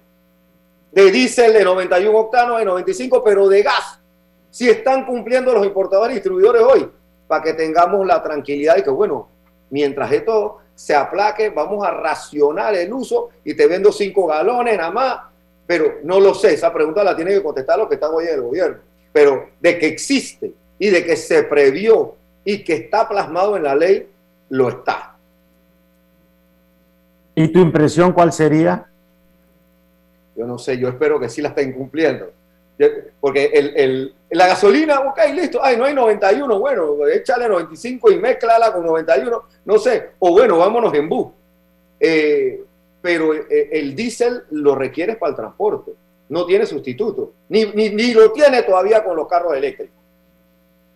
de 0.92 1.10
diésel 1.10 1.52
de 1.52 1.64
91 1.64 2.18
octanos, 2.18 2.58
de 2.58 2.64
95, 2.64 3.22
pero 3.24 3.48
de 3.48 3.62
gas 3.62 3.98
si 4.54 4.70
están 4.70 5.04
cumpliendo 5.04 5.52
los 5.52 5.66
importadores 5.66 6.12
y 6.12 6.20
distribuidores 6.20 6.62
hoy, 6.62 6.88
para 7.26 7.42
que 7.42 7.54
tengamos 7.54 8.06
la 8.06 8.22
tranquilidad 8.22 8.76
de 8.76 8.84
que, 8.84 8.90
bueno, 8.90 9.28
mientras 9.70 10.12
esto 10.12 10.58
se 10.76 10.94
aplaque, 10.94 11.50
vamos 11.50 11.84
a 11.84 11.90
racionar 11.90 12.72
el 12.76 12.92
uso 12.92 13.30
y 13.42 13.54
te 13.54 13.66
vendo 13.66 13.90
cinco 13.90 14.28
galones 14.28 14.76
nada 14.76 14.92
más. 14.92 15.20
Pero 15.66 15.94
no 16.04 16.20
lo 16.20 16.34
sé, 16.34 16.54
esa 16.54 16.72
pregunta 16.72 17.02
la 17.02 17.16
tiene 17.16 17.32
que 17.32 17.42
contestar 17.42 17.76
los 17.76 17.88
que 17.88 17.94
están 17.94 18.12
hoy 18.14 18.26
en 18.26 18.34
el 18.34 18.42
gobierno. 18.42 18.76
Pero 19.12 19.48
de 19.58 19.76
que 19.76 19.88
existe 19.88 20.52
y 20.78 20.88
de 20.88 21.04
que 21.04 21.16
se 21.16 21.42
previó 21.42 22.14
y 22.44 22.62
que 22.62 22.74
está 22.74 23.08
plasmado 23.08 23.56
en 23.56 23.62
la 23.62 23.74
ley, 23.74 24.08
lo 24.50 24.68
está. 24.68 25.16
¿Y 27.34 27.48
tu 27.48 27.58
impresión 27.58 28.12
cuál 28.12 28.32
sería? 28.32 28.86
Yo 30.36 30.46
no 30.46 30.58
sé, 30.58 30.78
yo 30.78 30.88
espero 30.88 31.18
que 31.18 31.28
sí 31.28 31.42
la 31.42 31.48
estén 31.50 31.72
cumpliendo. 31.72 32.30
Porque 33.20 33.50
el, 33.54 34.14
la 34.30 34.48
gasolina, 34.48 35.00
ok, 35.00 35.18
listo, 35.32 35.60
ay, 35.62 35.76
no 35.76 35.84
hay 35.84 35.94
91, 35.94 36.58
bueno, 36.58 37.06
échale 37.06 37.48
95 37.48 38.10
y 38.10 38.18
mezclala 38.18 38.72
con 38.72 38.84
91, 38.84 39.42
no 39.64 39.78
sé, 39.78 40.10
o 40.18 40.32
bueno, 40.32 40.58
vámonos 40.58 40.92
en 40.94 41.08
bus. 41.08 41.28
Eh, 42.00 42.62
pero 43.00 43.32
eh, 43.34 43.68
el 43.72 43.94
diésel 43.94 44.42
lo 44.50 44.74
requiere 44.74 45.16
para 45.16 45.30
el 45.30 45.36
transporte, 45.36 45.92
no 46.28 46.44
tiene 46.46 46.66
sustituto, 46.66 47.32
ni, 47.48 47.66
ni, 47.66 47.90
ni 47.90 48.12
lo 48.12 48.32
tiene 48.32 48.62
todavía 48.62 49.04
con 49.04 49.16
los 49.16 49.28
carros 49.28 49.54
eléctricos. 49.54 50.03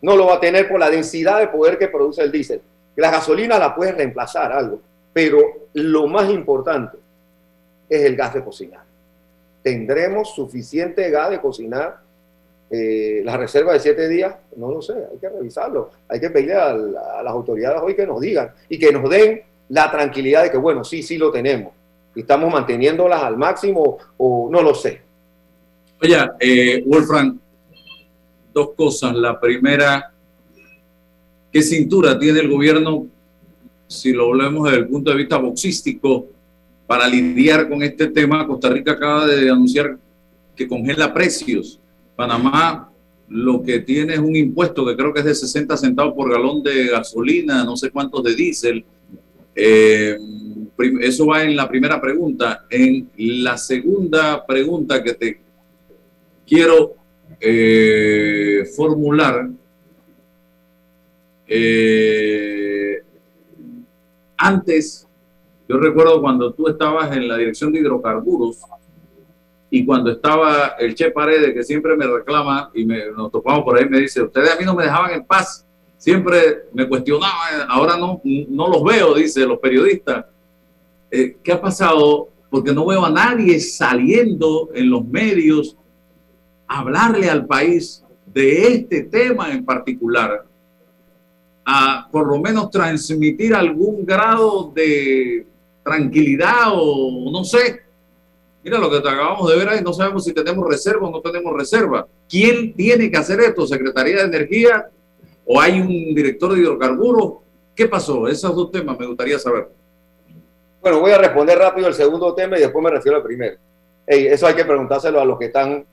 No 0.03 0.17
lo 0.17 0.27
va 0.27 0.35
a 0.35 0.41
tener 0.41 0.69
por 0.69 0.79
la 0.79 0.91
densidad 0.91 1.41
de 1.41 1.49
poder 1.49 1.79
que 1.79 1.89
produce 1.89 2.23
el 2.23 2.31
diésel. 2.31 2.61
La 2.97 3.11
gasolina 3.11 3.59
la 3.59 3.75
puede 3.75 3.93
reemplazar 3.93 4.53
algo, 4.53 4.81
pero 5.13 5.69
lo 5.75 6.07
más 6.07 6.31
importante 6.31 6.99
es 7.89 8.03
el 8.03 8.17
gas 8.17 8.35
de 8.35 8.45
cocinar. 8.45 8.83
¿Tendremos 9.63 10.35
suficiente 10.35 11.11
gas 11.11 11.31
de 11.31 11.41
cocinar? 11.41 11.99
Eh, 12.71 13.23
la 13.25 13.37
reserva 13.37 13.73
de 13.73 13.81
siete 13.81 14.09
días, 14.09 14.35
no 14.57 14.71
lo 14.71 14.83
sé, 14.83 14.93
hay 14.93 15.19
que 15.19 15.29
revisarlo. 15.29 15.91
Hay 16.09 16.21
que 16.21 16.31
pedirle 16.31 16.55
a, 16.55 16.75
las 16.75 17.33
autoridades 17.33 17.81
hoy 17.83 17.95
que 17.95 18.07
nos 18.07 18.21
digan 18.21 18.51
y 18.69 18.79
que 18.79 18.93
nos 18.93 19.09
den 19.09 19.43
la 19.71 19.91
tranquilidad 19.91 20.43
de 20.43 20.51
que, 20.51 20.59
bueno, 20.59 20.85
sí, 20.85 21.03
sí 21.03 21.17
lo 21.17 21.31
tenemos. 21.31 21.73
Estamos 22.15 22.53
manteniéndolas 22.53 23.23
al 23.23 23.37
máximo 23.37 23.99
o 24.17 24.49
no 24.51 24.63
lo 24.63 24.75
sé. 24.75 25.01
Oye, 26.03 26.17
eh, 26.41 26.83
Wolfram, 26.87 27.39
dos 28.59 28.71
cosas. 28.77 29.15
La 29.15 29.39
primera, 29.41 30.13
¿qué 31.53 31.63
cintura 31.63 32.19
tiene 32.19 32.41
el 32.41 32.49
gobierno, 32.49 33.07
si 33.87 34.13
lo 34.13 34.27
hablamos 34.27 34.65
desde 34.65 34.79
el 34.79 34.89
punto 34.89 35.11
de 35.11 35.17
vista 35.17 35.39
boxístico, 35.39 36.27
para 36.87 37.07
lidiar 37.07 37.69
con 37.69 37.83
este 37.83 38.09
tema? 38.09 38.47
Costa 38.47 38.69
Rica 38.71 38.93
acaba 38.93 39.27
de 39.27 39.51
anunciar 39.51 39.97
que 40.55 40.67
congela 40.67 41.13
precios. 41.15 41.79
Panamá 42.17 42.91
lo 43.29 43.63
que 43.63 43.81
tiene 43.81 44.15
es 44.15 44.21
un 44.21 44.35
impuesto 44.35 44.87
que 44.87 44.97
creo 44.97 45.13
que 45.13 45.21
es 45.21 45.27
de 45.27 45.35
60 45.35 45.77
centavos 45.77 46.15
por 46.15 46.31
galón 46.31 46.63
de 46.63 46.89
gasolina, 46.89 47.63
no 47.63 47.77
sé 47.77 47.91
cuántos 47.91 48.25
de 48.25 48.35
diésel. 48.35 48.85
Eh, 49.55 50.17
eso 51.01 51.27
va 51.27 51.43
en 51.43 51.57
la 51.57 51.69
primera 51.69 52.01
pregunta. 52.01 52.67
En 52.71 53.11
la 53.17 53.59
segunda 53.59 54.47
pregunta 54.47 55.03
que 55.03 55.15
te 55.15 55.41
quiero 56.47 56.95
eh, 57.41 58.65
formular 58.77 59.49
eh, 61.51 63.03
antes, 64.37 65.09
yo 65.67 65.79
recuerdo 65.79 66.21
cuando 66.21 66.53
tú 66.53 66.69
estabas 66.69 67.17
en 67.17 67.27
la 67.27 67.39
dirección 67.39 67.73
de 67.73 67.81
hidrocarburos 67.81 68.59
y 69.71 69.85
cuando 69.85 70.11
estaba 70.11 70.77
el 70.79 70.95
Che 70.95 71.11
Paredes, 71.11 71.55
que 71.55 71.63
siempre 71.63 71.97
me 71.97 72.07
reclama 72.07 72.71
y 72.75 72.85
me, 72.85 73.11
nos 73.11 73.33
topamos 73.33 73.65
por 73.65 73.79
ahí, 73.79 73.89
me 73.89 73.99
dice, 73.99 74.23
ustedes 74.23 74.53
a 74.53 74.59
mí 74.59 74.65
no 74.65 74.75
me 74.75 74.85
dejaban 74.85 75.13
en 75.13 75.25
paz, 75.25 75.67
siempre 75.97 76.65
me 76.73 76.87
cuestionaban, 76.87 77.67
ahora 77.69 77.97
no, 77.97 78.21
no 78.25 78.69
los 78.69 78.85
veo, 78.85 79.15
dice 79.15 79.47
los 79.47 79.59
periodistas. 79.59 80.27
Eh, 81.11 81.37
¿Qué 81.43 81.53
ha 81.53 81.61
pasado? 81.61 82.29
Porque 82.51 82.73
no 82.73 82.87
veo 82.87 83.05
a 83.05 83.11
nadie 83.11 83.59
saliendo 83.61 84.71
en 84.75 84.91
los 84.91 85.05
medios 85.07 85.77
hablarle 86.69 87.31
al 87.31 87.47
país 87.47 88.05
de 88.27 88.75
este 88.75 89.03
tema 89.05 89.51
en 89.51 89.65
particular, 89.65 90.45
a 91.65 92.09
por 92.13 92.27
lo 92.27 92.39
menos 92.39 92.71
transmitir 92.71 93.55
algún 93.55 94.05
grado 94.05 94.71
de 94.75 95.47
tranquilidad 95.83 96.69
o 96.73 97.31
no 97.33 97.43
sé. 97.43 97.81
Mira 98.63 98.79
lo 98.79 98.91
que 98.91 99.01
te 99.01 99.09
acabamos 99.09 99.51
de 99.51 99.57
ver 99.57 99.69
ahí, 99.69 99.81
no 99.83 99.93
sabemos 99.93 100.25
si 100.25 100.33
tenemos 100.33 100.69
reserva 100.69 101.09
o 101.09 101.11
no 101.11 101.21
tenemos 101.21 101.57
reserva. 101.57 102.07
¿Quién 102.29 102.75
tiene 102.75 103.11
que 103.11 103.17
hacer 103.17 103.41
esto? 103.41 103.67
¿Secretaría 103.67 104.17
de 104.17 104.23
Energía 104.23 104.91
o 105.47 105.61
hay 105.61 105.81
un 105.81 106.15
director 106.15 106.53
de 106.53 106.61
hidrocarburos? 106.61 107.35
¿Qué 107.75 107.87
pasó? 107.87 108.29
Esos 108.29 108.55
dos 108.55 108.71
temas 108.71 108.99
me 108.99 109.07
gustaría 109.07 109.39
saber. 109.39 109.69
Bueno, 110.83 111.01
voy 111.01 111.13
a 111.13 111.19
responder 111.19 111.59
rápido 111.59 111.89
el 111.89 111.95
segundo 111.95 112.35
tema 112.35 112.59
y 112.59 112.61
después 112.61 112.83
me 112.83 112.91
refiero 112.91 113.17
al 113.17 113.23
primero. 113.23 113.57
eso 114.07 114.47
hay 114.47 114.55
que 114.55 114.65
preguntárselo 114.65 115.21
a 115.21 115.25
los 115.25 115.39
que 115.39 115.47
están 115.47 115.85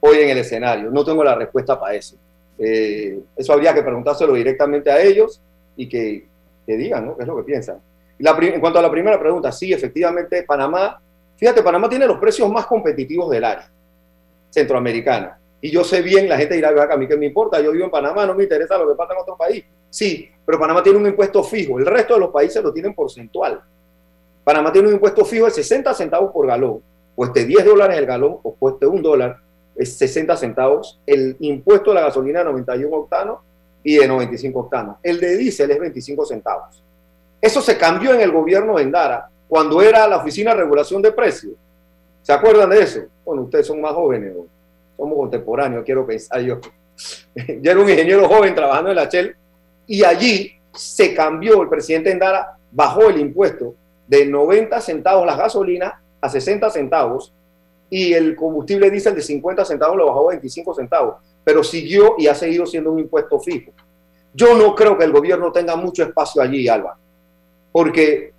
hoy 0.00 0.18
en 0.18 0.30
el 0.30 0.38
escenario. 0.38 0.90
No 0.90 1.04
tengo 1.04 1.22
la 1.24 1.34
respuesta 1.34 1.78
para 1.78 1.94
eso. 1.94 2.16
Eh, 2.58 3.20
eso 3.36 3.52
habría 3.52 3.74
que 3.74 3.82
preguntárselo 3.82 4.34
directamente 4.34 4.90
a 4.90 5.00
ellos 5.00 5.40
y 5.76 5.88
que, 5.88 6.26
que 6.66 6.76
digan 6.76 7.06
¿no? 7.06 7.16
qué 7.16 7.22
es 7.22 7.28
lo 7.28 7.36
que 7.36 7.42
piensan. 7.42 7.80
En 8.18 8.60
cuanto 8.60 8.78
a 8.78 8.82
la 8.82 8.90
primera 8.90 9.20
pregunta, 9.20 9.52
sí, 9.52 9.72
efectivamente, 9.72 10.42
Panamá, 10.42 11.00
fíjate, 11.36 11.62
Panamá 11.62 11.88
tiene 11.88 12.06
los 12.06 12.18
precios 12.18 12.50
más 12.50 12.66
competitivos 12.66 13.30
del 13.30 13.44
área 13.44 13.70
centroamericana. 14.50 15.38
Y 15.60 15.70
yo 15.70 15.84
sé 15.84 16.00
bien, 16.00 16.28
la 16.28 16.38
gente 16.38 16.54
dirá, 16.54 16.70
a 16.90 16.96
mí 16.96 17.06
que 17.06 17.16
me 17.16 17.26
importa, 17.26 17.60
yo 17.60 17.72
vivo 17.72 17.84
en 17.84 17.90
Panamá, 17.90 18.24
no 18.24 18.34
me 18.34 18.44
interesa 18.44 18.78
lo 18.78 18.88
que 18.88 18.94
pasa 18.94 19.12
en 19.12 19.20
otro 19.20 19.36
país. 19.36 19.64
Sí, 19.90 20.28
pero 20.44 20.58
Panamá 20.58 20.82
tiene 20.82 20.98
un 20.98 21.06
impuesto 21.06 21.42
fijo, 21.42 21.78
el 21.78 21.86
resto 21.86 22.14
de 22.14 22.20
los 22.20 22.30
países 22.30 22.62
lo 22.62 22.72
tienen 22.72 22.94
porcentual. 22.94 23.60
Panamá 24.44 24.72
tiene 24.72 24.88
un 24.88 24.94
impuesto 24.94 25.24
fijo 25.24 25.46
de 25.46 25.50
60 25.50 25.92
centavos 25.94 26.32
por 26.32 26.46
galón, 26.46 26.80
cueste 27.14 27.44
10 27.44 27.64
dólares 27.64 27.98
el 27.98 28.06
galón 28.06 28.38
o 28.42 28.54
cueste 28.54 28.86
un 28.86 29.02
dólar, 29.02 29.38
es 29.78 29.96
60 29.96 30.36
centavos. 30.36 31.00
El 31.06 31.36
impuesto 31.40 31.90
de 31.90 31.96
la 31.96 32.02
gasolina 32.02 32.40
de 32.40 32.46
91 32.46 32.96
octanos 32.96 33.38
y 33.82 33.96
de 33.96 34.08
95 34.08 34.58
octanos. 34.58 34.96
El 35.02 35.20
de 35.20 35.36
diésel 35.36 35.70
es 35.70 35.78
25 35.78 36.26
centavos. 36.26 36.82
Eso 37.40 37.60
se 37.60 37.76
cambió 37.78 38.12
en 38.14 38.20
el 38.20 38.32
gobierno 38.32 38.76
de 38.76 38.82
Endara 38.82 39.28
cuando 39.48 39.80
era 39.80 40.08
la 40.08 40.16
Oficina 40.16 40.52
de 40.52 40.62
Regulación 40.62 41.02
de 41.02 41.12
Precios. 41.12 41.52
¿Se 42.22 42.32
acuerdan 42.32 42.70
de 42.70 42.80
eso? 42.80 43.00
Bueno, 43.24 43.42
ustedes 43.42 43.66
son 43.66 43.80
más 43.80 43.92
jóvenes, 43.92 44.32
somos 44.96 45.16
contemporáneos, 45.16 45.84
quiero 45.84 46.04
pensar 46.04 46.40
yo. 46.40 46.58
yo 47.36 47.70
era 47.70 47.80
un 47.80 47.88
ingeniero 47.88 48.26
joven 48.28 48.54
trabajando 48.54 48.90
en 48.90 48.96
la 48.96 49.04
Shell 49.04 49.36
y 49.86 50.02
allí 50.02 50.52
se 50.72 51.14
cambió, 51.14 51.62
el 51.62 51.68
presidente 51.68 52.10
Endara 52.10 52.56
bajó 52.72 53.08
el 53.08 53.20
impuesto 53.20 53.74
de 54.06 54.26
90 54.26 54.80
centavos 54.80 55.26
la 55.26 55.36
gasolina 55.36 56.00
a 56.20 56.28
60 56.28 56.70
centavos 56.70 57.32
y 57.90 58.12
el 58.12 58.34
combustible 58.34 58.90
diésel 58.90 59.14
de 59.14 59.22
50 59.22 59.64
centavos 59.64 59.96
lo 59.96 60.06
bajó 60.06 60.28
a 60.28 60.32
25 60.32 60.74
centavos, 60.74 61.16
pero 61.44 61.62
siguió 61.62 62.14
y 62.18 62.26
ha 62.26 62.34
seguido 62.34 62.66
siendo 62.66 62.92
un 62.92 63.00
impuesto 63.00 63.38
fijo. 63.40 63.72
Yo 64.34 64.54
no 64.54 64.74
creo 64.74 64.98
que 64.98 65.04
el 65.04 65.12
gobierno 65.12 65.52
tenga 65.52 65.76
mucho 65.76 66.02
espacio 66.02 66.42
allí, 66.42 66.68
Alba, 66.68 66.96
porque, 67.72 68.32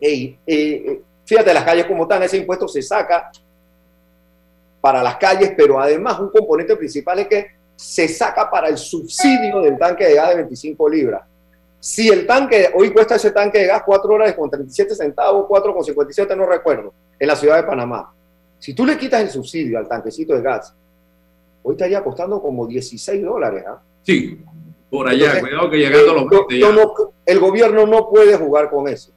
hey, 0.00 0.38
eh, 0.46 1.02
fíjate, 1.24 1.52
las 1.52 1.64
calles 1.64 1.86
como 1.86 2.04
están, 2.04 2.22
ese 2.22 2.38
impuesto 2.38 2.66
se 2.68 2.82
saca 2.82 3.30
para 4.80 5.02
las 5.02 5.16
calles, 5.16 5.52
pero 5.56 5.80
además 5.80 6.18
un 6.20 6.30
componente 6.30 6.76
principal 6.76 7.18
es 7.18 7.28
que 7.28 7.46
se 7.74 8.08
saca 8.08 8.50
para 8.50 8.68
el 8.68 8.78
subsidio 8.78 9.60
del 9.60 9.76
tanque 9.76 10.06
de 10.06 10.14
gas 10.14 10.30
de 10.30 10.36
25 10.36 10.88
libras. 10.88 11.22
Si 11.78 12.08
el 12.08 12.26
tanque, 12.26 12.70
hoy 12.74 12.90
cuesta 12.90 13.16
ese 13.16 13.32
tanque 13.32 13.58
de 13.58 13.66
gas 13.66 13.82
4 13.84 14.14
horas 14.14 14.32
con 14.34 14.48
37 14.48 14.94
centavos, 14.94 15.46
4 15.46 15.74
con 15.74 15.84
57, 15.84 16.34
no 16.34 16.46
recuerdo, 16.46 16.92
en 17.18 17.28
la 17.28 17.36
ciudad 17.36 17.56
de 17.56 17.62
Panamá. 17.64 18.12
Si 18.58 18.74
tú 18.74 18.86
le 18.86 18.96
quitas 18.96 19.22
el 19.22 19.30
subsidio 19.30 19.78
al 19.78 19.88
tanquecito 19.88 20.34
de 20.34 20.42
gas, 20.42 20.74
hoy 21.62 21.72
estaría 21.74 22.02
costando 22.02 22.40
como 22.40 22.66
16 22.66 23.22
dólares. 23.22 23.64
¿ah? 23.66 23.80
Sí, 24.02 24.40
por 24.90 25.08
allá, 25.08 25.40
cuidado 25.40 25.70
que 25.70 25.78
llegando 25.78 26.10
a 26.12 26.14
los 26.14 26.48
20 26.48 26.66
el 27.26 27.38
gobierno 27.40 27.86
no 27.86 28.08
puede 28.08 28.36
jugar 28.36 28.70
con 28.70 28.88
eso. 28.88 29.10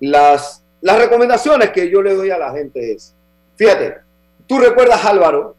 Las, 0.00 0.62
las 0.80 0.98
recomendaciones 0.98 1.70
que 1.70 1.90
yo 1.90 2.02
le 2.02 2.14
doy 2.14 2.30
a 2.30 2.38
la 2.38 2.52
gente 2.52 2.92
es, 2.92 3.14
fíjate, 3.56 3.96
tú 4.46 4.58
recuerdas 4.58 5.04
Álvaro, 5.04 5.56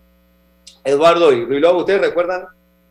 Eduardo 0.84 1.34
y 1.34 1.46
luego 1.46 1.80
ustedes 1.80 2.02
recuerdan 2.02 2.46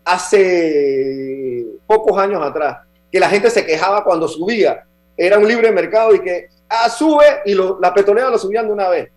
hace 0.05 1.67
pocos 1.87 2.19
años 2.19 2.43
atrás 2.43 2.79
que 3.11 3.21
la 3.21 3.29
gente 3.29 3.51
se 3.51 3.65
quejaba 3.65 4.05
cuando 4.05 4.29
subía, 4.29 4.85
era 5.17 5.39
un 5.39 5.49
libre 5.49 5.73
mercado 5.73 6.15
y 6.15 6.21
que 6.21 6.49
ah, 6.69 6.89
sube 6.89 7.25
y 7.47 7.55
la 7.55 7.93
petrolera 7.95 8.31
lo 8.31 8.39
subían 8.39 8.67
de 8.67 8.73
una 8.73 8.89
vez. 8.89 9.11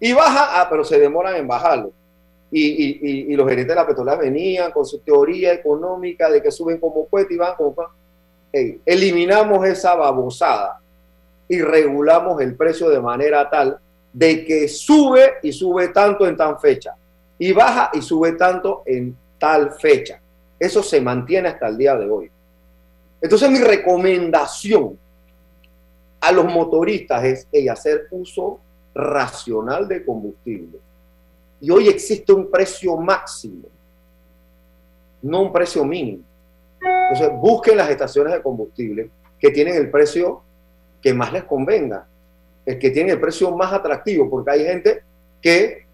Y 0.00 0.14
baja, 0.14 0.60
ah, 0.60 0.66
pero 0.68 0.82
se 0.82 0.98
demoran 0.98 1.36
en 1.36 1.46
bajarlo. 1.46 1.92
Y, 2.50 3.36
los 3.36 3.48
gerentes 3.48 3.68
de 3.68 3.74
la 3.80 3.86
petrolera 3.86 4.16
venían 4.16 4.72
con 4.72 4.84
su 4.84 4.98
teoría 5.00 5.52
económica 5.52 6.28
de 6.28 6.42
que 6.42 6.50
suben 6.50 6.78
como 6.78 7.06
puente 7.06 7.34
y 7.34 7.36
van 7.36 7.54
como 7.54 7.76
eliminamos 8.52 9.64
esa 9.66 9.94
babosada 9.94 10.80
y 11.48 11.60
regulamos 11.60 12.40
el 12.40 12.56
precio 12.56 12.88
de 12.88 13.00
manera 13.00 13.48
tal 13.48 13.78
de 14.12 14.44
que 14.44 14.66
sube 14.66 15.34
y 15.42 15.52
sube 15.52 15.88
tanto 15.88 16.26
en 16.26 16.36
tan 16.36 16.58
fecha 16.58 16.96
y 17.38 17.52
baja 17.52 17.90
y 17.92 18.02
sube 18.02 18.32
tanto 18.32 18.82
en 18.86 19.16
tal 19.38 19.72
fecha. 19.72 20.20
Eso 20.58 20.82
se 20.82 21.00
mantiene 21.00 21.48
hasta 21.48 21.68
el 21.68 21.78
día 21.78 21.96
de 21.96 22.10
hoy. 22.10 22.30
Entonces 23.22 23.48
mi 23.50 23.58
recomendación 23.58 24.98
a 26.20 26.32
los 26.32 26.44
motoristas 26.46 27.46
es 27.52 27.68
hacer 27.70 28.08
uso 28.10 28.58
racional 28.94 29.86
de 29.88 30.04
combustible. 30.04 30.78
Y 31.60 31.70
hoy 31.70 31.88
existe 31.88 32.32
un 32.32 32.50
precio 32.50 32.96
máximo, 32.96 33.68
no 35.22 35.42
un 35.42 35.52
precio 35.52 35.84
mínimo. 35.84 36.24
Entonces 36.80 37.30
busquen 37.40 37.76
las 37.76 37.90
estaciones 37.90 38.32
de 38.32 38.42
combustible 38.42 39.10
que 39.38 39.50
tienen 39.50 39.74
el 39.74 39.90
precio 39.90 40.42
que 41.02 41.12
más 41.14 41.32
les 41.32 41.44
convenga, 41.44 42.06
el 42.64 42.78
que 42.78 42.90
tiene 42.90 43.12
el 43.12 43.20
precio 43.20 43.54
más 43.54 43.72
atractivo, 43.72 44.28
porque 44.28 44.50
hay 44.50 44.64
gente 44.64 45.02
que 45.40 45.86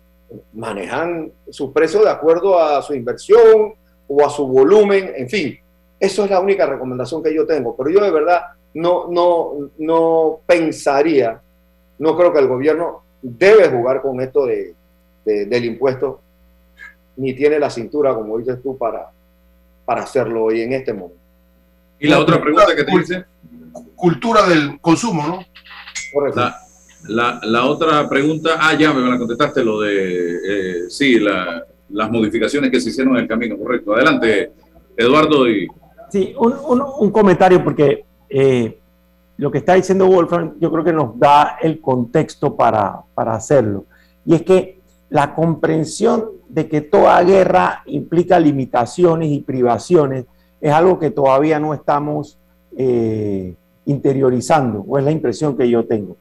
manejan 0.52 1.30
su 1.48 1.72
precio 1.72 2.02
de 2.02 2.10
acuerdo 2.10 2.58
a 2.58 2.82
su 2.82 2.94
inversión 2.94 3.74
o 4.08 4.24
a 4.24 4.30
su 4.30 4.46
volumen, 4.46 5.12
en 5.16 5.28
fin. 5.28 5.58
Eso 5.98 6.24
es 6.24 6.30
la 6.30 6.40
única 6.40 6.66
recomendación 6.66 7.22
que 7.22 7.34
yo 7.34 7.46
tengo, 7.46 7.74
pero 7.76 7.90
yo 7.90 8.00
de 8.00 8.10
verdad 8.10 8.42
no, 8.74 9.08
no, 9.08 9.70
no 9.78 10.40
pensaría, 10.46 11.40
no 11.98 12.16
creo 12.16 12.32
que 12.32 12.40
el 12.40 12.48
gobierno 12.48 13.02
debe 13.22 13.68
jugar 13.68 14.02
con 14.02 14.20
esto 14.20 14.46
de, 14.46 14.74
del 15.24 15.64
impuesto, 15.64 16.20
ni 17.16 17.34
tiene 17.34 17.58
la 17.58 17.70
cintura, 17.70 18.14
como 18.14 18.38
dices 18.38 18.62
tú, 18.62 18.76
para, 18.76 19.10
para 19.84 20.02
hacerlo 20.02 20.44
hoy 20.44 20.60
en 20.60 20.72
este 20.72 20.92
momento. 20.92 21.18
Y 21.98 22.08
la 22.08 22.20
otra 22.20 22.40
pregunta 22.40 22.76
que 22.76 22.84
te 22.84 22.98
dice. 22.98 23.24
Cultura 23.94 24.46
del 24.46 24.80
consumo, 24.80 25.26
¿no? 25.26 25.44
Correcto. 26.12 26.40
La, 27.08 27.40
la, 27.42 27.64
otra 27.66 28.08
pregunta, 28.08 28.56
ah, 28.58 28.74
ya 28.74 28.92
me 28.92 29.08
la 29.08 29.18
contestaste, 29.18 29.64
lo 29.64 29.80
de, 29.80 30.34
eh, 30.34 30.90
sí, 30.90 31.18
la, 31.20 31.64
las 31.90 32.10
modificaciones 32.10 32.70
que 32.70 32.80
se 32.80 32.90
hicieron 32.90 33.16
en 33.16 33.22
el 33.22 33.28
camino, 33.28 33.56
correcto. 33.56 33.94
Adelante, 33.94 34.52
Eduardo. 34.96 35.48
Y... 35.48 35.68
Sí, 36.10 36.34
un, 36.38 36.54
un, 36.66 36.82
un 36.98 37.10
comentario, 37.10 37.62
porque 37.62 38.04
eh, 38.28 38.78
lo 39.36 39.50
que 39.50 39.58
está 39.58 39.74
diciendo 39.74 40.06
Wolfram 40.06 40.54
yo 40.58 40.70
creo 40.70 40.84
que 40.84 40.92
nos 40.92 41.18
da 41.18 41.58
el 41.60 41.80
contexto 41.80 42.56
para, 42.56 43.02
para 43.14 43.34
hacerlo. 43.34 43.84
Y 44.24 44.34
es 44.34 44.42
que 44.42 44.80
la 45.10 45.34
comprensión 45.34 46.24
de 46.48 46.68
que 46.68 46.80
toda 46.80 47.22
guerra 47.22 47.82
implica 47.86 48.40
limitaciones 48.40 49.28
y 49.28 49.40
privaciones 49.40 50.24
es 50.60 50.72
algo 50.72 50.98
que 50.98 51.10
todavía 51.10 51.60
no 51.60 51.74
estamos 51.74 52.38
eh, 52.76 53.54
interiorizando, 53.84 54.84
o 54.86 54.98
es 54.98 55.04
la 55.04 55.12
impresión 55.12 55.56
que 55.56 55.68
yo 55.68 55.86
tengo. 55.86 56.16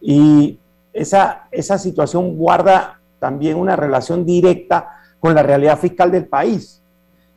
Y 0.00 0.58
esa, 0.92 1.48
esa 1.50 1.78
situación 1.78 2.36
guarda 2.36 3.00
también 3.18 3.56
una 3.56 3.76
relación 3.76 4.24
directa 4.24 4.88
con 5.20 5.34
la 5.34 5.42
realidad 5.42 5.78
fiscal 5.78 6.10
del 6.10 6.26
país. 6.26 6.82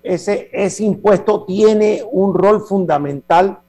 Ese, 0.02 0.50
ese 0.54 0.84
impuesto 0.84 1.46
tiene 1.46 2.04
un 2.12 2.34
rol 2.34 2.62
fundamental 2.62 3.60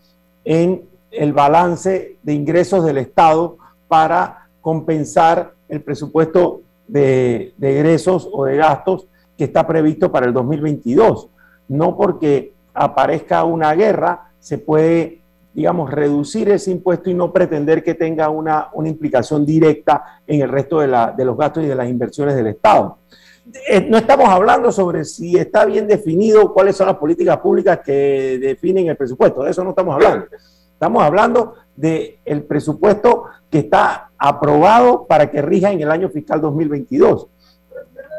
en 0.44 0.84
el 1.16 1.32
balance 1.32 2.16
de 2.22 2.32
ingresos 2.32 2.84
del 2.84 2.98
Estado 2.98 3.58
para 3.88 4.48
compensar 4.60 5.54
el 5.68 5.82
presupuesto 5.82 6.62
de, 6.86 7.54
de 7.56 7.78
egresos 7.78 8.28
o 8.32 8.44
de 8.44 8.56
gastos 8.56 9.06
que 9.36 9.44
está 9.44 9.66
previsto 9.66 10.10
para 10.10 10.26
el 10.26 10.32
2022. 10.32 11.28
No 11.68 11.96
porque 11.96 12.52
aparezca 12.74 13.44
una 13.44 13.74
guerra 13.74 14.30
se 14.38 14.58
puede 14.58 15.20
digamos, 15.56 15.90
reducir 15.90 16.50
ese 16.50 16.70
impuesto 16.70 17.08
y 17.08 17.14
no 17.14 17.32
pretender 17.32 17.82
que 17.82 17.94
tenga 17.94 18.28
una, 18.28 18.68
una 18.74 18.90
implicación 18.90 19.46
directa 19.46 20.20
en 20.26 20.42
el 20.42 20.50
resto 20.50 20.80
de, 20.80 20.86
la, 20.86 21.12
de, 21.12 21.24
los 21.24 21.34
gastos 21.34 21.64
y 21.64 21.66
de 21.66 21.74
las 21.74 21.88
inversiones 21.88 22.36
del 22.36 22.48
Estado. 22.48 22.98
Eh, 23.66 23.80
no 23.88 23.96
estamos 23.96 24.28
hablando 24.28 24.70
sobre 24.70 25.06
si 25.06 25.38
está 25.38 25.64
bien 25.64 25.88
definido 25.88 26.52
cuáles 26.52 26.76
son 26.76 26.88
las 26.88 26.96
políticas 26.96 27.38
públicas 27.38 27.80
que 27.82 28.38
definen 28.38 28.88
el 28.88 28.96
presupuesto, 28.96 29.44
de 29.44 29.50
eso 29.50 29.64
no 29.64 29.70
estamos 29.70 29.94
hablando. 29.94 30.26
Estamos 30.76 31.02
hablando 31.02 31.54
del 31.74 32.18
el 32.26 32.42
presupuesto 32.42 33.24
que 33.48 33.60
está 33.60 34.10
aprobado 34.18 35.06
para 35.06 35.30
que 35.30 35.40
rija 35.40 35.72
en 35.72 35.80
el 35.80 35.90
año 35.90 36.10
fiscal 36.10 36.38
2022. 36.42 37.28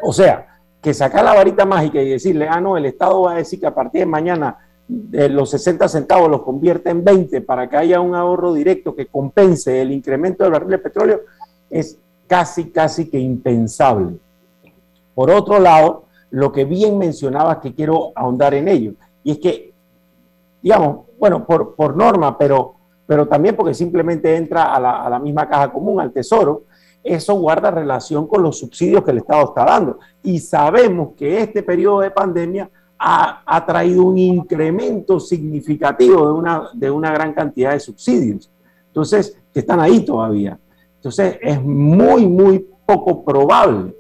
O 0.04 0.12
sea, 0.12 0.58
que 0.82 0.92
sacar 0.92 1.24
la 1.24 1.36
varita 1.36 1.66
mágica 1.66 2.02
y 2.02 2.10
decirle, 2.10 2.48
ah, 2.50 2.60
no, 2.60 2.76
el 2.76 2.88
Estado 2.88 3.22
va 3.22 3.34
a 3.34 3.36
decir 3.36 3.60
que 3.60 3.68
a 3.68 3.76
partir 3.76 4.00
de 4.00 4.06
mañana 4.08 4.58
de 4.88 5.30
los 5.30 5.52
60 5.52 5.88
centavos 5.88 6.32
los 6.32 6.42
convierte 6.42 6.90
en 6.90 7.04
20 7.04 7.42
para 7.42 7.70
que 7.70 7.78
haya 7.78 8.02
un 8.02 8.16
ahorro 8.16 8.54
directo 8.54 8.96
que 8.96 9.06
compense 9.06 9.80
el 9.80 9.92
incremento 9.92 10.44
del 10.44 10.54
barril 10.54 10.72
de 10.72 10.80
petróleo, 10.80 11.22
es 11.70 12.00
casi, 12.26 12.72
casi 12.72 13.08
que 13.08 13.20
impensable. 13.20 14.18
Por 15.14 15.30
otro 15.30 15.60
lado, 15.60 16.06
lo 16.32 16.52
que 16.52 16.66
bien 16.66 16.98
mencionabas 16.98 17.58
que 17.58 17.76
quiero 17.76 18.14
ahondar 18.16 18.56
en 18.56 18.68
ello, 18.68 18.94
y 19.24 19.34
es 19.34 19.38
que, 19.38 19.74
digamos, 20.64 21.07
bueno, 21.20 21.46
por, 21.46 21.76
por 21.76 21.96
norma, 21.96 22.38
pero, 22.38 22.76
pero 23.06 23.28
también 23.28 23.56
porque 23.56 23.74
simplemente 23.74 24.36
entra 24.36 24.74
a 24.74 24.80
la, 24.80 25.04
a 25.04 25.10
la 25.10 25.20
misma 25.20 25.48
caja 25.48 25.72
común, 25.72 26.00
al 26.00 26.12
tesoro, 26.12 26.64
eso 27.04 27.36
guarda 27.36 27.72
relación 27.72 28.28
con 28.28 28.44
los 28.44 28.60
subsidios 28.60 29.04
que 29.04 29.12
el 29.12 29.20
Estado 29.20 29.46
está 29.46 29.66
dando. 29.66 30.00
Y 30.24 30.40
sabemos 30.40 31.10
que 31.16 31.40
este 31.40 31.64
periodo 31.64 32.02
de 32.02 32.12
pandemia 32.12 32.70
ha, 33.00 33.64
traído 33.66 34.04
un 34.04 34.18
incremento 34.18 35.20
significativo 35.20 36.28
de 36.28 36.34
una, 36.34 36.70
de 36.74 36.92
una 36.92 37.12
gran 37.12 37.34
cantidad 37.34 37.72
de 37.72 37.80
subsidios. 37.80 38.50
Entonces, 38.88 39.38
que 39.54 39.60
están 39.60 39.80
ahí 39.80 40.04
todavía. 40.04 40.60
Entonces, 40.96 41.38
es 41.42 41.62
muy, 41.62 42.28
muy 42.28 42.68
poco 42.86 43.24
probable 43.24 43.96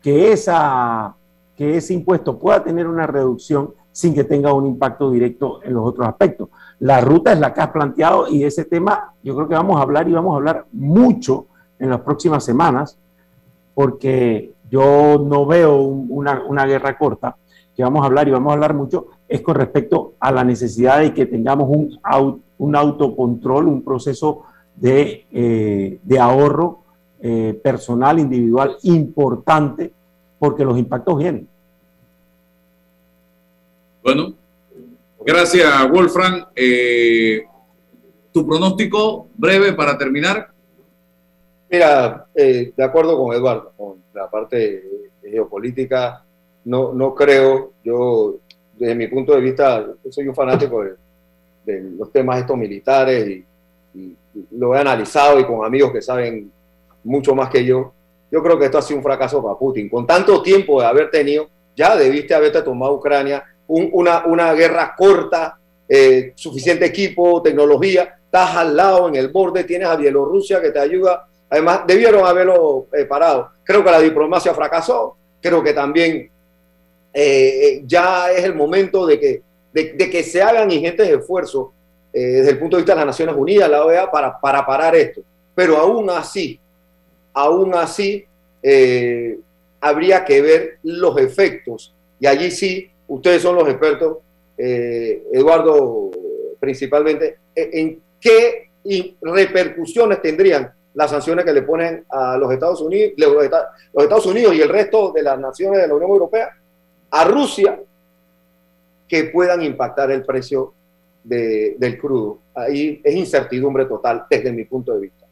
que, 0.00 0.32
esa, 0.32 1.16
que 1.56 1.76
ese 1.76 1.94
impuesto 1.94 2.38
pueda 2.38 2.62
tener 2.62 2.86
una 2.86 3.06
reducción 3.06 3.74
sin 3.90 4.14
que 4.14 4.24
tenga 4.24 4.52
un 4.52 4.66
impacto 4.66 5.10
directo 5.10 5.60
en 5.62 5.74
los 5.74 5.86
otros 5.86 6.06
aspectos. 6.06 6.48
La 6.82 7.00
ruta 7.00 7.32
es 7.32 7.38
la 7.38 7.54
que 7.54 7.60
has 7.60 7.70
planteado 7.70 8.28
y 8.28 8.42
ese 8.42 8.64
tema 8.64 9.14
yo 9.22 9.36
creo 9.36 9.48
que 9.48 9.54
vamos 9.54 9.78
a 9.78 9.82
hablar 9.82 10.08
y 10.08 10.12
vamos 10.12 10.34
a 10.34 10.38
hablar 10.38 10.66
mucho 10.72 11.46
en 11.78 11.90
las 11.90 12.00
próximas 12.00 12.44
semanas, 12.44 12.98
porque 13.72 14.52
yo 14.68 15.24
no 15.24 15.46
veo 15.46 15.76
una, 15.76 16.42
una 16.44 16.66
guerra 16.66 16.98
corta 16.98 17.36
que 17.76 17.84
vamos 17.84 18.02
a 18.02 18.06
hablar 18.06 18.26
y 18.26 18.32
vamos 18.32 18.50
a 18.50 18.54
hablar 18.54 18.74
mucho 18.74 19.06
es 19.28 19.42
con 19.42 19.54
respecto 19.54 20.14
a 20.18 20.32
la 20.32 20.42
necesidad 20.42 20.98
de 20.98 21.14
que 21.14 21.26
tengamos 21.26 21.68
un, 21.68 22.00
un 22.58 22.76
autocontrol, 22.76 23.68
un 23.68 23.82
proceso 23.82 24.42
de, 24.74 25.24
eh, 25.30 26.00
de 26.02 26.18
ahorro 26.18 26.80
eh, 27.20 27.58
personal, 27.62 28.18
individual 28.18 28.76
importante, 28.82 29.92
porque 30.36 30.64
los 30.64 30.76
impactos 30.76 31.16
vienen. 31.16 31.46
Bueno, 34.02 34.34
gracias 35.24 35.90
Wolfram. 35.90 36.46
Eh, 36.54 37.44
¿Tu 38.32 38.46
pronóstico 38.46 39.28
breve 39.34 39.72
para 39.74 39.98
terminar? 39.98 40.50
Mira, 41.70 42.26
de 42.34 42.74
acuerdo 42.82 43.18
con 43.18 43.34
Eduardo, 43.34 43.72
con 43.76 44.02
la 44.14 44.30
parte 44.30 44.82
geopolítica, 45.22 46.24
no, 46.64 46.92
no 46.92 47.14
creo, 47.14 47.72
yo 47.82 48.36
desde 48.82 48.94
mi 48.94 49.06
punto 49.06 49.34
de 49.34 49.40
vista, 49.40 49.86
soy 50.10 50.28
un 50.28 50.34
fanático 50.34 50.82
de, 50.82 51.80
los 51.96 52.10
temas 52.10 52.40
estos 52.40 52.56
militares 52.56 53.28
y, 53.28 53.44
lo 54.50 54.74
he 54.74 54.78
analizado 54.78 55.38
y 55.38 55.44
con 55.44 55.62
amigos 55.62 55.92
que 55.92 56.00
saben 56.00 56.50
mucho 57.04 57.34
más 57.34 57.50
que 57.50 57.62
yo. 57.64 57.92
Yo 58.30 58.42
creo 58.42 58.58
que 58.58 58.64
esto 58.64 58.78
ha 58.78 58.82
sido 58.82 58.96
un 58.96 59.02
fracaso 59.02 59.42
para 59.42 59.58
Putin. 59.58 59.90
Con 59.90 60.06
tanto 60.06 60.40
tiempo 60.42 60.80
de 60.80 60.86
haber 60.86 61.10
tenido, 61.10 61.48
ya 61.76 61.94
debiste 61.94 62.34
haberte 62.34 62.62
tomado 62.62 62.94
Ucrania, 62.94 63.44
una, 63.68 64.24
una 64.26 64.52
guerra 64.54 64.94
corta, 64.96 65.58
eh, 65.88 66.32
suficiente 66.36 66.86
equipo, 66.86 67.42
tecnología, 67.42 68.16
estás 68.32 68.56
al 68.56 68.74
lado, 68.74 69.08
en 69.08 69.16
el 69.16 69.28
borde, 69.28 69.64
tienes 69.64 69.88
a 69.88 69.96
Bielorrusia 69.96 70.58
que 70.62 70.70
te 70.70 70.78
ayuda. 70.78 71.28
Además, 71.50 71.82
debieron 71.86 72.24
haberlo 72.24 72.86
eh, 72.94 73.04
parado. 73.04 73.50
Creo 73.62 73.84
que 73.84 73.90
la 73.90 74.00
diplomacia 74.00 74.54
fracasó, 74.54 75.18
creo 75.42 75.62
que 75.62 75.74
también 75.74 76.30
eh, 77.12 77.58
eh, 77.62 77.82
ya 77.84 78.32
es 78.32 78.42
el 78.44 78.54
momento 78.54 79.06
de 79.06 79.20
que, 79.20 79.42
de, 79.70 80.10
que 80.10 80.22
se 80.22 80.42
hagan 80.42 80.70
ingentes 80.70 81.06
esfuerzos 81.06 81.68
desde 82.10 82.50
el 82.50 82.58
punto 82.58 82.76
de 82.76 82.82
vista 82.82 82.92
de 82.92 83.00
las 83.00 83.06
Naciones 83.06 83.34
Unidas, 83.36 83.70
la 83.70 83.84
OEA, 83.84 84.10
para, 84.10 84.38
para 84.38 84.64
parar 84.64 84.94
esto. 84.94 85.22
Pero 85.54 85.76
aún 85.76 86.08
así, 86.08 86.58
aún 87.32 87.74
así, 87.74 88.26
habría 89.80 90.24
que 90.24 90.40
ver 90.42 90.78
los 90.82 91.18
efectos. 91.18 91.94
Y 92.20 92.26
allí 92.26 92.50
sí, 92.50 92.90
ustedes 93.08 93.42
son 93.42 93.56
los 93.56 93.68
expertos, 93.68 94.18
Eduardo 94.56 96.10
principalmente, 96.60 97.38
en 97.54 98.00
qué 98.20 98.70
repercusiones 99.20 100.22
tendrían 100.22 100.72
las 100.94 101.10
sanciones 101.10 101.44
que 101.44 101.52
le 101.52 101.62
ponen 101.62 102.04
a 102.08 102.36
los 102.36 102.52
Estados 102.52 102.80
Unidos, 102.80 103.12
los 103.16 103.44
Estados 103.44 104.26
Unidos 104.26 104.54
y 104.54 104.60
el 104.60 104.68
resto 104.68 105.10
de 105.12 105.22
las 105.22 105.38
naciones 105.38 105.80
de 105.80 105.88
la 105.88 105.94
Unión 105.94 106.10
Europea 106.10 106.56
a 107.10 107.24
Rusia 107.24 107.80
que 109.08 109.24
puedan 109.24 109.62
impactar 109.62 110.10
el 110.10 110.24
precio 110.24 110.74
del 111.24 111.98
crudo. 111.98 112.38
Ahí 112.54 113.00
es 113.02 113.14
incertidumbre 113.14 113.86
total 113.86 114.24
desde 114.28 114.52
mi 114.52 114.64
punto 114.64 114.92
de 114.92 115.00
vista. 115.00 115.26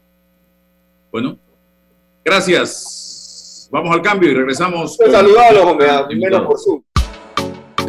Bueno, 1.11 1.37
gracias. 2.23 3.69
Vamos 3.71 3.93
al 3.93 4.01
cambio 4.01 4.31
y 4.31 4.33
regresamos. 4.33 4.97
Saludalos, 4.97 5.63
hombre, 5.63 5.87
menos 6.15 6.45
por 6.45 6.59
Zoom. 6.59 6.81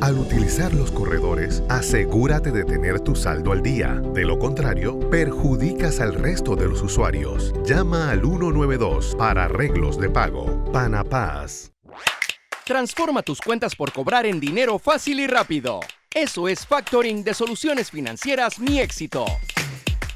Al 0.00 0.16
utilizar 0.16 0.72
los 0.74 0.92
corredores, 0.92 1.62
asegúrate 1.68 2.52
de 2.52 2.64
tener 2.64 3.00
tu 3.00 3.16
saldo 3.16 3.50
al 3.50 3.62
día. 3.62 4.00
De 4.14 4.24
lo 4.24 4.38
contrario, 4.38 4.98
perjudicas 5.10 5.98
al 5.98 6.14
resto 6.14 6.54
de 6.54 6.68
los 6.68 6.82
usuarios. 6.82 7.52
Llama 7.64 8.10
al 8.10 8.20
192 8.20 9.16
para 9.18 9.46
arreglos 9.46 9.98
de 9.98 10.08
pago. 10.08 10.64
Panapaz. 10.72 11.72
Transforma 12.64 13.22
tus 13.22 13.40
cuentas 13.40 13.74
por 13.74 13.92
cobrar 13.92 14.24
en 14.24 14.38
dinero 14.38 14.78
fácil 14.78 15.18
y 15.18 15.26
rápido. 15.26 15.80
Eso 16.14 16.46
es 16.46 16.64
factoring 16.64 17.24
de 17.24 17.34
soluciones 17.34 17.90
financieras 17.90 18.60
Mi 18.60 18.78
Éxito. 18.78 19.26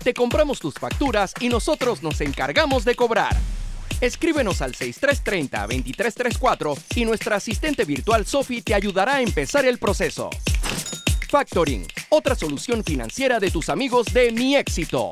Te 0.04 0.14
compramos 0.14 0.60
tus 0.60 0.74
facturas 0.74 1.34
y 1.40 1.48
nosotros 1.48 2.02
nos 2.04 2.20
encargamos 2.20 2.84
de 2.84 2.94
cobrar. 2.94 3.34
Escríbenos 4.02 4.60
al 4.62 4.72
6330-2334 4.72 6.76
y 6.96 7.04
nuestra 7.04 7.36
asistente 7.36 7.84
virtual 7.84 8.26
Sophie 8.26 8.60
te 8.60 8.74
ayudará 8.74 9.14
a 9.14 9.22
empezar 9.22 9.64
el 9.64 9.78
proceso. 9.78 10.28
Factoring, 11.28 11.86
otra 12.08 12.34
solución 12.34 12.82
financiera 12.82 13.38
de 13.38 13.52
tus 13.52 13.68
amigos 13.68 14.06
de 14.12 14.32
Mi 14.32 14.56
Éxito. 14.56 15.08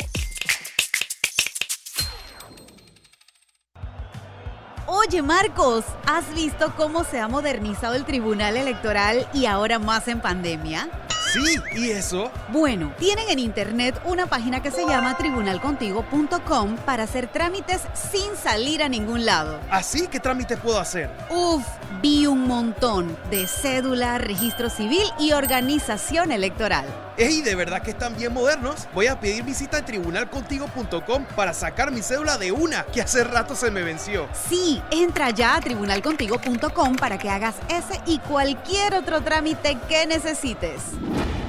Oye 4.88 5.22
Marcos, 5.22 5.84
¿has 6.04 6.34
visto 6.34 6.74
cómo 6.76 7.04
se 7.04 7.20
ha 7.20 7.28
modernizado 7.28 7.94
el 7.94 8.04
Tribunal 8.04 8.56
Electoral 8.56 9.28
y 9.32 9.46
ahora 9.46 9.78
más 9.78 10.08
en 10.08 10.20
pandemia? 10.20 10.90
Sí, 11.32 11.60
¿y 11.76 11.90
eso? 11.90 12.28
Bueno, 12.48 12.92
tienen 12.98 13.30
en 13.30 13.38
internet 13.38 14.00
una 14.04 14.26
página 14.26 14.60
que 14.62 14.72
se 14.72 14.84
llama 14.84 15.16
tribunalcontigo.com 15.16 16.76
para 16.84 17.04
hacer 17.04 17.28
trámites 17.28 17.82
sin 17.94 18.34
salir 18.36 18.82
a 18.82 18.88
ningún 18.88 19.24
lado. 19.24 19.60
¿Así? 19.70 20.08
¿Qué 20.08 20.18
trámites 20.18 20.58
puedo 20.58 20.80
hacer? 20.80 21.08
Uf, 21.30 21.64
vi 22.02 22.26
un 22.26 22.48
montón 22.48 23.16
de 23.30 23.46
cédula, 23.46 24.18
registro 24.18 24.70
civil 24.70 25.04
y 25.20 25.30
organización 25.30 26.32
electoral. 26.32 26.86
¡Ey, 27.20 27.42
de 27.42 27.54
verdad 27.54 27.82
que 27.82 27.90
están 27.90 28.16
bien 28.16 28.32
modernos! 28.32 28.88
Voy 28.94 29.06
a 29.06 29.20
pedir 29.20 29.44
visita 29.44 29.76
a 29.76 29.84
tribunalcontigo.com 29.84 31.26
para 31.36 31.52
sacar 31.52 31.92
mi 31.92 32.00
cédula 32.00 32.38
de 32.38 32.50
una 32.50 32.86
que 32.86 33.02
hace 33.02 33.24
rato 33.24 33.54
se 33.54 33.70
me 33.70 33.82
venció. 33.82 34.26
Sí, 34.48 34.80
entra 34.90 35.28
ya 35.28 35.56
a 35.56 35.60
tribunalcontigo.com 35.60 36.96
para 36.96 37.18
que 37.18 37.28
hagas 37.28 37.56
ese 37.68 38.00
y 38.06 38.20
cualquier 38.20 38.94
otro 38.94 39.20
trámite 39.20 39.76
que 39.86 40.06
necesites. 40.06 40.80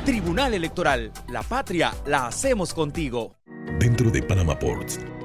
Tribunal 0.03 0.53
Electoral, 0.53 1.13
la 1.29 1.41
patria 1.41 1.93
la 2.05 2.27
hacemos 2.27 2.73
contigo. 2.73 3.37
Dentro 3.79 4.11
de 4.11 4.21
Panama 4.23 4.59
Ports 4.59 4.99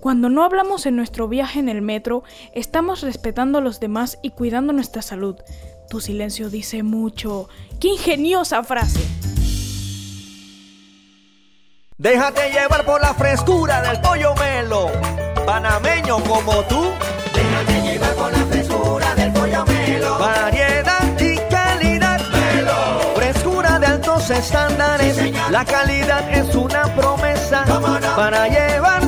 Cuando 0.00 0.28
no 0.28 0.44
hablamos 0.44 0.86
en 0.86 0.94
nuestro 0.94 1.26
viaje 1.28 1.58
en 1.58 1.68
el 1.68 1.82
metro, 1.82 2.22
estamos 2.54 3.00
respetando 3.00 3.58
a 3.58 3.60
los 3.60 3.80
demás 3.80 4.18
y 4.22 4.30
cuidando 4.30 4.72
nuestra 4.72 5.02
salud. 5.02 5.36
Tu 5.90 6.00
silencio 6.00 6.50
dice 6.50 6.82
mucho. 6.82 7.48
¡Qué 7.80 7.88
ingeniosa 7.88 8.62
frase! 8.62 9.00
Déjate 11.96 12.52
llevar 12.52 12.84
por 12.84 13.00
la 13.00 13.12
frescura 13.14 13.82
del 13.82 14.00
pollo 14.00 14.34
melo, 14.36 14.88
panameño 15.44 16.22
como 16.22 16.62
tú. 16.64 16.92
Déjate 17.34 17.82
llevar 17.82 18.14
por 18.14 18.32
la 18.32 18.46
frescura 18.46 19.14
del 19.16 19.32
pollo 19.32 19.64
melo. 19.66 20.18
Variedad 20.20 21.20
y 21.20 21.36
calidad. 21.50 22.20
Melo. 22.30 23.14
Frescura 23.16 23.80
de 23.80 23.86
altos 23.86 24.30
estándares. 24.30 25.16
Sí, 25.16 25.32
la 25.50 25.64
calidad 25.64 26.30
es 26.30 26.54
una 26.54 26.84
promesa 26.94 27.64
no? 27.66 27.80
para 28.14 28.46
llevarte 28.46 29.07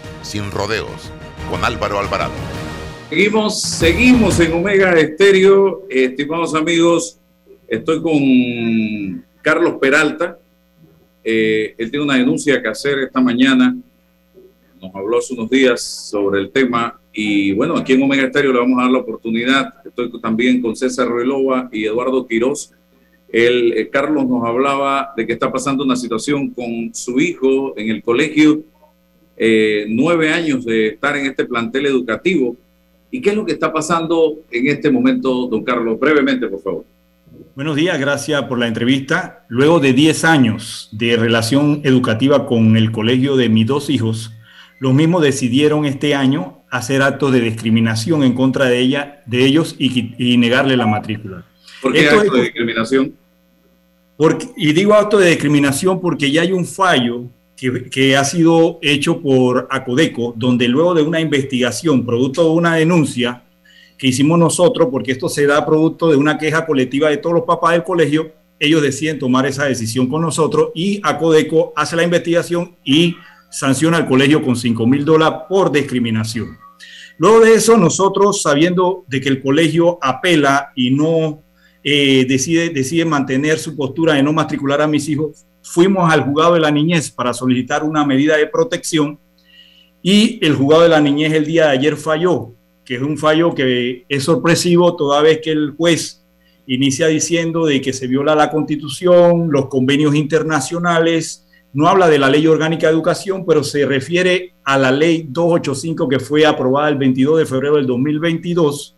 sin 0.21 0.51
rodeos 0.51 1.11
con 1.49 1.63
Álvaro 1.63 1.99
Alvarado. 1.99 2.31
Seguimos, 3.09 3.61
seguimos 3.61 4.39
en 4.39 4.53
Omega 4.53 4.97
Estéreo, 4.97 5.85
estimados 5.89 6.55
amigos. 6.55 7.19
Estoy 7.67 8.01
con 8.01 9.25
Carlos 9.41 9.75
Peralta. 9.81 10.39
Eh, 11.23 11.75
él 11.77 11.91
tiene 11.91 12.05
una 12.05 12.15
denuncia 12.15 12.61
que 12.61 12.69
hacer 12.69 12.99
esta 12.99 13.19
mañana. 13.19 13.75
Nos 14.81 14.95
habló 14.95 15.19
hace 15.19 15.33
unos 15.33 15.49
días 15.49 15.81
sobre 15.81 16.39
el 16.39 16.51
tema. 16.51 16.99
Y 17.11 17.51
bueno, 17.51 17.75
aquí 17.75 17.93
en 17.93 18.03
Omega 18.03 18.23
Estéreo 18.23 18.53
le 18.53 18.59
vamos 18.59 18.79
a 18.79 18.83
dar 18.83 18.91
la 18.91 18.99
oportunidad. 18.99 19.73
Estoy 19.85 20.09
también 20.21 20.61
con 20.61 20.75
César 20.75 21.07
Ruelova 21.07 21.67
y 21.71 21.85
Eduardo 21.85 22.25
Quiroz. 22.25 22.71
El, 23.27 23.73
eh, 23.73 23.89
Carlos 23.89 24.25
nos 24.25 24.45
hablaba 24.45 25.13
de 25.17 25.27
que 25.27 25.33
está 25.33 25.51
pasando 25.51 25.83
una 25.83 25.95
situación 25.95 26.49
con 26.51 26.93
su 26.93 27.19
hijo 27.19 27.77
en 27.77 27.89
el 27.89 28.01
colegio 28.01 28.63
eh, 29.43 29.87
nueve 29.89 30.31
años 30.31 30.63
de 30.65 30.89
estar 30.89 31.17
en 31.17 31.25
este 31.25 31.45
plantel 31.45 31.87
educativo. 31.87 32.55
¿Y 33.09 33.19
qué 33.19 33.31
es 33.31 33.35
lo 33.35 33.43
que 33.43 33.53
está 33.53 33.73
pasando 33.73 34.35
en 34.51 34.67
este 34.67 34.91
momento, 34.91 35.47
don 35.47 35.63
Carlos? 35.63 35.99
Brevemente, 35.99 36.47
por 36.47 36.61
favor. 36.61 36.85
Buenos 37.55 37.75
días, 37.75 37.99
gracias 37.99 38.43
por 38.43 38.59
la 38.59 38.67
entrevista. 38.67 39.43
Luego 39.47 39.79
de 39.79 39.93
10 39.93 40.25
años 40.25 40.89
de 40.91 41.17
relación 41.17 41.81
educativa 41.83 42.45
con 42.45 42.77
el 42.77 42.91
colegio 42.91 43.35
de 43.35 43.49
mis 43.49 43.65
dos 43.65 43.89
hijos, 43.89 44.31
los 44.77 44.93
mismos 44.93 45.23
decidieron 45.23 45.85
este 45.85 46.13
año 46.13 46.59
hacer 46.69 47.01
actos 47.01 47.33
de 47.33 47.41
discriminación 47.41 48.21
en 48.23 48.33
contra 48.33 48.65
de 48.65 48.77
ella, 48.77 49.23
de 49.25 49.43
ellos 49.43 49.75
y, 49.79 50.13
y 50.19 50.37
negarle 50.37 50.77
la 50.77 50.85
matrícula. 50.85 51.45
¿Por 51.81 51.93
qué 51.93 52.07
acto 52.07 52.35
de 52.35 52.43
discriminación? 52.43 53.15
Porque, 54.17 54.49
y 54.55 54.71
digo 54.71 54.93
acto 54.93 55.17
de 55.17 55.29
discriminación 55.29 55.99
porque 55.99 56.29
ya 56.29 56.43
hay 56.43 56.51
un 56.51 56.63
fallo 56.63 57.23
que, 57.91 58.17
ha 58.17 58.23
sido 58.23 58.79
hecho 58.81 59.21
por 59.21 59.67
Acodeco, 59.69 60.33
donde 60.35 60.67
luego 60.67 60.95
de 60.95 61.03
una 61.03 61.19
investigación, 61.19 62.05
producto 62.05 62.43
de 62.43 62.49
una 62.49 62.75
denuncia 62.75 63.43
que 63.99 64.07
hicimos 64.07 64.39
nosotros, 64.39 64.87
porque 64.91 65.11
esto 65.11 65.29
se 65.29 65.45
da 65.45 65.63
producto 65.63 66.09
de 66.09 66.15
una 66.15 66.39
queja 66.39 66.65
colectiva 66.65 67.09
de 67.09 67.17
todos 67.17 67.35
los 67.35 67.45
papás 67.45 67.73
del 67.73 67.83
colegio, 67.83 68.31
ellos 68.59 68.81
deciden 68.81 69.19
tomar 69.19 69.45
esa 69.45 69.65
decisión 69.65 70.07
con 70.07 70.23
nosotros 70.23 70.69
y 70.73 70.99
Acodeco 71.03 71.71
hace 71.75 71.95
la 71.95 72.03
investigación 72.03 72.75
y 72.83 73.15
sanciona 73.51 73.97
al 73.97 74.07
colegio 74.07 74.41
con 74.41 74.55
5 74.55 74.87
mil 74.87 75.05
dólares 75.05 75.41
por 75.47 75.71
discriminación. 75.71 76.57
Luego 77.17 77.41
de 77.41 77.53
eso, 77.53 77.77
nosotros, 77.77 78.41
sabiendo 78.41 79.05
de 79.07 79.21
que 79.21 79.29
el 79.29 79.41
colegio 79.41 79.99
apela 80.01 80.71
y 80.75 80.89
no 80.89 81.43
eh, 81.83 82.25
decide, 82.27 82.69
decide 82.69 83.05
mantener 83.05 83.59
su 83.59 83.75
postura 83.75 84.15
de 84.15 84.23
no 84.23 84.33
matricular 84.33 84.81
a 84.81 84.87
mis 84.87 85.07
hijos, 85.09 85.45
fuimos 85.63 86.11
al 86.11 86.23
juzgado 86.23 86.55
de 86.55 86.59
la 86.59 86.71
niñez 86.71 87.11
para 87.11 87.33
solicitar 87.33 87.83
una 87.83 88.05
medida 88.05 88.37
de 88.37 88.47
protección 88.47 89.19
y 90.01 90.43
el 90.45 90.55
juzgado 90.55 90.83
de 90.83 90.89
la 90.89 91.01
niñez 91.01 91.33
el 91.33 91.45
día 91.45 91.65
de 91.65 91.71
ayer 91.71 91.95
falló, 91.95 92.53
que 92.83 92.95
es 92.95 93.01
un 93.01 93.17
fallo 93.17 93.53
que 93.53 94.05
es 94.09 94.23
sorpresivo 94.23 94.95
toda 94.95 95.21
vez 95.21 95.39
que 95.41 95.51
el 95.51 95.75
juez 95.77 96.25
inicia 96.65 97.07
diciendo 97.07 97.65
de 97.65 97.81
que 97.81 97.93
se 97.93 98.07
viola 98.07 98.35
la 98.35 98.49
constitución, 98.49 99.51
los 99.51 99.67
convenios 99.67 100.15
internacionales, 100.15 101.47
no 101.73 101.87
habla 101.87 102.09
de 102.09 102.19
la 102.19 102.29
ley 102.29 102.45
orgánica 102.47 102.87
de 102.87 102.93
educación, 102.93 103.45
pero 103.45 103.63
se 103.63 103.85
refiere 103.85 104.53
a 104.63 104.77
la 104.77 104.91
ley 104.91 105.25
285 105.29 106.09
que 106.09 106.19
fue 106.19 106.45
aprobada 106.45 106.89
el 106.89 106.97
22 106.97 107.39
de 107.39 107.45
febrero 107.45 107.75
del 107.75 107.87
2022, 107.87 108.97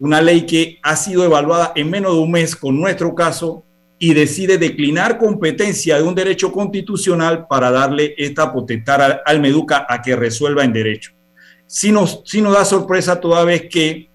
una 0.00 0.20
ley 0.20 0.46
que 0.46 0.78
ha 0.82 0.96
sido 0.96 1.24
evaluada 1.24 1.72
en 1.76 1.90
menos 1.90 2.14
de 2.14 2.20
un 2.20 2.30
mes 2.30 2.56
con 2.56 2.78
nuestro 2.78 3.14
caso 3.14 3.62
y 3.98 4.12
decide 4.14 4.58
declinar 4.58 5.18
competencia 5.18 5.96
de 5.96 6.02
un 6.02 6.14
derecho 6.14 6.52
constitucional 6.52 7.46
para 7.48 7.70
darle 7.70 8.14
esta 8.18 8.52
potestad 8.52 9.20
al, 9.24 9.40
Meduca 9.40 9.86
a 9.88 10.02
que 10.02 10.16
resuelva 10.16 10.64
en 10.64 10.72
derecho. 10.72 11.12
Si 11.66 11.90
nos, 11.90 12.22
nos 12.34 12.52
da 12.52 12.64
sorpresa 12.64 13.20
toda 13.20 13.44
vez 13.44 13.68
que 13.70 14.10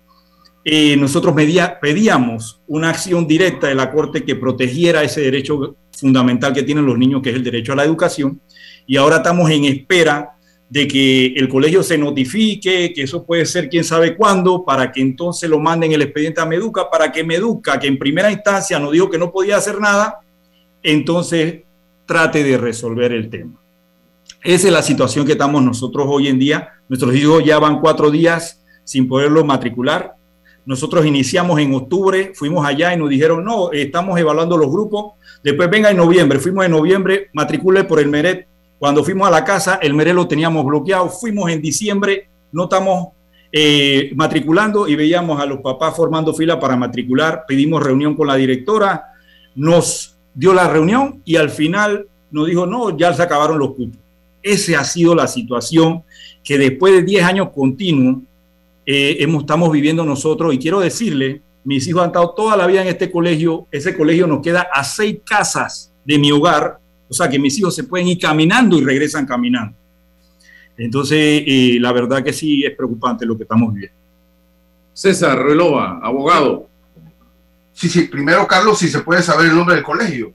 eh, 0.63 0.95
nosotros 0.97 1.35
pedíamos 1.81 2.61
una 2.67 2.89
acción 2.89 3.27
directa 3.27 3.67
de 3.67 3.75
la 3.75 3.91
Corte 3.91 4.23
que 4.23 4.35
protegiera 4.35 5.03
ese 5.03 5.21
derecho 5.21 5.75
fundamental 5.91 6.53
que 6.53 6.63
tienen 6.63 6.85
los 6.85 6.97
niños, 6.97 7.21
que 7.21 7.31
es 7.31 7.35
el 7.35 7.43
derecho 7.43 7.73
a 7.73 7.77
la 7.77 7.83
educación, 7.83 8.39
y 8.85 8.97
ahora 8.97 9.17
estamos 9.17 9.49
en 9.49 9.65
espera 9.65 10.35
de 10.71 10.87
que 10.87 11.33
el 11.35 11.49
colegio 11.49 11.83
se 11.83 11.97
notifique, 11.97 12.93
que 12.93 13.03
eso 13.03 13.25
puede 13.25 13.45
ser 13.45 13.67
quién 13.67 13.83
sabe 13.83 14.15
cuándo, 14.15 14.63
para 14.63 14.89
que 14.89 15.01
entonces 15.01 15.49
lo 15.49 15.59
manden 15.59 15.91
el 15.91 16.01
expediente 16.01 16.39
a 16.39 16.45
Meduca, 16.45 16.89
para 16.89 17.11
que 17.11 17.25
Meduca, 17.25 17.77
que 17.77 17.87
en 17.87 17.99
primera 17.99 18.31
instancia 18.31 18.79
nos 18.79 18.93
dijo 18.93 19.09
que 19.09 19.17
no 19.17 19.33
podía 19.33 19.57
hacer 19.57 19.81
nada, 19.81 20.21
entonces 20.81 21.63
trate 22.05 22.41
de 22.41 22.57
resolver 22.57 23.11
el 23.11 23.29
tema. 23.29 23.61
Esa 24.41 24.67
es 24.67 24.73
la 24.73 24.81
situación 24.81 25.25
que 25.25 25.33
estamos 25.33 25.61
nosotros 25.61 26.07
hoy 26.09 26.29
en 26.29 26.39
día. 26.39 26.69
Nuestros 26.87 27.13
hijos 27.17 27.43
ya 27.43 27.59
van 27.59 27.81
cuatro 27.81 28.09
días 28.09 28.63
sin 28.85 29.09
poderlo 29.09 29.43
matricular. 29.43 30.15
Nosotros 30.65 31.05
iniciamos 31.05 31.59
en 31.59 31.73
octubre, 31.73 32.31
fuimos 32.33 32.65
allá 32.65 32.93
y 32.93 32.97
nos 32.97 33.09
dijeron, 33.09 33.43
no, 33.43 33.73
estamos 33.73 34.17
evaluando 34.17 34.55
los 34.55 34.71
grupos. 34.71 35.15
Después 35.43 35.69
venga 35.69 35.91
en 35.91 35.97
noviembre, 35.97 36.39
fuimos 36.39 36.63
en 36.63 36.71
noviembre, 36.71 37.27
matricule 37.33 37.83
por 37.83 37.99
el 37.99 38.07
MERET. 38.07 38.47
Cuando 38.81 39.03
fuimos 39.03 39.27
a 39.27 39.29
la 39.29 39.43
casa, 39.43 39.77
el 39.79 39.93
MERET 39.93 40.15
lo 40.15 40.27
teníamos 40.27 40.65
bloqueado. 40.65 41.07
Fuimos 41.07 41.51
en 41.51 41.61
diciembre, 41.61 42.27
no 42.51 42.63
estamos 42.63 43.09
eh, 43.51 44.11
matriculando 44.15 44.87
y 44.87 44.95
veíamos 44.95 45.39
a 45.39 45.45
los 45.45 45.59
papás 45.59 45.95
formando 45.95 46.33
fila 46.33 46.59
para 46.59 46.75
matricular. 46.75 47.43
Pedimos 47.47 47.83
reunión 47.83 48.15
con 48.15 48.25
la 48.25 48.33
directora, 48.33 49.03
nos 49.53 50.17
dio 50.33 50.51
la 50.51 50.67
reunión 50.67 51.21
y 51.23 51.35
al 51.35 51.51
final 51.51 52.07
nos 52.31 52.47
dijo, 52.47 52.65
no, 52.65 52.97
ya 52.97 53.13
se 53.13 53.21
acabaron 53.21 53.59
los 53.59 53.75
cupos. 53.75 53.99
Esa 54.41 54.79
ha 54.79 54.83
sido 54.83 55.13
la 55.13 55.27
situación 55.27 56.01
que 56.43 56.57
después 56.57 56.91
de 56.91 57.03
10 57.03 57.23
años 57.23 57.49
continuos 57.53 58.23
eh, 58.87 59.17
estamos 59.19 59.71
viviendo 59.71 60.03
nosotros. 60.03 60.55
Y 60.55 60.57
quiero 60.57 60.79
decirle, 60.79 61.43
mis 61.63 61.87
hijos 61.87 62.01
han 62.01 62.07
estado 62.07 62.31
toda 62.31 62.57
la 62.57 62.65
vida 62.65 62.81
en 62.81 62.87
este 62.87 63.11
colegio. 63.11 63.67
Ese 63.69 63.95
colegio 63.95 64.25
nos 64.25 64.41
queda 64.41 64.69
a 64.73 64.83
seis 64.83 65.19
casas 65.23 65.93
de 66.03 66.17
mi 66.17 66.31
hogar. 66.31 66.79
O 67.11 67.13
sea 67.13 67.29
que 67.29 67.37
mis 67.37 67.59
hijos 67.59 67.75
se 67.75 67.83
pueden 67.83 68.07
ir 68.07 68.17
caminando 68.17 68.77
y 68.77 68.85
regresan 68.85 69.25
caminando. 69.25 69.75
Entonces, 70.77 71.43
eh, 71.45 71.77
la 71.81 71.91
verdad 71.91 72.23
que 72.23 72.31
sí 72.31 72.63
es 72.63 72.73
preocupante 72.73 73.25
lo 73.25 73.35
que 73.35 73.43
estamos 73.43 73.73
viviendo. 73.73 73.97
César 74.93 75.37
Relova, 75.37 75.99
abogado. 76.01 76.69
Sí, 77.73 77.89
sí, 77.89 78.03
primero, 78.03 78.47
Carlos, 78.47 78.79
si 78.79 78.87
se 78.87 79.01
puede 79.01 79.21
saber 79.21 79.47
el 79.47 79.55
nombre 79.57 79.75
del 79.75 79.83
colegio. 79.83 80.31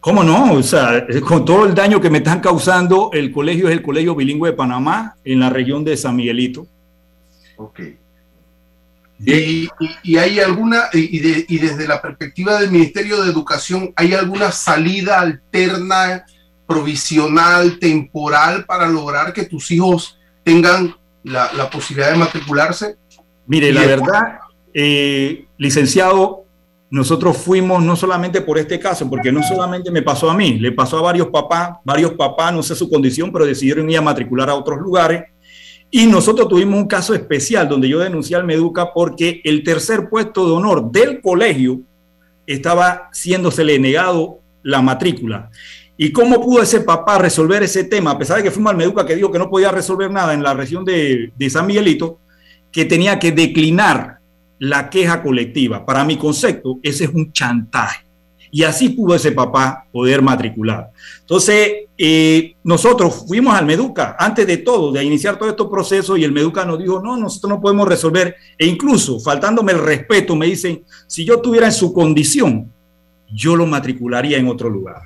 ¿Cómo 0.00 0.24
no? 0.24 0.54
O 0.54 0.62
sea, 0.64 1.06
con 1.24 1.44
todo 1.44 1.64
el 1.64 1.76
daño 1.76 2.00
que 2.00 2.10
me 2.10 2.18
están 2.18 2.40
causando, 2.40 3.10
el 3.12 3.30
colegio 3.30 3.68
es 3.68 3.74
el 3.74 3.82
Colegio 3.82 4.16
Bilingüe 4.16 4.50
de 4.50 4.56
Panamá, 4.56 5.16
en 5.22 5.38
la 5.38 5.48
región 5.48 5.84
de 5.84 5.96
San 5.96 6.16
Miguelito. 6.16 6.66
Ok. 7.56 7.80
Y, 9.26 9.68
y, 10.02 10.16
hay 10.16 10.40
alguna, 10.40 10.84
y, 10.92 11.18
de, 11.18 11.46
y, 11.48 11.58
desde 11.58 11.88
la 11.88 12.02
perspectiva 12.02 12.60
del 12.60 12.70
Ministerio 12.70 13.22
de 13.22 13.30
Educación, 13.30 13.92
¿hay 13.96 14.12
alguna 14.12 14.52
salida 14.52 15.20
alterna, 15.20 16.24
provisional, 16.66 17.78
temporal 17.78 18.64
para 18.66 18.86
lograr 18.88 19.32
que 19.32 19.44
tus 19.44 19.70
hijos 19.70 20.18
tengan 20.42 20.94
la, 21.22 21.52
la 21.54 21.70
posibilidad 21.70 22.12
de 22.12 22.18
matricularse? 22.18 22.96
Mire, 23.46 23.72
la 23.72 23.86
verdad, 23.86 24.38
eh, 24.72 25.46
licenciado, 25.56 26.44
nosotros 26.90 27.36
fuimos 27.36 27.82
no 27.82 27.96
solamente 27.96 28.40
por 28.40 28.58
este 28.58 28.78
caso, 28.78 29.08
porque 29.08 29.32
no 29.32 29.42
solamente 29.42 29.90
me 29.90 30.02
pasó 30.02 30.30
a 30.30 30.34
mí, 30.34 30.58
le 30.58 30.72
pasó 30.72 30.98
a 30.98 31.02
varios 31.02 31.28
papás, 31.28 31.78
varios 31.84 32.12
papás, 32.12 32.52
no 32.52 32.62
sé 32.62 32.74
su 32.74 32.88
condición, 32.88 33.32
pero 33.32 33.46
decidieron 33.46 33.88
ir 33.90 33.98
a 33.98 34.02
matricular 34.02 34.48
a 34.50 34.54
otros 34.54 34.78
lugares 34.80 35.24
y 35.96 36.06
nosotros 36.06 36.48
tuvimos 36.48 36.80
un 36.80 36.88
caso 36.88 37.14
especial 37.14 37.68
donde 37.68 37.88
yo 37.88 38.00
denuncié 38.00 38.34
al 38.34 38.42
Meduca 38.42 38.92
porque 38.92 39.40
el 39.44 39.62
tercer 39.62 40.08
puesto 40.08 40.44
de 40.44 40.50
honor 40.50 40.90
del 40.90 41.20
colegio 41.20 41.82
estaba 42.48 43.10
siéndosele 43.12 43.78
negado 43.78 44.40
la 44.64 44.82
matrícula. 44.82 45.52
¿Y 45.96 46.10
cómo 46.10 46.40
pudo 46.40 46.62
ese 46.62 46.80
papá 46.80 47.18
resolver 47.18 47.62
ese 47.62 47.84
tema? 47.84 48.10
A 48.10 48.18
pesar 48.18 48.38
de 48.38 48.42
que 48.42 48.50
fuimos 48.50 48.72
al 48.72 48.76
Meduca 48.76 49.06
que 49.06 49.14
dijo 49.14 49.30
que 49.30 49.38
no 49.38 49.48
podía 49.48 49.70
resolver 49.70 50.10
nada 50.10 50.34
en 50.34 50.42
la 50.42 50.52
región 50.52 50.84
de, 50.84 51.32
de 51.36 51.48
San 51.48 51.64
Miguelito, 51.64 52.18
que 52.72 52.84
tenía 52.86 53.20
que 53.20 53.30
declinar 53.30 54.18
la 54.58 54.90
queja 54.90 55.22
colectiva. 55.22 55.86
Para 55.86 56.02
mi 56.02 56.16
concepto, 56.16 56.80
ese 56.82 57.04
es 57.04 57.10
un 57.10 57.30
chantaje. 57.30 58.03
Y 58.54 58.62
así 58.62 58.90
pudo 58.90 59.16
ese 59.16 59.32
papá 59.32 59.84
poder 59.90 60.22
matricular. 60.22 60.92
Entonces, 61.22 61.88
eh, 61.98 62.54
nosotros 62.62 63.24
fuimos 63.26 63.52
al 63.52 63.66
Meduca 63.66 64.14
antes 64.16 64.46
de 64.46 64.58
todo, 64.58 64.92
de 64.92 65.02
iniciar 65.02 65.36
todo 65.36 65.48
este 65.48 65.64
proceso, 65.64 66.16
y 66.16 66.22
el 66.22 66.30
Meduca 66.30 66.64
nos 66.64 66.78
dijo, 66.78 67.02
no, 67.02 67.16
nosotros 67.16 67.50
no 67.50 67.60
podemos 67.60 67.88
resolver. 67.88 68.36
E 68.56 68.64
incluso, 68.64 69.18
faltándome 69.18 69.72
el 69.72 69.80
respeto, 69.80 70.36
me 70.36 70.46
dicen, 70.46 70.84
si 71.08 71.24
yo 71.24 71.34
estuviera 71.34 71.66
en 71.66 71.72
su 71.72 71.92
condición, 71.92 72.70
yo 73.34 73.56
lo 73.56 73.66
matricularía 73.66 74.38
en 74.38 74.46
otro 74.46 74.70
lugar. 74.70 75.02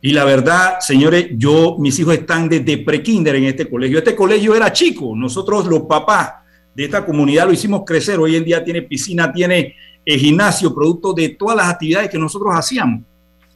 Y 0.00 0.12
la 0.12 0.24
verdad, 0.24 0.76
señores, 0.80 1.26
yo, 1.36 1.76
mis 1.78 1.98
hijos 1.98 2.14
están 2.14 2.48
desde 2.48 2.78
prekinder 2.78 3.36
en 3.36 3.44
este 3.44 3.68
colegio. 3.68 3.98
Este 3.98 4.16
colegio 4.16 4.56
era 4.56 4.72
chico. 4.72 5.14
Nosotros, 5.14 5.66
los 5.66 5.80
papás 5.80 6.36
de 6.74 6.86
esta 6.86 7.04
comunidad, 7.04 7.48
lo 7.48 7.52
hicimos 7.52 7.82
crecer. 7.84 8.18
Hoy 8.18 8.36
en 8.36 8.44
día 8.44 8.64
tiene 8.64 8.80
piscina, 8.80 9.30
tiene 9.30 9.74
el 10.04 10.18
gimnasio, 10.18 10.74
producto 10.74 11.12
de 11.12 11.30
todas 11.30 11.56
las 11.56 11.68
actividades 11.68 12.10
que 12.10 12.18
nosotros 12.18 12.52
hacíamos. 12.54 13.02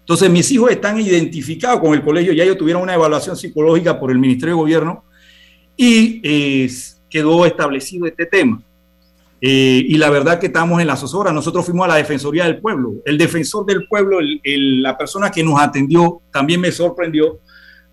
Entonces, 0.01 0.30
mis 0.30 0.51
hijos 0.53 0.70
están 0.70 1.01
identificados 1.01 1.80
con 1.80 1.95
el 1.95 2.03
colegio, 2.03 2.32
ya 2.32 2.45
ellos 2.45 2.59
tuvieron 2.59 2.82
una 2.82 2.95
evaluación 2.95 3.36
psicológica 3.36 3.99
por 3.99 4.11
el 4.11 4.18
Ministerio 4.18 4.55
de 4.55 4.61
Gobierno 4.61 5.05
y 5.76 6.20
eh, 6.22 6.70
quedó 7.09 7.47
establecido 7.47 8.07
este 8.07 8.26
tema. 8.26 8.62
Eh, 9.40 9.84
y 9.88 9.97
la 9.97 10.11
verdad 10.11 10.38
que 10.38 10.47
estamos 10.47 10.80
en 10.80 10.86
la 10.86 10.97
zozobra. 10.97 11.32
Nosotros 11.32 11.64
fuimos 11.64 11.84
a 11.84 11.88
la 11.88 11.97
Defensoría 11.97 12.45
del 12.45 12.61
Pueblo. 12.61 12.95
El 13.05 13.18
defensor 13.18 13.66
del 13.66 13.86
pueblo, 13.86 14.18
la 14.42 14.97
persona 14.97 15.30
que 15.30 15.42
nos 15.42 15.61
atendió, 15.61 16.22
también 16.32 16.61
me 16.61 16.72
sorprendió 16.72 17.40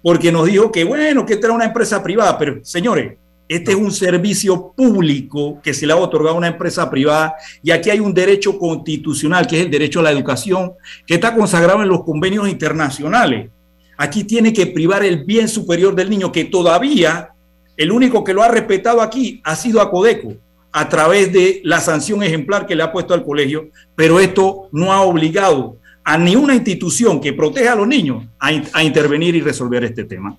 porque 0.01 0.31
nos 0.31 0.47
dijo 0.47 0.71
que, 0.71 0.83
bueno, 0.83 1.25
que 1.25 1.33
esta 1.33 1.47
era 1.47 1.55
una 1.55 1.65
empresa 1.65 2.01
privada, 2.01 2.37
pero 2.37 2.59
señores, 2.63 3.17
este 3.55 3.71
es 3.71 3.77
un 3.77 3.91
servicio 3.91 4.71
público 4.77 5.59
que 5.61 5.73
se 5.73 5.85
le 5.85 5.91
ha 5.91 5.97
otorgado 5.97 6.35
a 6.35 6.37
una 6.37 6.47
empresa 6.47 6.89
privada 6.89 7.35
y 7.61 7.71
aquí 7.71 7.89
hay 7.89 7.99
un 7.99 8.13
derecho 8.13 8.57
constitucional, 8.57 9.45
que 9.45 9.59
es 9.59 9.65
el 9.65 9.71
derecho 9.71 9.99
a 9.99 10.03
la 10.03 10.11
educación, 10.11 10.71
que 11.05 11.15
está 11.15 11.35
consagrado 11.35 11.83
en 11.83 11.89
los 11.89 12.05
convenios 12.05 12.47
internacionales. 12.47 13.49
Aquí 13.97 14.23
tiene 14.23 14.53
que 14.53 14.67
privar 14.67 15.03
el 15.03 15.25
bien 15.25 15.49
superior 15.49 15.93
del 15.93 16.09
niño, 16.09 16.31
que 16.31 16.45
todavía 16.45 17.31
el 17.75 17.91
único 17.91 18.23
que 18.23 18.33
lo 18.33 18.41
ha 18.41 18.47
respetado 18.47 19.01
aquí 19.01 19.41
ha 19.43 19.53
sido 19.57 19.81
Acodeco. 19.81 20.33
a 20.71 20.87
través 20.87 21.33
de 21.33 21.59
la 21.65 21.81
sanción 21.81 22.23
ejemplar 22.23 22.65
que 22.65 22.77
le 22.77 22.83
ha 22.83 22.91
puesto 22.93 23.13
al 23.13 23.25
colegio, 23.25 23.67
pero 23.97 24.21
esto 24.21 24.69
no 24.71 24.93
ha 24.93 25.01
obligado 25.01 25.75
a 26.05 26.17
ninguna 26.17 26.55
institución 26.55 27.19
que 27.19 27.33
proteja 27.33 27.73
a 27.73 27.75
los 27.75 27.87
niños 27.87 28.23
a, 28.39 28.47
a 28.71 28.81
intervenir 28.81 29.35
y 29.35 29.41
resolver 29.41 29.83
este 29.83 30.05
tema. 30.05 30.37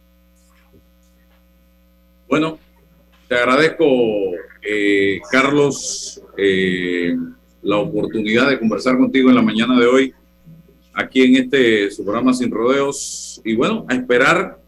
Bueno, 2.27 2.59
te 3.33 3.39
agradezco, 3.39 3.87
eh, 4.61 5.19
Carlos, 5.31 6.21
eh, 6.37 7.17
la 7.63 7.79
oportunidad 7.79 8.51
de 8.51 8.59
conversar 8.59 8.99
contigo 8.99 9.31
en 9.31 9.37
la 9.37 9.41
mañana 9.41 9.81
de 9.81 9.87
hoy, 9.87 10.13
aquí 10.93 11.23
en 11.23 11.37
este 11.37 11.91
su 11.91 12.05
programa 12.05 12.35
Sin 12.35 12.51
Rodeos. 12.51 13.41
Y 13.43 13.55
bueno, 13.55 13.87
a 13.89 13.95
esperar 13.95 14.61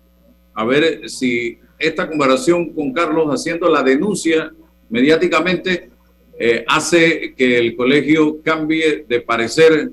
a 0.54 0.64
ver 0.64 1.10
si 1.10 1.58
esta 1.78 2.08
conversación 2.08 2.72
con 2.72 2.94
Carlos 2.94 3.28
haciendo 3.28 3.68
la 3.68 3.82
denuncia 3.82 4.50
mediáticamente 4.88 5.90
eh, 6.38 6.64
hace 6.66 7.34
que 7.36 7.58
el 7.58 7.76
colegio 7.76 8.40
cambie 8.42 9.04
de 9.06 9.20
parecer 9.20 9.90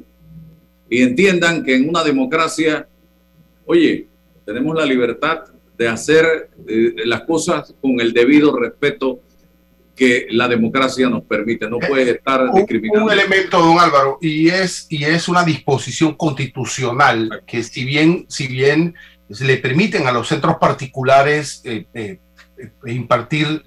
y 0.89 1.01
entiendan 1.01 1.61
que 1.61 1.75
en 1.75 1.89
una 1.89 2.05
democracia, 2.05 2.87
oye, 3.65 4.07
tenemos 4.45 4.73
la 4.77 4.85
libertad 4.85 5.41
de 5.81 5.87
hacer 5.87 6.51
eh, 6.67 6.93
las 7.05 7.23
cosas 7.23 7.73
con 7.81 7.99
el 7.99 8.13
debido 8.13 8.55
respeto 8.55 9.21
que 9.95 10.27
la 10.29 10.47
democracia 10.47 11.09
nos 11.09 11.23
permite. 11.23 11.67
No 11.67 11.79
puedes 11.79 12.07
estar 12.07 12.43
un, 12.43 12.53
discriminando. 12.53 13.05
Un 13.05 13.11
elemento, 13.11 13.57
don 13.59 13.79
Álvaro, 13.79 14.19
y 14.21 14.49
es, 14.49 14.85
y 14.89 15.05
es 15.05 15.27
una 15.27 15.43
disposición 15.43 16.13
constitucional 16.13 17.41
que 17.47 17.63
si 17.63 17.83
bien, 17.83 18.27
si 18.29 18.45
bien 18.45 18.93
le 19.27 19.57
permiten 19.57 20.05
a 20.05 20.11
los 20.11 20.27
centros 20.27 20.57
particulares 20.57 21.63
eh, 21.65 21.87
eh, 21.95 22.19
impartir 22.85 23.63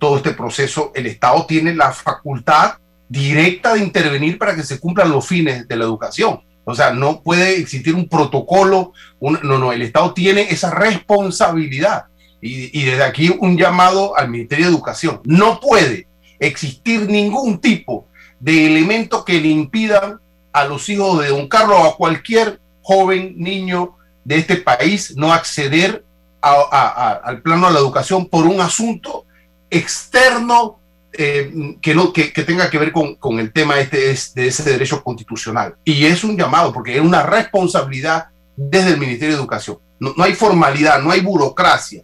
todo 0.00 0.16
este 0.16 0.32
proceso, 0.32 0.90
el 0.92 1.06
Estado 1.06 1.46
tiene 1.46 1.72
la 1.72 1.92
facultad 1.92 2.78
directa 3.08 3.74
de 3.74 3.80
intervenir 3.80 4.38
para 4.38 4.56
que 4.56 4.64
se 4.64 4.80
cumplan 4.80 5.10
los 5.10 5.24
fines 5.24 5.68
de 5.68 5.76
la 5.76 5.84
educación. 5.84 6.40
O 6.64 6.74
sea, 6.74 6.92
no 6.92 7.20
puede 7.20 7.58
existir 7.58 7.94
un 7.94 8.08
protocolo, 8.08 8.92
no, 9.20 9.58
no, 9.58 9.72
el 9.72 9.82
Estado 9.82 10.14
tiene 10.14 10.42
esa 10.50 10.70
responsabilidad. 10.70 12.06
Y, 12.40 12.84
desde 12.84 13.02
aquí 13.02 13.34
un 13.40 13.56
llamado 13.56 14.18
al 14.18 14.28
Ministerio 14.28 14.66
de 14.66 14.72
Educación. 14.72 15.22
No 15.24 15.60
puede 15.60 16.06
existir 16.38 17.08
ningún 17.08 17.58
tipo 17.58 18.06
de 18.38 18.66
elemento 18.66 19.24
que 19.24 19.40
le 19.40 19.48
impidan 19.48 20.20
a 20.52 20.64
los 20.66 20.86
hijos 20.90 21.22
de 21.22 21.28
don 21.28 21.48
Carlos 21.48 21.78
o 21.80 21.88
a 21.88 21.96
cualquier 21.96 22.60
joven, 22.82 23.34
niño 23.38 23.96
de 24.24 24.36
este 24.36 24.56
país 24.56 25.16
no 25.16 25.32
acceder 25.32 26.04
a, 26.42 27.20
al 27.24 27.40
plano 27.40 27.68
de 27.68 27.72
la 27.72 27.78
educación 27.78 28.26
por 28.26 28.46
un 28.46 28.60
asunto 28.60 29.24
externo 29.70 30.78
eh, 31.16 31.76
que, 31.80 31.94
no, 31.94 32.12
que, 32.12 32.32
que, 32.32 32.42
tenga 32.42 32.68
que 32.68 32.78
ver 32.78 32.92
con, 32.92 33.14
con 33.16 33.38
el 33.38 33.52
tema 33.52 33.78
este 33.78 34.10
es, 34.10 34.34
de 34.34 34.48
ese 34.48 34.62
derecho 34.62 35.02
constitucional. 35.02 35.76
Y 35.84 36.04
es 36.06 36.24
un 36.24 36.36
llamado, 36.36 36.72
porque 36.72 36.96
es 36.96 37.00
una 37.00 37.22
responsabilidad 37.22 38.26
desde 38.56 38.90
el 38.90 38.98
Ministerio 38.98 39.34
de 39.34 39.40
Educación. 39.40 39.78
No, 40.00 40.14
no 40.16 40.24
hay 40.24 40.34
formalidad, 40.34 41.00
no 41.00 41.10
hay 41.10 41.20
burocracia. 41.20 42.02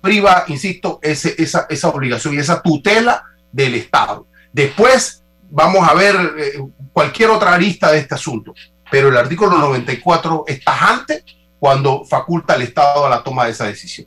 Priva, 0.00 0.44
insisto, 0.48 0.98
ese, 1.02 1.34
esa, 1.38 1.66
esa 1.68 1.88
obligación 1.88 2.34
y 2.34 2.38
esa 2.38 2.60
tutela 2.62 3.24
del 3.50 3.74
Estado. 3.74 4.26
Después 4.52 5.24
vamos 5.50 5.88
a 5.88 5.94
ver 5.94 6.16
eh, 6.38 6.62
cualquier 6.92 7.30
otra 7.30 7.54
arista 7.54 7.92
de 7.92 7.98
este 7.98 8.14
asunto, 8.14 8.54
pero 8.90 9.08
el 9.08 9.16
artículo 9.16 9.58
94 9.58 10.44
es 10.46 10.64
tajante 10.64 11.24
cuando 11.58 12.04
faculta 12.04 12.54
al 12.54 12.62
Estado 12.62 13.06
a 13.06 13.10
la 13.10 13.22
toma 13.22 13.46
de 13.46 13.52
esa 13.52 13.66
decisión. 13.66 14.06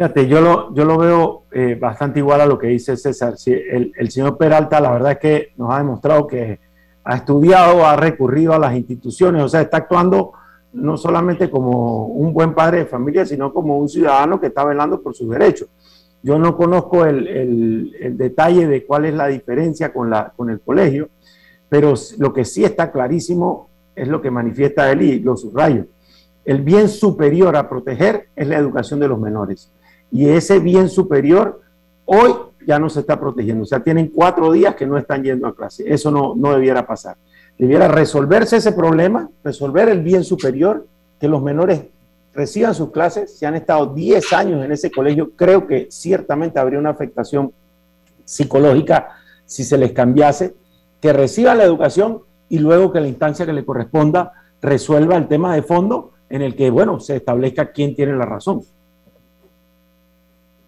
Fíjate, 0.00 0.28
yo 0.28 0.40
lo, 0.40 0.98
veo 0.98 1.42
eh, 1.52 1.76
bastante 1.78 2.20
igual 2.20 2.40
a 2.40 2.46
lo 2.46 2.58
que 2.58 2.68
dice 2.68 2.96
César. 2.96 3.34
El, 3.44 4.10
señor 4.10 4.38
Peralta, 4.38 4.80
la 4.80 4.92
verdad 4.92 5.12
es 5.12 5.18
que 5.18 5.48
nos 5.58 5.74
ha 5.74 5.76
demostrado 5.76 6.26
que 6.26 6.58
ha 7.04 7.16
estudiado, 7.16 7.84
ha 7.84 7.96
recurrido 7.96 8.54
a 8.54 8.58
las 8.58 8.74
instituciones, 8.74 9.42
o 9.42 9.48
sea, 9.50 9.60
está 9.60 9.76
actuando 9.76 10.32
no 10.72 10.96
solamente 10.96 11.50
como 11.50 12.06
un 12.06 12.32
buen 12.32 12.54
padre 12.54 12.78
de 12.78 12.86
familia, 12.86 13.26
sino 13.26 13.52
como 13.52 13.76
un 13.76 13.90
ciudadano 13.90 14.40
que 14.40 14.46
está 14.46 14.64
velando 14.64 15.02
por 15.02 15.14
sus 15.14 15.28
derechos. 15.28 15.68
Yo 16.22 16.38
no 16.38 16.56
conozco 16.56 17.04
el 17.04 18.14
detalle 18.16 18.66
de 18.66 18.86
cuál 18.86 19.04
es 19.04 19.12
la 19.12 19.26
diferencia 19.26 19.92
con, 19.92 20.08
la, 20.08 20.32
con 20.34 20.48
el 20.48 20.62
colegio, 20.62 21.10
pero 21.68 21.92
lo 22.16 22.32
que 22.32 22.46
sí 22.46 22.64
está 22.64 22.90
clarísimo 22.90 23.68
es 23.94 24.08
lo 24.08 24.22
que 24.22 24.30
manifiesta 24.30 24.90
él 24.90 25.02
y 25.02 25.20
lo 25.20 25.36
subrayo. 25.36 25.84
El 26.46 26.62
bien 26.62 26.88
superior 26.88 27.54
a 27.54 27.68
proteger 27.68 28.28
es 28.34 28.48
la 28.48 28.56
educación 28.56 28.98
de 28.98 29.08
los 29.08 29.20
menores 29.20 29.70
y 30.10 30.28
ese 30.28 30.58
bien 30.58 30.88
superior 30.88 31.60
hoy 32.04 32.34
ya 32.66 32.78
no 32.78 32.88
se 32.88 33.00
está 33.00 33.18
protegiendo. 33.18 33.62
O 33.62 33.66
sea, 33.66 33.80
tienen 33.80 34.08
cuatro 34.08 34.52
días 34.52 34.74
que 34.74 34.86
no 34.86 34.98
están 34.98 35.22
yendo 35.22 35.46
a 35.46 35.54
clase. 35.54 35.84
Eso 35.86 36.10
no, 36.10 36.34
no 36.36 36.52
debiera 36.52 36.86
pasar. 36.86 37.16
Debiera 37.58 37.88
resolverse 37.88 38.56
ese 38.56 38.72
problema, 38.72 39.28
resolver 39.44 39.88
el 39.88 40.02
bien 40.02 40.24
superior, 40.24 40.86
que 41.20 41.28
los 41.28 41.42
menores 41.42 41.84
reciban 42.34 42.74
sus 42.74 42.90
clases. 42.90 43.36
Si 43.36 43.44
han 43.44 43.54
estado 43.54 43.86
10 43.86 44.32
años 44.32 44.64
en 44.64 44.72
ese 44.72 44.90
colegio, 44.90 45.30
creo 45.36 45.66
que 45.66 45.88
ciertamente 45.90 46.58
habría 46.58 46.78
una 46.78 46.90
afectación 46.90 47.52
psicológica 48.24 49.16
si 49.44 49.64
se 49.64 49.76
les 49.76 49.92
cambiase, 49.92 50.54
que 51.00 51.12
reciban 51.12 51.58
la 51.58 51.64
educación 51.64 52.20
y 52.48 52.58
luego 52.58 52.92
que 52.92 53.00
la 53.00 53.08
instancia 53.08 53.44
que 53.44 53.52
le 53.52 53.64
corresponda 53.64 54.32
resuelva 54.62 55.16
el 55.16 55.26
tema 55.26 55.54
de 55.54 55.62
fondo 55.62 56.12
en 56.28 56.42
el 56.42 56.54
que, 56.54 56.70
bueno, 56.70 57.00
se 57.00 57.16
establezca 57.16 57.72
quién 57.72 57.94
tiene 57.96 58.16
la 58.16 58.26
razón. 58.26 58.62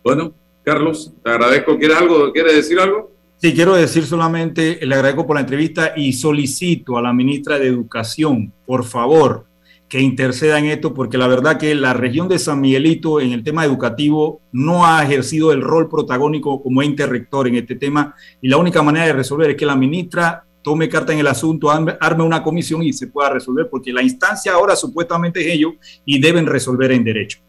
Bueno, 0.02 0.34
Carlos, 0.64 1.12
te 1.22 1.30
agradezco. 1.30 1.78
¿Quieres 1.78 1.96
algo? 1.96 2.32
¿Quieres 2.32 2.56
decir 2.56 2.78
algo? 2.78 3.12
Sí, 3.36 3.52
quiero 3.54 3.74
decir 3.74 4.04
solamente, 4.04 4.78
le 4.86 4.94
agradezco 4.94 5.26
por 5.26 5.34
la 5.34 5.40
entrevista 5.40 5.94
y 5.96 6.12
solicito 6.12 6.96
a 6.96 7.02
la 7.02 7.12
ministra 7.12 7.58
de 7.58 7.66
Educación, 7.66 8.52
por 8.64 8.84
favor, 8.84 9.46
que 9.88 10.00
interceda 10.00 10.60
en 10.60 10.66
esto, 10.66 10.94
porque 10.94 11.18
la 11.18 11.26
verdad 11.26 11.58
que 11.58 11.74
la 11.74 11.92
región 11.92 12.28
de 12.28 12.38
San 12.38 12.60
Miguelito 12.60 13.20
en 13.20 13.32
el 13.32 13.42
tema 13.42 13.64
educativo 13.64 14.40
no 14.52 14.86
ha 14.86 15.02
ejercido 15.02 15.52
el 15.52 15.60
rol 15.60 15.88
protagónico 15.88 16.62
como 16.62 16.82
ente 16.82 17.04
rector 17.04 17.48
en 17.48 17.56
este 17.56 17.74
tema 17.74 18.14
y 18.40 18.48
la 18.48 18.58
única 18.58 18.80
manera 18.80 19.06
de 19.06 19.12
resolver 19.12 19.50
es 19.50 19.56
que 19.56 19.66
la 19.66 19.74
ministra 19.74 20.44
tome 20.62 20.88
carta 20.88 21.12
en 21.12 21.18
el 21.18 21.26
asunto, 21.26 21.68
arme 21.68 22.22
una 22.22 22.44
comisión 22.44 22.82
y 22.84 22.92
se 22.92 23.08
pueda 23.08 23.30
resolver, 23.30 23.68
porque 23.68 23.92
la 23.92 24.02
instancia 24.02 24.52
ahora 24.52 24.76
supuestamente 24.76 25.40
es 25.40 25.48
ellos 25.48 25.72
y 26.04 26.20
deben 26.20 26.46
resolver 26.46 26.92
en 26.92 27.02
derecho. 27.02 27.40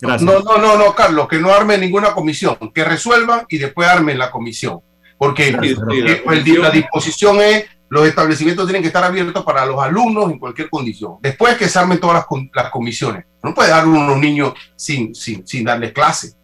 Gracias. 0.00 0.22
No, 0.22 0.40
no, 0.40 0.58
no, 0.58 0.78
no, 0.78 0.94
Carlos, 0.94 1.26
que 1.28 1.38
no 1.38 1.52
arme 1.52 1.76
ninguna 1.78 2.12
comisión, 2.12 2.56
que 2.72 2.84
resuelvan 2.84 3.46
y 3.48 3.58
después 3.58 3.88
armen 3.88 4.18
la 4.18 4.30
comisión. 4.30 4.80
Porque 5.16 5.50
la, 5.50 5.58
comisión. 5.58 6.62
la, 6.62 6.70
disposición 6.70 7.40
es, 7.40 7.64
los 7.88 8.06
establecimientos 8.06 8.66
tienen 8.66 8.82
que 8.82 8.88
estar 8.88 9.02
abiertos 9.02 9.44
para 9.44 9.66
los 9.66 9.82
alumnos 9.82 10.30
en 10.30 10.38
cualquier 10.38 10.70
condición. 10.70 11.16
Después 11.20 11.56
que 11.56 11.68
se 11.68 11.78
armen 11.78 11.98
todas 11.98 12.24
las, 12.30 12.42
las 12.54 12.70
comisiones. 12.70 13.24
No 13.42 13.52
puede 13.52 13.70
dar 13.70 13.86
uno 13.86 14.04
a 14.04 14.08
los 14.08 14.18
niños 14.18 14.54
sin, 14.76 15.14
sin, 15.14 15.46
sin 15.46 15.64
darles 15.64 15.92
clase. 15.92 16.34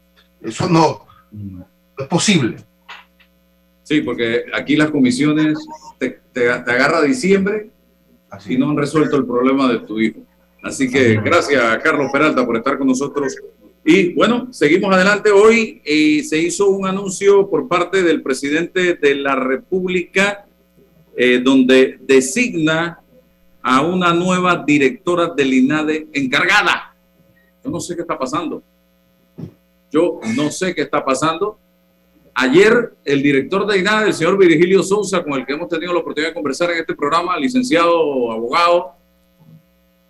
Eso 0.42 0.68
no, 0.68 1.06
no, 1.30 1.66
es 1.96 2.06
posible. 2.08 2.56
Sí, 3.84 4.00
porque 4.00 4.46
aquí 4.52 4.76
las 4.76 4.90
comisiones 4.90 5.58
te, 5.98 6.10
te, 6.32 6.40
te 6.40 6.70
agarra 6.72 7.02
diciembre 7.02 7.70
Así. 8.30 8.54
y 8.54 8.58
no 8.58 8.70
han 8.70 8.76
resuelto 8.76 9.16
el 9.16 9.26
problema 9.26 9.68
de 9.68 9.78
tu 9.80 10.00
hijo. 10.00 10.20
Así 10.64 10.90
que 10.90 11.20
gracias 11.20 11.62
a 11.62 11.78
Carlos 11.78 12.10
Peralta 12.10 12.44
por 12.46 12.56
estar 12.56 12.78
con 12.78 12.86
nosotros. 12.86 13.36
Y 13.84 14.14
bueno, 14.14 14.48
seguimos 14.50 14.94
adelante. 14.94 15.30
Hoy 15.30 15.82
eh, 15.84 16.24
se 16.24 16.38
hizo 16.38 16.70
un 16.70 16.86
anuncio 16.86 17.50
por 17.50 17.68
parte 17.68 18.02
del 18.02 18.22
presidente 18.22 18.94
de 18.94 19.14
la 19.14 19.36
República 19.36 20.46
eh, 21.14 21.38
donde 21.44 21.98
designa 22.00 22.98
a 23.62 23.82
una 23.82 24.14
nueva 24.14 24.64
directora 24.66 25.26
del 25.28 25.52
INADE 25.52 26.08
encargada. 26.14 26.96
Yo 27.62 27.70
no 27.70 27.78
sé 27.78 27.94
qué 27.94 28.00
está 28.00 28.18
pasando. 28.18 28.62
Yo 29.92 30.18
no 30.34 30.50
sé 30.50 30.74
qué 30.74 30.80
está 30.80 31.04
pasando. 31.04 31.58
Ayer 32.32 32.94
el 33.04 33.22
director 33.22 33.66
de 33.66 33.80
INADE, 33.80 34.06
el 34.06 34.14
señor 34.14 34.38
Virgilio 34.38 34.82
Sousa, 34.82 35.22
con 35.22 35.34
el 35.34 35.44
que 35.44 35.52
hemos 35.52 35.68
tenido 35.68 35.92
la 35.92 36.00
oportunidad 36.00 36.30
de 36.30 36.34
conversar 36.34 36.70
en 36.70 36.78
este 36.78 36.94
programa, 36.94 37.38
licenciado 37.38 38.32
abogado, 38.32 39.03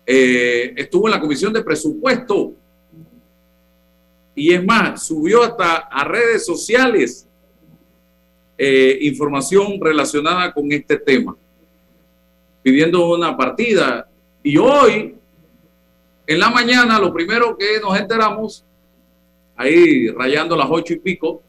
eh, 0.05 0.73
estuvo 0.77 1.07
en 1.07 1.11
la 1.11 1.19
comisión 1.19 1.51
de 1.51 1.63
presupuesto 1.63 2.53
y 4.35 4.53
es 4.53 4.63
más, 4.63 5.07
subió 5.07 5.43
hasta 5.43 5.75
a 5.77 6.03
redes 6.03 6.45
sociales 6.45 7.25
eh, 8.57 8.97
información 9.01 9.79
relacionada 9.81 10.53
con 10.53 10.71
este 10.71 10.97
tema, 10.97 11.35
pidiendo 12.61 13.09
una 13.13 13.35
partida. 13.35 14.09
Y 14.43 14.57
hoy, 14.57 15.15
en 16.27 16.39
la 16.39 16.49
mañana, 16.49 16.99
lo 16.99 17.13
primero 17.13 17.57
que 17.57 17.79
nos 17.79 17.97
enteramos, 17.97 18.65
ahí 19.55 20.09
rayando 20.09 20.55
las 20.57 20.67
ocho 20.69 20.93
y 20.93 20.99
pico, 20.99 21.41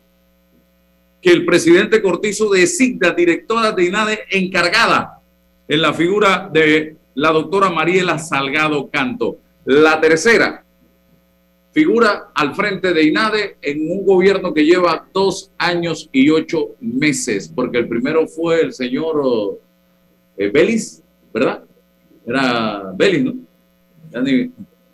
que 1.21 1.31
el 1.33 1.45
presidente 1.45 2.01
Cortizo 2.01 2.49
designa 2.51 3.11
directora 3.11 3.73
de 3.73 3.85
INADE 3.85 4.21
encargada 4.31 5.21
en 5.67 5.83
la 5.83 5.93
figura 5.93 6.49
de 6.53 6.96
la 7.17 7.33
doctora 7.33 7.71
Mariela 7.71 8.19
Salgado 8.19 8.89
Canto. 8.91 9.39
La 9.65 10.01
tercera, 10.01 10.65
figura 11.73 12.29
al 12.35 12.55
frente 12.55 12.93
de 12.95 13.05
INADE 13.05 13.57
en 13.61 13.91
un 13.91 14.07
gobierno 14.07 14.55
que 14.55 14.65
lleva 14.65 15.07
dos 15.13 15.51
años 15.59 16.09
y 16.13 16.31
ocho 16.31 16.77
meses, 16.81 17.51
porque 17.53 17.79
el 17.79 17.89
primero 17.89 18.29
fue 18.29 18.61
el 18.61 18.73
señor 18.73 19.59
eh, 20.37 20.49
Belis, 20.49 21.03
¿verdad? 21.33 21.65
Era 22.27 22.93
Belis, 22.95 23.25
¿no? 23.25 23.35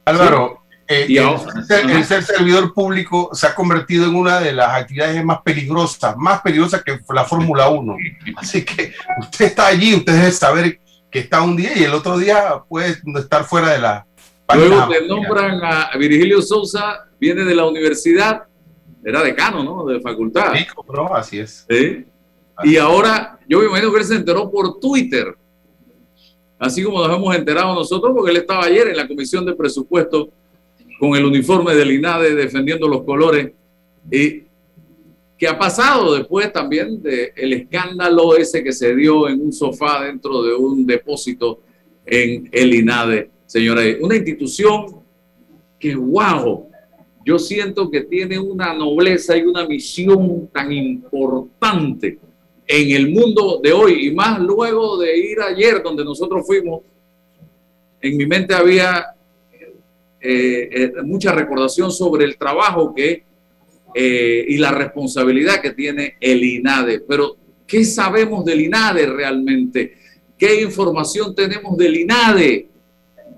Álvaro, 0.04 0.62
eh, 0.88 1.06
el, 1.08 2.04
ser, 2.04 2.22
servidor 2.22 2.72
público 2.72 3.30
se 3.32 3.46
ha 3.46 3.54
convertido 3.54 4.06
en 4.06 4.14
una 4.14 4.40
de 4.40 4.52
las 4.52 4.70
actividades 4.80 5.24
más 5.24 5.40
peligrosas, 5.42 6.16
más 6.16 6.40
peligrosas 6.40 6.82
que 6.82 6.98
la 7.12 7.24
Fórmula 7.24 7.68
1. 7.68 7.96
Así 8.36 8.64
que 8.64 8.92
usted 9.20 9.46
está 9.46 9.66
allí, 9.66 9.94
usted 9.94 10.14
debe 10.14 10.32
saber 10.32 10.80
que 11.12 11.18
está 11.18 11.42
un 11.42 11.54
día 11.54 11.78
y 11.78 11.84
el 11.84 11.92
otro 11.92 12.16
día 12.16 12.64
puede 12.66 12.96
estar 13.16 13.44
fuera 13.44 13.70
de 13.70 13.78
la... 13.78 14.06
Luego 14.54 14.88
te 14.88 15.06
nombran 15.06 15.60
a 15.62 15.96
Virgilio 15.96 16.42
Sousa, 16.42 17.06
viene 17.20 17.44
de 17.44 17.54
la 17.54 17.66
universidad, 17.66 18.42
era 19.04 19.22
decano, 19.22 19.62
¿no? 19.62 19.84
De 19.84 20.00
facultad. 20.00 20.54
Sí, 20.54 20.66
así 21.14 21.38
es. 21.38 21.66
y 22.64 22.76
ahora, 22.76 23.38
yo 23.46 23.60
me 23.60 23.66
imagino 23.66 23.92
que 23.92 23.98
él 23.98 24.04
se 24.04 24.14
enteró 24.16 24.50
por 24.50 24.80
Twitter, 24.80 25.36
así 26.58 26.82
como 26.82 27.06
nos 27.06 27.16
hemos 27.16 27.36
enterado 27.36 27.74
nosotros, 27.74 28.12
porque 28.14 28.30
él 28.30 28.38
estaba 28.38 28.64
ayer 28.64 28.88
en 28.88 28.96
la 28.96 29.06
comisión 29.06 29.44
de 29.44 29.54
presupuesto 29.54 30.30
con 30.98 31.14
el 31.14 31.24
uniforme 31.24 31.74
del 31.74 31.92
INADE 31.92 32.34
defendiendo 32.34 32.88
los 32.88 33.02
colores. 33.02 33.52
Y 34.10 34.44
que 35.42 35.48
ha 35.48 35.58
pasado 35.58 36.14
después 36.14 36.52
también 36.52 37.02
del 37.02 37.32
el 37.34 37.52
escándalo 37.54 38.36
ese 38.36 38.62
que 38.62 38.70
se 38.70 38.94
dio 38.94 39.28
en 39.28 39.40
un 39.40 39.52
sofá 39.52 40.04
dentro 40.04 40.40
de 40.40 40.54
un 40.54 40.86
depósito 40.86 41.62
en 42.06 42.48
el 42.52 42.72
INADE, 42.72 43.28
señora. 43.44 43.82
Una 44.02 44.14
institución 44.14 45.02
que, 45.80 45.96
wow, 45.96 46.68
yo 47.26 47.40
siento 47.40 47.90
que 47.90 48.02
tiene 48.02 48.38
una 48.38 48.72
nobleza 48.72 49.36
y 49.36 49.42
una 49.42 49.66
misión 49.66 50.48
tan 50.52 50.72
importante 50.72 52.20
en 52.64 52.90
el 52.92 53.10
mundo 53.10 53.58
de 53.60 53.72
hoy 53.72 54.06
y 54.06 54.12
más 54.12 54.38
luego 54.38 54.96
de 54.96 55.18
ir 55.18 55.40
ayer 55.40 55.82
donde 55.82 56.04
nosotros 56.04 56.46
fuimos. 56.46 56.82
En 58.00 58.16
mi 58.16 58.26
mente 58.26 58.54
había 58.54 59.06
eh, 60.20 60.68
eh, 60.70 60.92
mucha 61.02 61.32
recordación 61.32 61.90
sobre 61.90 62.26
el 62.26 62.38
trabajo 62.38 62.94
que 62.94 63.31
eh, 63.94 64.44
y 64.48 64.58
la 64.58 64.72
responsabilidad 64.72 65.60
que 65.60 65.72
tiene 65.72 66.14
el 66.20 66.42
INADE. 66.42 67.00
Pero, 67.00 67.36
¿qué 67.66 67.84
sabemos 67.84 68.44
del 68.44 68.60
INADE 68.62 69.06
realmente? 69.06 69.94
¿Qué 70.36 70.62
información 70.62 71.34
tenemos 71.34 71.76
del 71.76 71.96
INADE? 71.96 72.68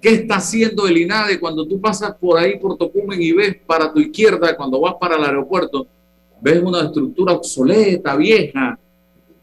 ¿Qué 0.00 0.11
está 0.11 0.36
haciendo 0.36 0.86
el 0.86 0.98
INADE 0.98 1.40
cuando 1.40 1.66
tú 1.66 1.80
pasas 1.80 2.14
por 2.16 2.38
ahí 2.38 2.59
por 2.59 2.76
Tocumen 2.76 3.20
y 3.20 3.32
ves 3.32 3.57
para 3.66 3.92
tu 3.92 4.00
izquierda, 4.00 4.57
cuando 4.57 4.80
vas 4.80 4.94
para 5.00 5.16
el 5.16 5.24
aeropuerto, 5.24 5.86
ves 6.40 6.62
una 6.62 6.84
estructura 6.84 7.32
obsoleta, 7.32 8.14
vieja, 8.16 8.78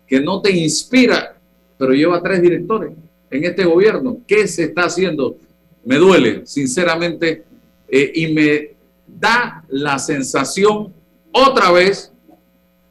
que 0.05 0.19
no 0.19 0.41
te 0.41 0.51
inspira, 0.51 1.35
pero 1.77 1.93
lleva 1.93 2.21
tres 2.21 2.41
directores 2.41 2.91
en 3.29 3.43
este 3.43 3.63
gobierno? 3.65 4.17
¿Qué 4.27 4.47
se 4.47 4.65
está 4.65 4.83
haciendo? 4.83 5.37
me 5.83 5.97
duele, 5.97 6.45
sinceramente, 6.45 7.43
eh, 7.87 8.11
y 8.15 8.27
me 8.33 8.69
da 9.07 9.63
la 9.69 9.99
sensación 9.99 10.93
otra 11.31 11.71
vez 11.71 12.11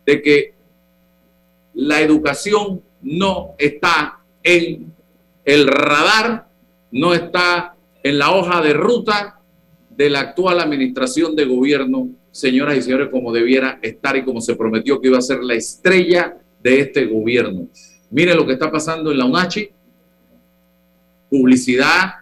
de 0.07 0.22
que 0.22 0.55
la 1.74 2.01
educación 2.01 2.82
no 3.03 3.55
está 3.59 4.20
en 4.43 4.93
el 5.45 5.66
radar, 5.66 6.49
no 6.91 7.14
está 7.14 7.74
en 8.03 8.18
la 8.18 8.32
hoja 8.32 8.61
de 8.61 8.72
ruta 8.72 9.38
de 9.91 10.11
la 10.11 10.20
actual 10.20 10.61
administración 10.61 11.36
de 11.36 11.45
gobierno, 11.45 12.09
señoras 12.30 12.78
y 12.78 12.82
señores, 12.82 13.09
como 13.11 13.32
debiera 13.32 13.78
estar 13.82 14.16
y 14.16 14.24
como 14.24 14.41
se 14.41 14.57
prometió 14.57 15.01
que 15.01 15.09
iba 15.09 15.18
a 15.18 15.22
ser 15.22 15.43
la 15.43 15.55
estrella 15.55 16.36
de 16.62 16.80
este 16.80 17.07
gobierno. 17.07 17.68
Mire 18.11 18.34
lo 18.34 18.47
que 18.47 18.55
está 18.55 18.70
pasando 18.70 19.11
en 19.11 19.18
la 19.18 19.24
UNACHI, 19.24 19.70
publicidad 21.30 22.14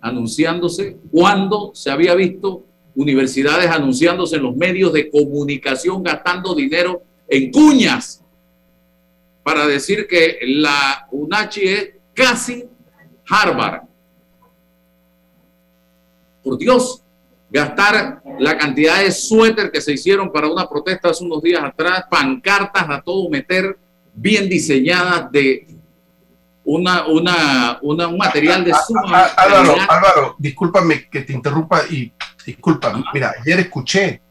anunciándose, 0.00 0.98
cuando 1.10 1.72
se 1.74 1.90
había 1.90 2.14
visto 2.14 2.64
universidades 2.96 3.70
anunciándose 3.70 4.36
en 4.36 4.42
los 4.42 4.56
medios 4.56 4.92
de 4.92 5.10
comunicación 5.10 6.02
gastando 6.02 6.54
dinero 6.54 7.02
en 7.28 7.52
cuñas 7.52 8.22
para 9.42 9.66
decir 9.66 10.08
que 10.08 10.38
la 10.42 11.06
UNACHI 11.12 11.68
es 11.68 11.90
casi 12.14 12.64
Harvard. 13.28 13.82
Por 16.42 16.58
Dios, 16.58 17.02
gastar 17.50 18.22
la 18.38 18.56
cantidad 18.56 19.00
de 19.00 19.12
suéter 19.12 19.70
que 19.70 19.80
se 19.80 19.92
hicieron 19.92 20.32
para 20.32 20.48
una 20.48 20.68
protesta 20.68 21.10
hace 21.10 21.24
unos 21.24 21.42
días 21.42 21.62
atrás, 21.62 22.04
pancartas 22.10 22.86
a 22.88 23.00
todo 23.02 23.28
meter, 23.28 23.78
bien 24.14 24.48
diseñadas 24.48 25.30
de 25.30 25.66
una, 26.64 27.06
una, 27.06 27.78
una, 27.82 28.08
un 28.08 28.16
material 28.18 28.64
de 28.64 28.72
suma. 28.86 29.26
Álvaro, 29.36 29.76
Álvaro, 29.88 30.34
discúlpame 30.38 31.08
que 31.08 31.20
te 31.20 31.32
interrumpa 31.32 31.82
y 31.88 32.12
discúlpame. 32.46 33.04
Mira, 33.12 33.34
ayer 33.40 33.60
escuché 33.60 34.22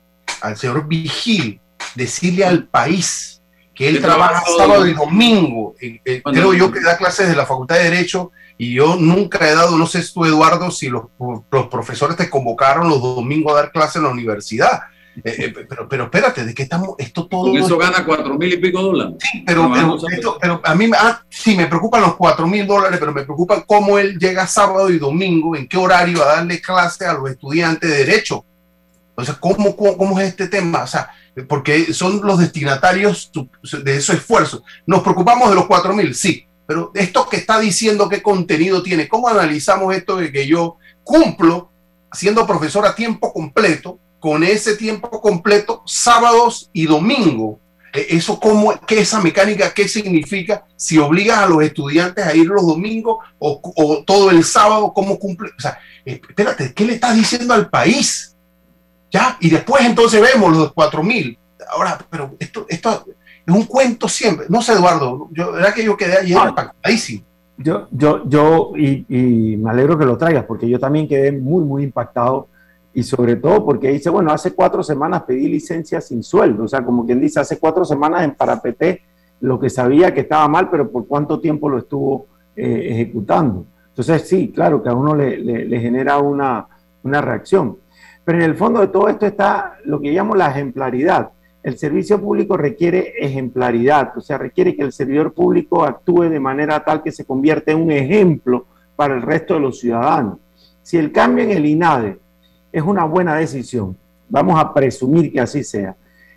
al 0.42 0.58
señor 0.58 0.88
Vigil 0.88 1.60
decirle 1.94 2.46
al 2.46 2.68
país 2.68 3.42
que 3.74 3.90
él 3.90 4.02
trabaja 4.02 4.42
sábado 4.58 4.88
y 4.88 4.94
domingo. 4.94 5.76
Eh, 5.82 6.00
eh, 6.06 6.22
creo 6.24 6.54
yo 6.54 6.72
que 6.72 6.82
da 6.82 6.98
clases 6.98 7.28
de 7.28 7.36
la 7.36 7.46
Facultad 7.46 7.76
de 7.76 7.84
Derecho 7.84 8.32
y 8.58 8.74
yo 8.74 8.96
nunca 8.96 9.48
he 9.48 9.54
dado, 9.54 9.78
no 9.78 9.86
sé 9.86 10.02
tú 10.14 10.26
Eduardo, 10.26 10.72
si 10.72 10.88
los, 10.88 11.04
los 11.52 11.68
profesores 11.68 12.16
te 12.16 12.30
convocaron 12.30 12.88
los 12.88 13.02
domingos 13.02 13.52
a 13.54 13.58
dar 13.58 13.72
clases 13.72 13.98
en 13.98 14.04
la 14.04 14.10
universidad 14.10 14.82
eh, 15.24 15.36
eh, 15.38 15.66
pero, 15.70 15.88
pero 15.88 16.04
espérate, 16.06 16.46
¿de 16.46 16.54
qué 16.54 16.64
estamos? 16.64 16.96
Esto 16.98 17.28
todo. 17.28 17.52
Con 17.52 17.58
eso 17.58 17.78
gana 17.78 18.06
cuatro 18.06 18.38
mil 18.38 18.54
y 18.54 18.58
pico 18.58 18.82
dólares. 18.82 19.16
Sí, 19.20 19.44
pero, 19.46 19.72
pero, 20.42 20.62
a 20.64 20.76
mí 20.76 20.90
ah, 20.98 21.22
sí 21.30 21.56
me 21.56 21.68
preocupan 21.68 22.02
los 22.02 22.16
cuatro 22.16 22.48
mil 22.48 22.68
dólares, 22.68 23.00
pero 23.00 23.14
me 23.14 23.24
preocupa 23.24 23.64
cómo 23.66 23.98
él 23.98 24.18
llega 24.20 24.46
sábado 24.46 24.90
y 24.90 25.00
domingo, 25.00 25.56
en 25.56 25.68
qué 25.68 25.78
horario 25.78 26.22
a 26.22 26.36
darle 26.36 26.62
clase 26.62 27.06
a 27.06 27.14
los 27.14 27.30
estudiantes 27.30 27.90
de 27.90 27.98
Derecho. 27.98 28.44
O 29.16 29.24
sea, 29.24 29.36
¿cómo, 29.36 29.76
cómo, 29.78 30.20
es 30.20 30.28
este 30.28 30.48
tema? 30.48 30.84
O 30.84 30.88
sea, 30.88 31.10
porque 31.48 31.94
son 31.94 32.20
los 32.22 32.40
destinatarios 32.40 33.32
de 33.84 33.96
esos 33.96 34.18
esfuerzos. 34.18 34.64
Nos 34.86 35.02
preocupamos 35.02 35.50
de 35.50 35.56
los 35.56 35.68
cuatro 35.68 35.94
mil, 35.94 36.14
sí, 36.14 36.46
pero 36.68 36.92
esto 36.94 37.30
que 37.30 37.38
está 37.38 37.60
diciendo, 37.60 38.10
¿qué 38.10 38.22
contenido 38.22 38.84
tiene? 38.84 39.08
¿Cómo 39.08 39.30
analizamos 39.30 39.96
esto 39.96 40.18
de 40.18 40.32
que 40.32 40.46
yo 40.46 40.78
cumplo 41.06 41.72
siendo 42.12 42.46
profesor 42.46 42.86
a 42.86 42.96
tiempo 42.96 43.32
completo? 43.32 44.00
Con 44.26 44.44
ese 44.44 44.76
tiempo 44.76 45.22
completo, 45.22 45.84
sábados 45.86 46.72
y 46.74 46.88
domingo. 46.88 47.60
E, 47.94 48.08
eso 48.10 48.40
cómo, 48.40 48.74
qué 48.88 49.02
esa 49.02 49.22
mecánica, 49.22 49.72
qué 49.72 49.88
significa 49.88 50.66
si 50.76 50.98
obligas 50.98 51.38
a 51.38 51.46
los 51.46 51.62
estudiantes 51.62 52.26
a 52.26 52.34
ir 52.34 52.48
los 52.48 52.66
domingos 52.66 53.18
o, 53.38 54.04
todo 54.04 54.32
el 54.32 54.44
sábado, 54.44 54.92
cómo 54.96 55.20
cumple. 55.20 55.52
O 55.56 55.62
sea, 55.62 55.78
espérate, 56.04 56.74
¿qué 56.74 56.86
le 56.86 56.94
estás 56.94 57.16
diciendo 57.16 57.54
al 57.54 57.70
país? 57.70 58.36
Ya, 59.12 59.38
y 59.40 59.52
después 59.52 59.86
entonces 59.86 60.20
vemos 60.20 60.58
los 60.58 60.74
cuatro 60.74 61.04
mil. 61.04 61.38
Ahora, 61.70 62.00
pero 62.10 62.36
esto, 62.40 62.66
esto 62.68 63.06
es 63.46 63.54
un 63.54 63.66
cuento 63.66 64.10
siempre. 64.10 64.48
No 64.50 64.64
sé, 64.64 64.74
Eduardo, 64.74 65.30
yo, 65.34 65.52
verdad 65.52 65.72
que 65.72 65.84
yo 65.84 65.96
quedé 65.96 66.18
ayer 66.18 66.36
impactadísimo. 66.36 67.24
Yo, 67.60 67.88
yo, 67.92 68.28
yo, 68.28 68.72
y, 68.76 69.06
y 69.08 69.56
me 69.58 69.70
alegro 69.70 70.00
que 70.00 70.06
lo 70.06 70.18
traigas, 70.18 70.46
porque 70.46 70.68
yo 70.68 70.80
también 70.80 71.08
quedé 71.08 71.32
muy, 71.32 71.64
muy 71.64 71.84
impactado 71.84 72.48
y 72.96 73.04
sobre 73.04 73.36
todo 73.36 73.66
porque 73.66 73.90
dice, 73.92 74.10
bueno, 74.10 74.32
hace 74.32 74.54
cuatro 74.54 74.82
semanas 74.82 75.24
pedí 75.24 75.50
licencia 75.50 76.00
sin 76.00 76.24
sueldo, 76.24 76.64
o 76.64 76.68
sea, 76.68 76.84
como 76.84 77.06
quien 77.06 77.20
dice, 77.20 77.42
hace 77.42 77.60
cuatro 77.60 77.84
semanas 77.84 78.24
en 78.24 78.36
Parapeté 78.36 79.02
lo 79.42 79.60
que 79.60 79.70
sabía 79.70 80.14
que 80.14 80.22
estaba 80.22 80.48
mal, 80.48 80.70
pero 80.70 80.90
por 80.90 81.06
cuánto 81.06 81.42
tiempo 81.42 81.68
lo 81.68 81.80
estuvo 81.80 82.28
eh, 82.56 82.88
ejecutando. 82.92 83.66
Entonces, 83.90 84.28
sí, 84.28 84.50
claro 84.50 84.82
que 84.82 84.88
a 84.88 84.94
uno 84.94 85.14
le, 85.14 85.38
le, 85.38 85.80
genera 85.82 86.20
una, 86.20 86.68
una, 87.04 87.20
reacción. 87.20 87.78
Pero 88.24 88.38
en 88.38 88.46
el 88.46 88.56
fondo 88.56 88.80
de 88.80 88.88
todo 88.88 89.10
esto 89.10 89.26
está 89.26 89.78
lo 89.84 90.00
que 90.00 90.12
llamo 90.12 90.34
la 90.34 90.50
ejemplaridad. 90.52 91.32
El 91.64 91.78
servicio 91.78 92.20
público 92.22 92.56
requiere 92.56 93.14
ejemplaridad, 93.20 94.18
o 94.18 94.22
sea, 94.22 94.38
requiere 94.38 94.74
que 94.74 94.84
el 94.84 94.94
servidor 94.94 95.34
público 95.34 95.84
actúe 95.84 96.30
de 96.30 96.40
manera 96.40 96.84
tal 96.84 97.04
que 97.04 97.12
se 97.12 97.26
convierta 97.26 97.72
en 97.72 97.82
un 97.82 97.92
ejemplo 97.92 98.66
para 98.96 99.16
el 99.16 99.22
resto 99.22 99.56
de 99.56 99.60
los 99.60 99.80
ciudadanos. 99.80 100.40
Si 100.82 100.98
el 100.98 101.12
cambio 101.12 101.44
en 101.44 101.52
el 101.52 101.66
INADE 101.66 102.25
es 102.76 102.84
una 102.84 103.06
buena 103.06 103.36
decisión. 103.38 103.96
Vamos 104.28 104.60
a 104.60 104.74
presumir 104.74 105.32
que 105.32 105.40
así 105.40 105.64
sea. 105.64 105.96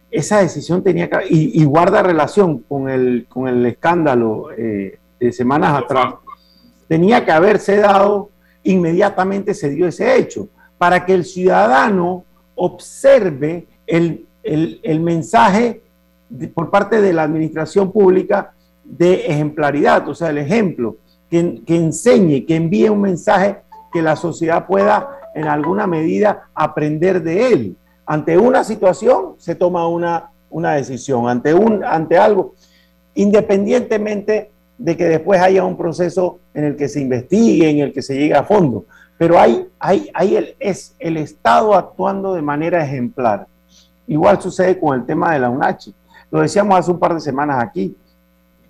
Esa 0.09 0.39
decisión 0.39 0.85
tenía 0.85 1.11
que, 1.11 1.19
y, 1.29 1.65
guarda 1.65 2.01
relación 2.01 2.61
con 2.61 2.89
el, 2.89 3.27
con 3.29 3.49
el 3.49 3.67
escándalo 3.67 4.53
eh, 4.57 5.01
de 5.19 5.33
semanas 5.33 5.83
atrás, 5.83 6.15
tenía 6.87 7.25
que 7.25 7.33
haberse 7.33 7.79
dado, 7.79 8.31
inmediatamente 8.63 9.53
se 9.53 9.71
dio 9.71 9.89
ese 9.89 10.17
hecho, 10.17 10.49
para 10.79 11.05
que 11.05 11.13
el 11.13 11.25
ciudadano 11.25 12.25
observe 12.55 13.67
el, 13.85 14.25
mensaje 15.01 15.83
por 16.55 16.71
parte 16.71 17.01
de 17.01 17.13
la 17.13 17.25
administración 17.25 17.91
pública 17.91 18.53
de 18.85 19.27
ejemplaridad, 19.27 20.09
o 20.09 20.15
sea, 20.15 20.31
el 20.31 20.39
ejemplo, 20.39 20.99
que, 21.29 21.63
que 21.67 21.75
enseñe, 21.75 22.47
que 22.47 22.55
envíe 22.55 22.89
un 22.89 23.01
mensaje 23.01 23.59
que 23.93 24.03
la 24.03 24.15
sociedad 24.15 24.67
pueda 24.67 25.18
en 25.39 25.47
alguna 25.47 25.87
medida 25.87 26.49
aprender 26.53 27.23
de 27.23 27.53
él. 27.53 27.77
Ante 28.05 28.37
una 28.37 28.65
situación 28.65 29.35
se 29.39 29.55
toma 29.55 29.87
una, 29.87 30.31
una 30.51 30.73
decisión, 30.73 31.29
ante, 31.29 31.55
un, 31.55 31.85
ante 31.85 32.19
algo, 32.19 32.55
independientemente 33.15 34.51
de 34.77 34.97
que 34.97 35.05
después 35.05 35.41
haya 35.41 35.65
un 35.65 35.77
proceso 35.77 36.41
en 36.55 36.65
el 36.65 36.77
que 36.77 36.89
se 36.89 37.01
investigue, 37.01 37.71
en 37.71 37.79
el 37.79 37.93
que 37.93 38.03
se 38.03 38.17
llegue 38.17 38.35
a 38.35 38.43
fondo. 38.43 38.87
Pero 39.17 39.39
hay, 39.39 39.69
hay, 39.79 40.11
hay 40.13 40.37
el, 40.37 40.57
es 40.59 40.97
el 40.99 41.17
Estado 41.17 41.75
actuando 41.75 42.35
de 42.35 42.43
manera 42.43 42.85
ejemplar. 42.85 43.47
Igual 44.09 44.41
sucede 44.41 44.79
con 44.79 44.99
el 44.99 45.07
tema 45.07 45.33
de 45.33 45.39
la 45.39 45.51
UNACHI. 45.51 45.95
Lo 46.33 46.41
decíamos 46.41 46.79
hace 46.79 46.91
un 46.91 46.99
par 46.99 47.15
de 47.15 47.21
semanas 47.21 47.63
aquí. 47.63 47.97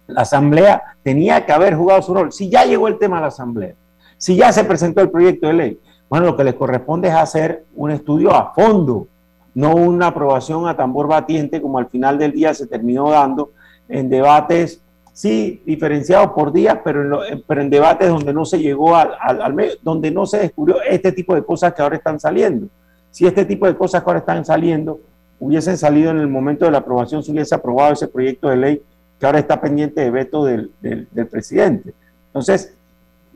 La 0.06 0.22
Asamblea 0.22 0.82
tenía 1.02 1.46
que 1.46 1.52
haber 1.52 1.74
jugado 1.74 2.02
su 2.02 2.12
rol. 2.12 2.30
Si 2.32 2.50
ya 2.50 2.64
llegó 2.64 2.88
el 2.88 2.98
tema 2.98 3.16
de 3.16 3.22
la 3.22 3.28
Asamblea, 3.28 3.74
si 4.18 4.36
ya 4.36 4.52
se 4.52 4.64
presentó 4.64 5.00
el 5.00 5.10
proyecto 5.10 5.46
de 5.46 5.52
ley, 5.52 5.80
bueno, 6.09 6.26
lo 6.26 6.36
que 6.36 6.44
les 6.44 6.54
corresponde 6.54 7.09
es 7.09 7.14
hacer 7.14 7.64
un 7.74 7.90
estudio 7.90 8.34
a 8.34 8.52
fondo, 8.54 9.06
no 9.54 9.74
una 9.74 10.09
aprobación 10.09 10.66
a 10.66 10.76
tambor 10.76 11.06
batiente 11.06 11.61
como 11.61 11.78
al 11.78 11.88
final 11.88 12.18
del 12.18 12.32
día 12.32 12.54
se 12.54 12.66
terminó 12.66 13.11
dando 13.11 13.50
en 13.88 14.09
debates 14.09 14.80
sí, 15.18 15.61
diferenciados 15.66 16.30
por 16.30 16.52
días, 16.52 16.78
pero 16.84 17.24
en, 17.26 17.42
pero 17.44 17.61
en 17.61 17.70
debates 17.70 18.09
donde 18.09 18.32
no 18.32 18.44
se 18.44 18.61
llegó 18.61 18.94
al, 18.94 19.11
al, 19.20 19.52
medio, 19.52 19.72
donde 19.82 20.12
no 20.12 20.26
se 20.26 20.38
descubrió 20.38 20.80
este 20.82 21.11
tipo 21.11 21.34
de 21.34 21.42
cosas 21.42 21.74
que 21.74 21.82
ahora 21.82 21.96
están 21.96 22.20
saliendo. 22.20 22.68
Si 23.11 23.26
este 23.26 23.44
tipo 23.44 23.66
de 23.66 23.76
cosas 23.76 24.02
que 24.02 24.11
ahora 24.11 24.20
están 24.20 24.44
saliendo 24.44 25.00
hubiesen 25.40 25.76
salido 25.76 26.12
en 26.12 26.18
el 26.18 26.28
momento 26.28 26.66
de 26.66 26.70
la 26.70 26.78
aprobación, 26.78 27.24
se 27.24 27.32
hubiese 27.32 27.52
aprobado 27.52 27.94
ese 27.94 28.06
proyecto 28.06 28.48
de 28.48 28.56
ley 28.59 28.82
que 29.18 29.26
ahora 29.26 29.40
está 29.40 29.61
pendiente 29.61 30.00
de 30.02 30.11
veto 30.12 30.44
del, 30.44 30.70
del, 30.80 31.09
del 31.11 31.26
presidente. 31.26 31.94
Entonces, 32.26 32.78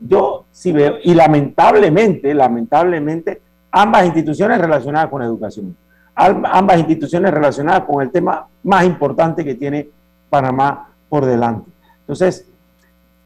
yo 0.07 0.45
sí 0.51 0.71
veo, 0.71 0.97
y 1.03 1.13
lamentablemente, 1.13 2.33
lamentablemente, 2.33 3.41
ambas 3.71 4.05
instituciones 4.05 4.59
relacionadas 4.59 5.09
con 5.09 5.21
educación, 5.21 5.75
ambas 6.15 6.79
instituciones 6.79 7.31
relacionadas 7.31 7.83
con 7.83 8.01
el 8.01 8.11
tema 8.11 8.47
más 8.63 8.85
importante 8.85 9.43
que 9.43 9.55
tiene 9.55 9.89
Panamá 10.29 10.89
por 11.09 11.25
delante. 11.25 11.69
Entonces, 12.01 12.47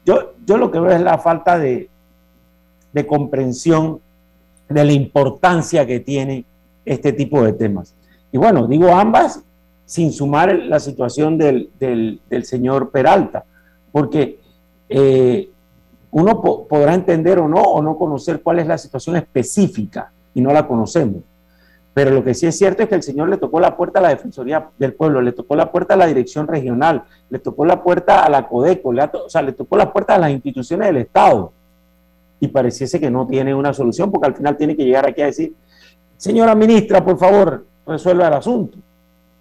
yo, 0.04 0.34
yo 0.46 0.56
lo 0.56 0.70
que 0.70 0.78
veo 0.78 0.92
es 0.92 1.00
la 1.00 1.18
falta 1.18 1.58
de, 1.58 1.88
de 2.92 3.06
comprensión 3.06 4.00
de 4.68 4.84
la 4.84 4.92
importancia 4.92 5.86
que 5.86 6.00
tiene 6.00 6.44
este 6.84 7.12
tipo 7.12 7.42
de 7.42 7.52
temas. 7.52 7.94
Y 8.32 8.38
bueno, 8.38 8.66
digo 8.66 8.88
ambas 8.94 9.42
sin 9.84 10.12
sumar 10.12 10.54
la 10.54 10.80
situación 10.80 11.38
del, 11.38 11.70
del, 11.78 12.44
señor 12.44 12.90
Peralta, 12.90 13.44
porque 13.90 14.38
eh, 14.88 15.48
uno 16.10 16.40
po 16.40 16.66
podrá 16.66 16.94
entender 16.94 17.38
o 17.38 17.48
no, 17.48 17.60
o 17.60 17.82
no 17.82 17.96
conocer 17.96 18.42
cuál 18.42 18.58
es 18.58 18.66
la 18.66 18.78
situación 18.78 19.16
específica, 19.16 20.10
y 20.34 20.40
no 20.40 20.52
la 20.52 20.66
conocemos. 20.66 21.22
Pero 21.94 22.12
lo 22.12 22.22
que 22.22 22.32
sí 22.32 22.46
es 22.46 22.56
cierto 22.56 22.84
es 22.84 22.88
que 22.88 22.94
el 22.94 23.02
Señor 23.02 23.28
le 23.28 23.38
tocó 23.38 23.58
la 23.58 23.76
puerta 23.76 23.98
a 23.98 24.02
la 24.02 24.10
Defensoría 24.10 24.68
del 24.78 24.94
Pueblo, 24.94 25.20
le 25.20 25.32
tocó 25.32 25.56
la 25.56 25.72
puerta 25.72 25.94
a 25.94 25.96
la 25.96 26.06
Dirección 26.06 26.46
Regional, 26.46 27.02
le 27.28 27.40
tocó 27.40 27.64
la 27.64 27.82
puerta 27.82 28.24
a 28.24 28.30
la 28.30 28.46
Codeco, 28.46 28.92
le 28.92 29.02
o 29.02 29.28
sea, 29.28 29.42
le 29.42 29.52
tocó 29.52 29.76
la 29.76 29.92
puerta 29.92 30.14
a 30.14 30.18
las 30.18 30.30
instituciones 30.30 30.86
del 30.86 30.98
Estado. 30.98 31.52
Y 32.38 32.46
pareciese 32.46 33.00
que 33.00 33.10
no 33.10 33.26
tiene 33.26 33.52
una 33.52 33.74
solución, 33.74 34.12
porque 34.12 34.28
al 34.28 34.36
final 34.36 34.56
tiene 34.56 34.76
que 34.76 34.84
llegar 34.84 35.08
aquí 35.08 35.22
a 35.22 35.26
decir, 35.26 35.54
señora 36.16 36.54
ministra, 36.54 37.04
por 37.04 37.18
favor, 37.18 37.66
resuelva 37.84 38.28
el 38.28 38.34
asunto. 38.34 38.78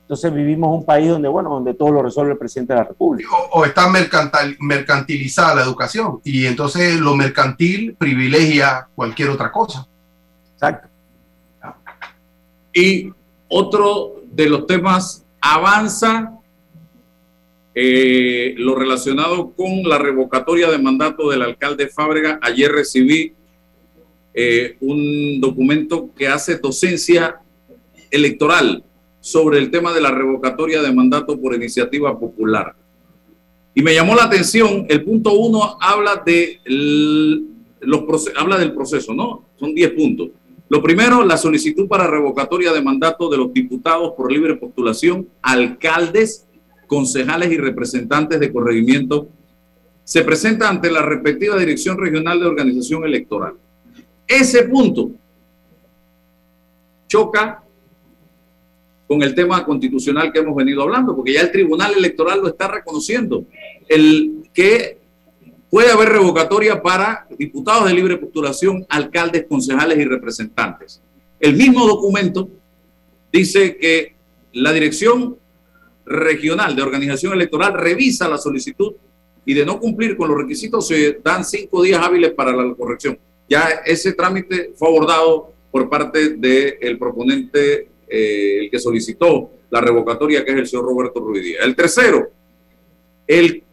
Entonces 0.07 0.33
vivimos 0.33 0.73
un 0.73 0.85
país 0.85 1.09
donde, 1.09 1.27
bueno, 1.27 1.49
donde 1.49 1.73
todo 1.73 1.91
lo 1.91 2.01
resuelve 2.01 2.31
el 2.31 2.37
presidente 2.37 2.71
de 2.71 2.79
la 2.79 2.85
República. 2.85 3.29
O, 3.51 3.59
o 3.59 3.65
está 3.65 3.89
mercantil, 3.89 4.55
mercantilizada 4.61 5.55
la 5.55 5.63
educación 5.63 6.21
y 6.23 6.45
entonces 6.45 6.97
lo 6.97 7.13
mercantil 7.13 7.93
privilegia 7.93 8.87
cualquier 8.95 9.31
otra 9.31 9.51
cosa. 9.51 9.85
Exacto. 10.53 10.87
Y 12.73 13.11
otro 13.49 14.21
de 14.31 14.47
los 14.47 14.65
temas 14.65 15.25
avanza 15.41 16.31
eh, 17.75 18.55
lo 18.57 18.75
relacionado 18.75 19.51
con 19.51 19.83
la 19.83 19.97
revocatoria 19.97 20.71
de 20.71 20.77
mandato 20.77 21.29
del 21.29 21.41
alcalde 21.41 21.89
Fábrega. 21.89 22.39
Ayer 22.41 22.71
recibí 22.71 23.33
eh, 24.33 24.77
un 24.79 25.41
documento 25.41 26.09
que 26.17 26.29
hace 26.29 26.57
docencia 26.59 27.41
electoral 28.09 28.85
sobre 29.19 29.57
el 29.57 29.71
tema 29.71 29.93
de 29.93 30.01
la 30.01 30.11
revocatoria 30.11 30.81
de 30.81 30.93
mandato 30.93 31.39
por 31.39 31.53
iniciativa 31.55 32.17
popular. 32.17 32.75
Y 33.73 33.81
me 33.81 33.93
llamó 33.93 34.15
la 34.15 34.23
atención, 34.23 34.85
el 34.89 35.03
punto 35.03 35.33
uno 35.33 35.77
habla, 35.79 36.23
de 36.25 36.59
los, 36.65 38.31
habla 38.35 38.57
del 38.57 38.73
proceso, 38.73 39.13
¿no? 39.13 39.45
Son 39.59 39.75
10 39.75 39.91
puntos. 39.91 40.29
Lo 40.69 40.81
primero, 40.81 41.23
la 41.23 41.37
solicitud 41.37 41.87
para 41.87 42.07
revocatoria 42.07 42.73
de 42.73 42.81
mandato 42.81 43.29
de 43.29 43.37
los 43.37 43.53
diputados 43.53 44.13
por 44.17 44.31
libre 44.31 44.55
postulación, 44.55 45.27
alcaldes, 45.41 46.47
concejales 46.87 47.51
y 47.51 47.57
representantes 47.57 48.39
de 48.39 48.51
corregimiento 48.51 49.29
se 50.03 50.23
presenta 50.23 50.69
ante 50.69 50.89
la 50.89 51.01
respectiva 51.01 51.57
Dirección 51.57 51.97
Regional 51.97 52.39
de 52.39 52.45
Organización 52.45 53.03
Electoral. 53.03 53.55
Ese 54.25 54.63
punto 54.63 55.11
choca 57.07 57.63
con 59.07 59.23
el 59.23 59.33
tema 59.33 59.63
constitucional 59.65 60.31
que 60.31 60.39
hemos 60.39 60.55
venido 60.55 60.81
hablando, 60.83 61.15
porque 61.15 61.33
ya 61.33 61.41
el 61.41 61.51
Tribunal 61.51 61.93
Electoral 61.97 62.41
lo 62.41 62.49
está 62.49 62.67
reconociendo, 62.67 63.45
el 63.87 64.43
que 64.53 64.99
puede 65.69 65.91
haber 65.91 66.09
revocatoria 66.09 66.81
para 66.81 67.25
diputados 67.37 67.87
de 67.87 67.93
libre 67.93 68.17
postulación, 68.17 68.85
alcaldes, 68.89 69.45
concejales 69.47 69.97
y 69.97 70.05
representantes. 70.05 71.01
El 71.39 71.55
mismo 71.55 71.85
documento 71.85 72.49
dice 73.31 73.77
que 73.77 74.15
la 74.53 74.73
Dirección 74.73 75.37
Regional 76.05 76.75
de 76.75 76.81
Organización 76.81 77.33
Electoral 77.33 77.73
revisa 77.73 78.27
la 78.27 78.37
solicitud 78.37 78.93
y 79.45 79.53
de 79.53 79.65
no 79.65 79.79
cumplir 79.79 80.17
con 80.17 80.29
los 80.29 80.37
requisitos 80.37 80.87
se 80.87 81.19
dan 81.23 81.45
cinco 81.45 81.81
días 81.81 82.01
hábiles 82.03 82.31
para 82.33 82.53
la 82.53 82.73
corrección. 82.73 83.17
Ya 83.49 83.81
ese 83.85 84.13
trámite 84.13 84.73
fue 84.75 84.89
abordado 84.89 85.53
por 85.71 85.89
parte 85.89 86.35
del 86.35 86.97
proponente 86.97 87.89
eh, 88.07 88.59
el 88.61 88.71
que 88.71 88.79
solicitó 88.79 89.51
la 89.69 89.81
revocatoria, 89.81 90.45
que 90.45 90.51
es 90.51 90.57
el 90.57 90.67
señor 90.67 90.85
Roberto 90.85 91.19
Ruidía. 91.19 91.59
El 91.63 91.75
tercero, 91.75 92.29
el, 93.25 93.63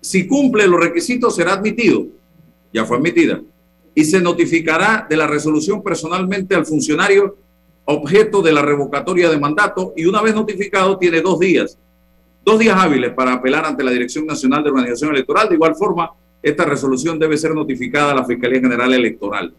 si 0.00 0.26
cumple 0.26 0.66
los 0.66 0.80
requisitos 0.80 1.36
será 1.36 1.54
admitido, 1.54 2.06
ya 2.72 2.84
fue 2.84 2.96
admitida, 2.96 3.40
y 3.94 4.04
se 4.04 4.20
notificará 4.20 5.06
de 5.08 5.16
la 5.16 5.26
resolución 5.26 5.82
personalmente 5.82 6.54
al 6.54 6.66
funcionario 6.66 7.36
objeto 7.86 8.42
de 8.42 8.52
la 8.52 8.62
revocatoria 8.62 9.30
de 9.30 9.38
mandato 9.38 9.92
y 9.96 10.06
una 10.06 10.20
vez 10.20 10.34
notificado 10.34 10.98
tiene 10.98 11.20
dos 11.20 11.38
días, 11.38 11.78
dos 12.44 12.58
días 12.58 12.76
hábiles 12.76 13.12
para 13.12 13.34
apelar 13.34 13.64
ante 13.64 13.84
la 13.84 13.92
Dirección 13.92 14.26
Nacional 14.26 14.64
de 14.64 14.70
Organización 14.70 15.12
Electoral. 15.14 15.48
De 15.48 15.54
igual 15.54 15.76
forma, 15.76 16.10
esta 16.42 16.64
resolución 16.64 17.18
debe 17.18 17.36
ser 17.36 17.54
notificada 17.54 18.12
a 18.12 18.16
la 18.16 18.24
Fiscalía 18.24 18.60
General 18.60 18.92
Electoral 18.92 19.54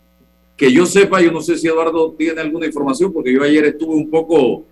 que 0.57 0.71
yo 0.71 0.87
sepa, 0.87 1.21
yo 1.21 1.31
no 1.31 1.39
sé 1.39 1.55
si 1.55 1.67
Eduardo 1.67 2.15
tiene 2.17 2.41
alguna 2.41 2.65
información, 2.65 3.13
porque 3.13 3.31
yo 3.31 3.43
ayer 3.43 3.63
estuve 3.65 3.95
un 3.95 4.09
poco 4.09 4.65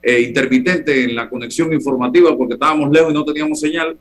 eh, 0.00 0.20
intermitente 0.20 1.04
en 1.04 1.16
la 1.16 1.28
conexión 1.28 1.72
informativa 1.72 2.36
porque 2.36 2.54
estábamos 2.54 2.90
lejos 2.90 3.10
y 3.10 3.14
no 3.14 3.24
teníamos 3.24 3.58
señal, 3.58 3.98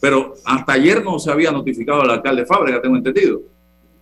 pero 0.00 0.34
hasta 0.44 0.74
ayer 0.74 1.04
no 1.04 1.18
se 1.18 1.32
había 1.32 1.50
notificado 1.50 2.02
al 2.02 2.10
alcalde 2.10 2.46
Fábrega, 2.46 2.80
tengo 2.80 2.96
entendido. 2.96 3.42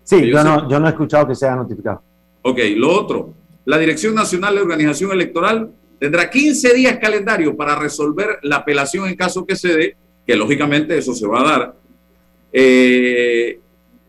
Sí, 0.05 0.21
yo, 0.21 0.37
yo, 0.37 0.45
no, 0.45 0.69
yo 0.69 0.79
no 0.79 0.87
he 0.87 0.91
escuchado 0.91 1.27
que 1.27 1.35
se 1.35 1.47
haya 1.47 1.57
notificado. 1.57 2.03
Ok, 2.43 2.59
lo 2.77 2.93
otro, 2.93 3.33
la 3.65 3.79
Dirección 3.79 4.15
Nacional 4.15 4.55
de 4.55 4.61
Organización 4.61 5.13
Electoral 5.13 5.71
tendrá 5.99 6.29
15 6.29 6.75
días 6.75 6.99
calendario 6.99 7.57
para 7.57 7.77
resolver 7.77 8.39
la 8.43 8.57
apelación 8.57 9.09
en 9.09 9.17
caso 9.17 9.47
que 9.47 9.57
se 9.57 9.77
dé, 9.77 9.97
que 10.27 10.37
lógicamente 10.37 10.99
eso 10.99 11.15
se 11.15 11.27
va 11.27 11.41
a 11.41 11.45
dar. 11.45 11.75
Eh, 12.53 13.61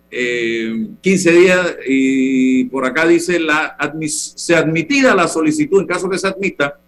eh, 0.09 0.87
15 1.01 1.31
días 1.31 1.75
y 1.87 2.63
por 2.65 2.85
acá 2.85 3.05
dice 3.05 3.39
la 3.39 3.77
se 4.07 4.55
admitida 4.55 5.13
la 5.13 5.27
solicitud 5.27 5.81
en 5.81 5.87
caso 5.87 6.09
que 6.09 6.17
se 6.17 6.27
admita 6.27 6.79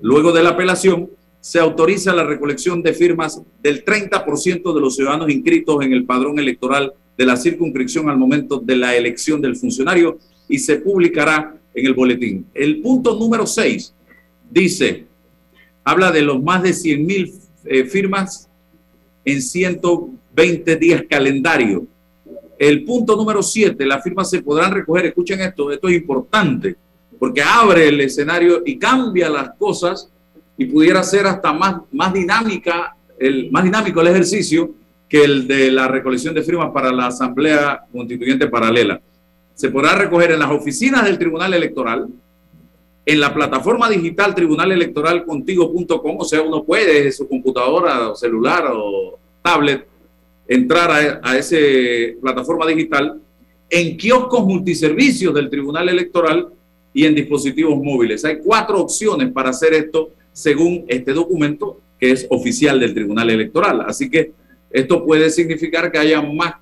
luego 0.00 0.32
de 0.32 0.42
la 0.42 0.50
apelación 0.50 1.10
se 1.40 1.58
autoriza 1.58 2.14
la 2.14 2.24
recolección 2.24 2.82
de 2.82 2.94
firmas 2.94 3.42
del 3.62 3.84
30% 3.84 4.74
de 4.74 4.80
los 4.80 4.96
ciudadanos 4.96 5.28
inscritos 5.28 5.84
en 5.84 5.92
el 5.92 6.04
padrón 6.04 6.38
electoral 6.38 6.92
de 7.18 7.26
la 7.26 7.36
circunscripción 7.36 8.08
al 8.08 8.16
momento 8.16 8.58
de 8.58 8.76
la 8.76 8.96
elección 8.96 9.40
del 9.40 9.56
funcionario 9.56 10.18
y 10.48 10.58
se 10.58 10.76
publicará 10.76 11.54
en 11.74 11.86
el 11.86 11.94
boletín. 11.94 12.46
El 12.54 12.80
punto 12.80 13.18
número 13.18 13.46
6 13.46 13.92
dice, 14.50 15.06
habla 15.82 16.12
de 16.12 16.22
los 16.22 16.42
más 16.42 16.62
de 16.62 16.72
100 16.72 17.06
mil 17.06 17.32
eh, 17.64 17.84
firmas 17.84 18.48
en 19.24 19.42
120 19.42 20.76
días 20.76 21.02
calendario 21.08 21.86
el 22.68 22.84
punto 22.84 23.16
número 23.16 23.42
7, 23.42 23.84
las 23.84 24.04
firmas 24.04 24.30
se 24.30 24.40
podrán 24.40 24.70
recoger, 24.70 25.06
escuchen 25.06 25.40
esto, 25.40 25.72
esto 25.72 25.88
es 25.88 25.96
importante, 25.96 26.76
porque 27.18 27.42
abre 27.42 27.88
el 27.88 28.00
escenario 28.00 28.62
y 28.64 28.78
cambia 28.78 29.28
las 29.28 29.56
cosas 29.58 30.08
y 30.56 30.66
pudiera 30.66 31.02
ser 31.02 31.26
hasta 31.26 31.52
más, 31.52 31.80
más 31.90 32.12
dinámica, 32.12 32.94
el, 33.18 33.50
más 33.50 33.64
dinámico 33.64 34.00
el 34.00 34.06
ejercicio 34.06 34.70
que 35.08 35.24
el 35.24 35.48
de 35.48 35.72
la 35.72 35.88
recolección 35.88 36.36
de 36.36 36.42
firmas 36.42 36.70
para 36.70 36.92
la 36.92 37.06
Asamblea 37.08 37.82
Constituyente 37.90 38.46
Paralela. 38.46 39.00
se 39.56 39.68
podrá 39.68 39.96
recoger 39.96 40.30
en 40.30 40.38
las 40.38 40.50
oficinas 40.52 41.04
del 41.04 41.18
Tribunal 41.18 41.52
Electoral, 41.54 42.06
en 43.04 43.20
la 43.20 43.34
plataforma 43.34 43.90
digital 43.90 44.36
tribunalelectoralcontigo.com, 44.36 46.16
o 46.16 46.24
sea, 46.24 46.40
uno 46.42 46.62
puede 46.62 47.10
su 47.10 47.26
computadora 47.26 48.14
celular 48.14 48.70
o 48.72 49.18
tablet 49.42 49.88
entrar 50.54 50.90
a, 50.90 51.20
a 51.22 51.38
esa 51.38 51.56
plataforma 52.20 52.66
digital, 52.66 53.20
en 53.70 53.96
kioscos 53.96 54.44
multiservicios 54.44 55.34
del 55.34 55.48
Tribunal 55.48 55.88
Electoral 55.88 56.48
y 56.92 57.06
en 57.06 57.14
dispositivos 57.14 57.76
móviles. 57.76 58.24
Hay 58.24 58.38
cuatro 58.38 58.80
opciones 58.80 59.32
para 59.32 59.50
hacer 59.50 59.72
esto 59.72 60.10
según 60.32 60.84
este 60.88 61.12
documento 61.12 61.80
que 61.98 62.10
es 62.10 62.26
oficial 62.30 62.80
del 62.80 62.94
Tribunal 62.94 63.30
Electoral. 63.30 63.84
Así 63.86 64.10
que 64.10 64.32
esto 64.70 65.04
puede 65.04 65.30
significar 65.30 65.90
que 65.92 65.98
haya 65.98 66.20
más 66.20 66.54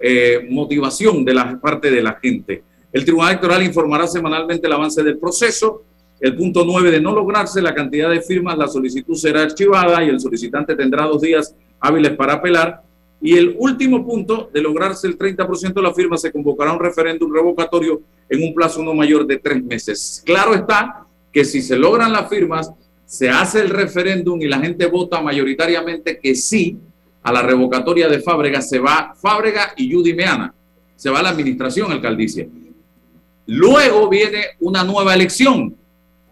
eh, 0.00 0.46
motivación 0.50 1.24
de 1.24 1.34
la 1.34 1.60
parte 1.60 1.90
de 1.90 2.02
la 2.02 2.18
gente. 2.20 2.62
El 2.92 3.04
Tribunal 3.04 3.30
Electoral 3.30 3.62
informará 3.62 4.06
semanalmente 4.06 4.66
el 4.66 4.72
avance 4.72 5.02
del 5.02 5.18
proceso. 5.18 5.84
El 6.20 6.36
punto 6.36 6.64
9 6.64 6.90
de 6.90 7.00
no 7.00 7.12
lograrse 7.12 7.62
la 7.62 7.74
cantidad 7.74 8.10
de 8.10 8.20
firmas, 8.20 8.58
la 8.58 8.68
solicitud 8.68 9.14
será 9.14 9.42
archivada 9.42 10.04
y 10.04 10.08
el 10.08 10.20
solicitante 10.20 10.76
tendrá 10.76 11.06
dos 11.06 11.22
días 11.22 11.54
hábiles 11.80 12.12
para 12.12 12.34
apelar. 12.34 12.82
Y 13.24 13.36
el 13.36 13.54
último 13.56 14.04
punto, 14.04 14.50
de 14.52 14.60
lograrse 14.60 15.06
el 15.06 15.16
30% 15.16 15.74
de 15.74 15.82
la 15.82 15.94
firma, 15.94 16.18
se 16.18 16.32
convocará 16.32 16.72
un 16.72 16.80
referéndum 16.80 17.32
revocatorio 17.32 18.02
en 18.28 18.42
un 18.42 18.52
plazo 18.52 18.82
no 18.82 18.94
mayor 18.94 19.24
de 19.26 19.38
tres 19.38 19.62
meses. 19.62 20.22
Claro 20.26 20.54
está 20.54 21.06
que 21.32 21.44
si 21.44 21.62
se 21.62 21.76
logran 21.76 22.12
las 22.12 22.28
firmas, 22.28 22.72
se 23.06 23.30
hace 23.30 23.60
el 23.60 23.70
referéndum 23.70 24.42
y 24.42 24.48
la 24.48 24.58
gente 24.58 24.86
vota 24.86 25.20
mayoritariamente 25.20 26.18
que 26.18 26.34
sí 26.34 26.76
a 27.22 27.32
la 27.32 27.42
revocatoria 27.42 28.08
de 28.08 28.18
Fábrega, 28.18 28.60
se 28.60 28.80
va 28.80 29.14
Fábrega 29.14 29.72
y 29.76 29.92
Judy 29.92 30.14
Meana, 30.14 30.52
se 30.96 31.08
va 31.08 31.22
la 31.22 31.28
administración 31.28 31.92
alcaldicia. 31.92 32.48
Luego 33.46 34.08
viene 34.08 34.46
una 34.60 34.82
nueva 34.82 35.14
elección. 35.14 35.76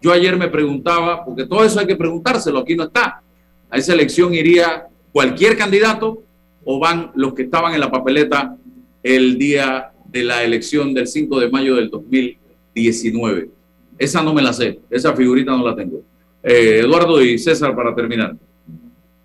Yo 0.01 0.11
ayer 0.11 0.35
me 0.35 0.49
preguntaba, 0.49 1.23
porque 1.23 1.45
todo 1.45 1.63
eso 1.63 1.79
hay 1.79 1.87
que 1.87 1.95
preguntárselo, 1.95 2.59
aquí 2.59 2.75
no 2.75 2.83
está. 2.83 3.21
A 3.69 3.77
esa 3.77 3.93
elección 3.93 4.33
iría 4.33 4.87
cualquier 5.13 5.57
candidato 5.57 6.23
o 6.63 6.79
van 6.79 7.11
los 7.15 7.33
que 7.33 7.43
estaban 7.43 7.73
en 7.73 7.79
la 7.79 7.91
papeleta 7.91 8.57
el 9.03 9.37
día 9.37 9.91
de 10.05 10.23
la 10.23 10.43
elección 10.43 10.93
del 10.93 11.07
5 11.07 11.39
de 11.39 11.49
mayo 11.49 11.75
del 11.75 11.89
2019. 11.89 13.49
Esa 13.97 14.21
no 14.21 14.33
me 14.33 14.41
la 14.41 14.53
sé, 14.53 14.79
esa 14.89 15.13
figurita 15.13 15.51
no 15.51 15.65
la 15.65 15.75
tengo. 15.75 16.01
Eh, 16.43 16.79
Eduardo 16.79 17.21
y 17.21 17.37
César, 17.37 17.75
para 17.75 17.93
terminar. 17.93 18.35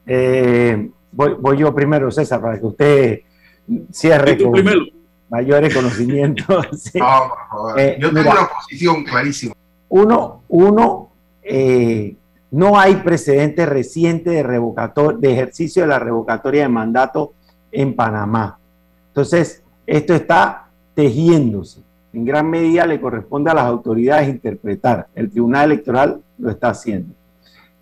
Eh, 0.06 0.88
voy, 1.12 1.58
yo 1.58 1.74
primero, 1.74 2.10
César, 2.10 2.40
para 2.40 2.58
que 2.58 2.66
usted 2.66 3.20
cierre 3.90 4.38
con 4.38 4.52
mayores 5.28 5.74
conocimientos. 5.74 6.66
Eh, 7.78 7.96
yo 7.98 8.12
tengo 8.12 8.30
una 8.30 8.48
posición 8.48 9.02
clarísima. 9.04 9.54
Uno, 9.88 10.42
uno 10.48 11.10
no 12.56 12.78
hay 12.78 12.96
precedente 12.96 13.66
reciente 13.66 14.30
de, 14.30 14.42
revocator, 14.42 15.18
de 15.18 15.30
ejercicio 15.30 15.82
de 15.82 15.88
la 15.88 15.98
revocatoria 15.98 16.62
de 16.62 16.70
mandato 16.70 17.34
en 17.70 17.94
Panamá. 17.94 18.58
Entonces, 19.08 19.62
esto 19.86 20.14
está 20.14 20.70
tejiéndose. 20.94 21.82
En 22.14 22.24
gran 22.24 22.48
medida 22.48 22.86
le 22.86 22.98
corresponde 22.98 23.50
a 23.50 23.54
las 23.54 23.66
autoridades 23.66 24.30
interpretar. 24.30 25.06
El 25.14 25.30
Tribunal 25.30 25.70
Electoral 25.70 26.22
lo 26.38 26.50
está 26.50 26.70
haciendo. 26.70 27.12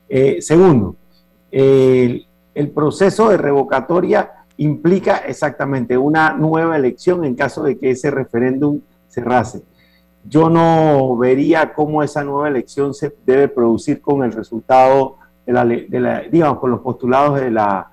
Eh, 0.09 0.43
segundo, 0.43 0.97
el, 1.53 2.27
proceso 2.75 3.29
de 3.29 3.37
revocatoria 3.37 4.33
implica 4.57 5.19
exactamente 5.19 5.97
una 5.97 6.33
nueva 6.33 6.77
elección 6.77 7.25
en 7.25 7.37
caso 7.37 7.63
de 7.63 7.79
que 7.79 7.91
ese 7.91 8.11
referéndum 8.11 8.81
cerrase. 9.07 9.63
Yo 10.27 10.49
no 10.49 11.17
vería 11.17 11.75
cómo 11.75 12.03
esa 12.03 12.25
nueva 12.25 12.49
elección 12.49 12.95
se 12.95 13.15
debe 13.27 13.49
producir 13.49 14.01
con 14.01 14.25
el 14.25 14.33
resultado 14.33 15.19
de 15.47 16.29
digamos, 16.31 16.59
con 16.59 16.71
los 16.71 16.81
postulados 16.81 17.39
de 17.39 17.51
la, 17.51 17.91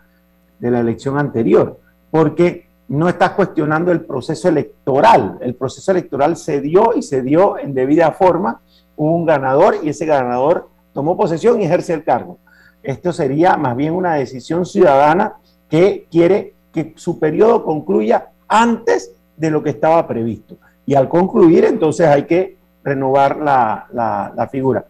de 0.60 0.72
la 0.72 0.80
elección 0.80 1.18
anterior, 1.18 1.80
porque 2.10 2.70
no 2.88 3.10
estás 3.10 3.32
cuestionando 3.32 3.92
el 3.92 4.02
proceso 4.02 4.50
electoral. 4.50 5.38
El 5.42 5.56
proceso 5.56 5.92
electoral 5.92 6.36
se 6.38 6.62
dio 6.62 6.94
y 6.96 7.02
se 7.02 7.22
dio 7.22 7.58
en 7.58 7.74
debida 7.74 8.12
forma. 8.12 8.62
Un 8.96 9.26
ganador 9.26 9.76
y 9.82 9.90
ese 9.90 10.06
ganador 10.06 10.70
tomó 10.94 11.18
posesión 11.18 11.62
y 11.62 11.66
ejerce 11.66 11.94
el 11.94 12.04
cargo. 12.04 12.38
Esto 12.84 13.14
sería 13.14 13.56
más 13.58 13.76
bien 13.76 13.94
una 13.94 14.16
decisión 14.16 14.66
ciudadana 14.66 15.36
que 15.70 16.08
quiere 16.12 16.56
que 16.74 16.94
su 16.98 17.20
periodo 17.20 17.64
concluya 17.64 18.30
antes 18.48 19.14
de 19.38 19.52
lo 19.52 19.64
que 19.64 19.70
estaba 19.70 20.08
previsto. 20.08 20.58
Y 20.86 20.96
al 20.96 21.08
concluir, 21.08 21.66
entonces 21.66 22.08
hay 22.08 22.24
que 22.24 22.58
renovar 22.84 23.38
la, 23.38 24.50
figura. 24.52 24.86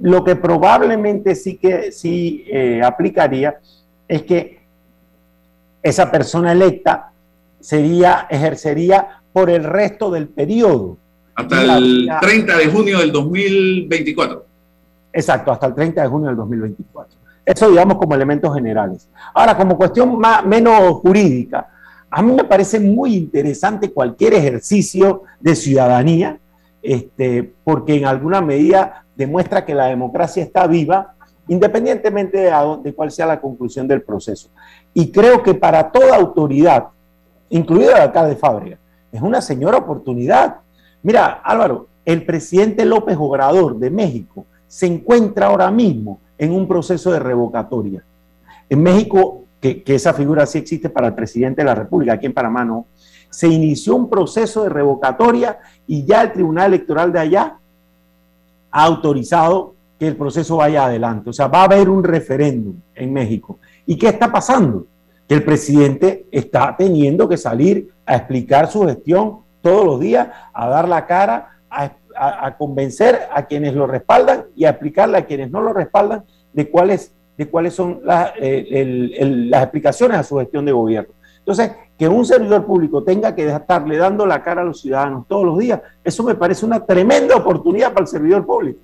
Lo 0.00 0.24
que 0.24 0.36
probablemente 0.36 1.34
sí 1.34 1.56
que 1.56 1.92
sí 1.92 2.44
eh, 2.50 2.80
aplicaría 2.82 3.58
es 4.08 4.22
que 4.22 4.62
esa 5.82 6.10
persona 6.10 6.52
electa 6.52 7.12
sería, 7.60 8.26
ejercería 8.30 9.22
por 9.32 9.50
el 9.50 9.64
resto 9.64 10.10
del 10.10 10.28
periodo. 10.28 10.96
Hasta 11.34 11.76
el 11.76 12.08
30 12.20 12.56
de 12.58 12.66
junio 12.68 12.98
del 12.98 13.12
2024. 13.12 14.46
Exacto, 15.12 15.52
hasta 15.52 15.66
el 15.66 15.74
30 15.74 16.02
de 16.02 16.08
junio 16.08 16.28
del 16.28 16.36
2024. 16.36 17.18
Eso 17.44 17.70
digamos 17.70 17.98
como 17.98 18.14
elementos 18.14 18.54
generales. 18.54 19.08
Ahora, 19.34 19.56
como 19.56 19.76
cuestión 19.76 20.18
más, 20.18 20.44
menos 20.44 20.94
jurídica, 20.94 21.68
a 22.16 22.22
mí 22.22 22.32
me 22.32 22.44
parece 22.44 22.78
muy 22.78 23.16
interesante 23.16 23.90
cualquier 23.90 24.34
ejercicio 24.34 25.22
de 25.40 25.56
ciudadanía, 25.56 26.38
este, 26.80 27.52
porque 27.64 27.96
en 27.96 28.06
alguna 28.06 28.40
medida 28.40 29.04
demuestra 29.16 29.64
que 29.64 29.74
la 29.74 29.86
democracia 29.86 30.40
está 30.40 30.68
viva, 30.68 31.16
independientemente 31.48 32.38
de, 32.38 32.94
cuál 32.94 33.10
sea 33.10 33.26
la 33.26 33.40
conclusión 33.40 33.88
del 33.88 34.02
proceso. 34.02 34.48
Y 34.92 35.10
creo 35.10 35.42
que 35.42 35.54
para 35.54 35.90
toda 35.90 36.14
autoridad 36.14 36.86
incluido 37.50 37.90
el 37.90 38.02
alcalde 38.02 38.30
de 38.30 38.36
Fábrica. 38.36 38.78
Es 39.10 39.20
una 39.20 39.40
señora 39.40 39.78
oportunidad. 39.78 40.58
Mira, 41.02 41.40
Álvaro, 41.42 41.88
el 42.04 42.24
presidente 42.24 42.84
López 42.84 43.16
Obrador 43.18 43.76
de 43.78 43.90
México 43.90 44.46
se 44.68 44.86
encuentra 44.86 45.46
ahora 45.46 45.68
mismo 45.72 46.20
en 46.38 46.52
un 46.52 46.68
proceso 46.68 47.10
de 47.10 47.18
revocatoria. 47.18 48.04
En 48.68 48.82
México, 48.84 49.43
que, 49.72 49.94
esa 49.94 50.12
figura 50.12 50.46
sí 50.46 50.58
existe 50.58 50.88
para 50.88 51.08
el 51.08 51.14
presidente 51.14 51.62
de 51.62 51.66
la 51.66 51.74
República, 51.74 52.14
aquí 52.14 52.26
en 52.26 52.34
Panamá 52.34 52.64
no, 52.64 52.86
se 53.30 53.48
inició 53.48 53.96
un 53.96 54.08
proceso 54.08 54.62
de 54.62 54.68
revocatoria 54.68 55.58
y 55.86 56.04
ya 56.04 56.22
el 56.22 56.32
Tribunal 56.32 56.72
Electoral 56.72 57.12
de 57.12 57.20
allá 57.20 57.58
ha 58.70 58.84
autorizado 58.84 59.74
que 59.98 60.06
el 60.06 60.16
proceso 60.16 60.56
vaya 60.56 60.86
adelante. 60.86 61.30
O 61.30 61.32
sea, 61.32 61.48
va 61.48 61.62
a 61.62 61.64
haber 61.64 61.88
un 61.88 62.04
referéndum 62.04 62.76
en 62.94 63.12
México. 63.12 63.58
¿Y 63.86 63.96
qué 63.96 64.08
está 64.08 64.30
pasando? 64.30 64.86
que 65.28 65.34
el 65.34 65.44
presidente 65.44 66.26
está 66.30 66.74
teniendo 66.76 67.28
que 67.28 67.36
salir 67.36 67.90
a 68.04 68.16
explicar 68.16 68.70
su 68.70 68.84
gestión 68.86 69.40
todos 69.62 69.84
los 69.84 70.00
días, 70.00 70.28
a 70.52 70.68
dar 70.68 70.88
la 70.88 71.06
cara, 71.06 71.58
a, 71.70 72.56
convencer 72.56 73.22
a 73.32 73.46
quienes 73.46 73.74
lo 73.74 73.88
respaldan 73.88 74.44
y 74.54 74.66
a 74.66 74.70
explicarle 74.70 75.18
a 75.18 75.26
quienes 75.26 75.50
no 75.50 75.60
lo 75.60 75.72
respaldan 75.72 76.24
de 76.52 76.70
cuáles, 76.70 77.12
de 77.36 77.48
cuáles 77.48 77.74
son 77.74 78.00
las, 78.04 78.32
las 78.38 79.62
explicaciones 79.62 80.18
a 80.18 80.22
su 80.22 80.38
gestión 80.38 80.64
de 80.64 80.72
gobierno. 80.72 81.12
Entonces, 81.38 81.72
que 81.98 82.08
un 82.08 82.24
servidor 82.24 82.64
público 82.64 83.02
tenga 83.02 83.34
que 83.34 83.46
estarle 83.46 83.96
dando 83.96 84.26
la 84.26 84.42
cara 84.42 84.62
a 84.62 84.64
los 84.64 84.80
ciudadanos 84.80 85.26
todos 85.28 85.44
los 85.44 85.58
días, 85.58 85.80
eso 86.02 86.22
me 86.22 86.34
parece 86.34 86.64
una 86.64 86.84
tremenda 86.84 87.36
oportunidad 87.36 87.92
para 87.92 88.04
el 88.04 88.08
servidor 88.08 88.46
público. 88.46 88.80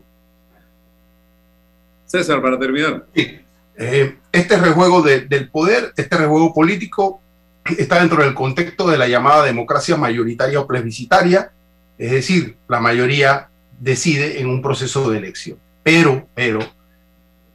César, 2.06 2.42
para 2.42 2.58
terminar. 2.58 3.06
Eh, 3.14 4.18
este 4.32 4.56
rejuego 4.58 5.00
del 5.00 5.48
poder, 5.48 5.92
este 5.96 6.16
rejuego 6.16 6.52
político, 6.52 7.20
está 7.64 8.00
dentro 8.00 8.22
del 8.22 8.34
contexto 8.34 8.88
de 8.88 8.98
la 8.98 9.08
llamada 9.08 9.44
democracia 9.44 9.96
mayoritaria 9.96 10.60
o 10.60 10.66
plebiscitaria, 10.66 11.52
es 11.96 12.10
decir, 12.10 12.56
la 12.68 12.80
mayoría 12.80 13.48
decide 13.78 14.40
en 14.40 14.48
un 14.48 14.60
proceso 14.60 15.10
de 15.10 15.18
elección. 15.18 15.58
Pero, 15.82 16.26
pero, 16.34 16.60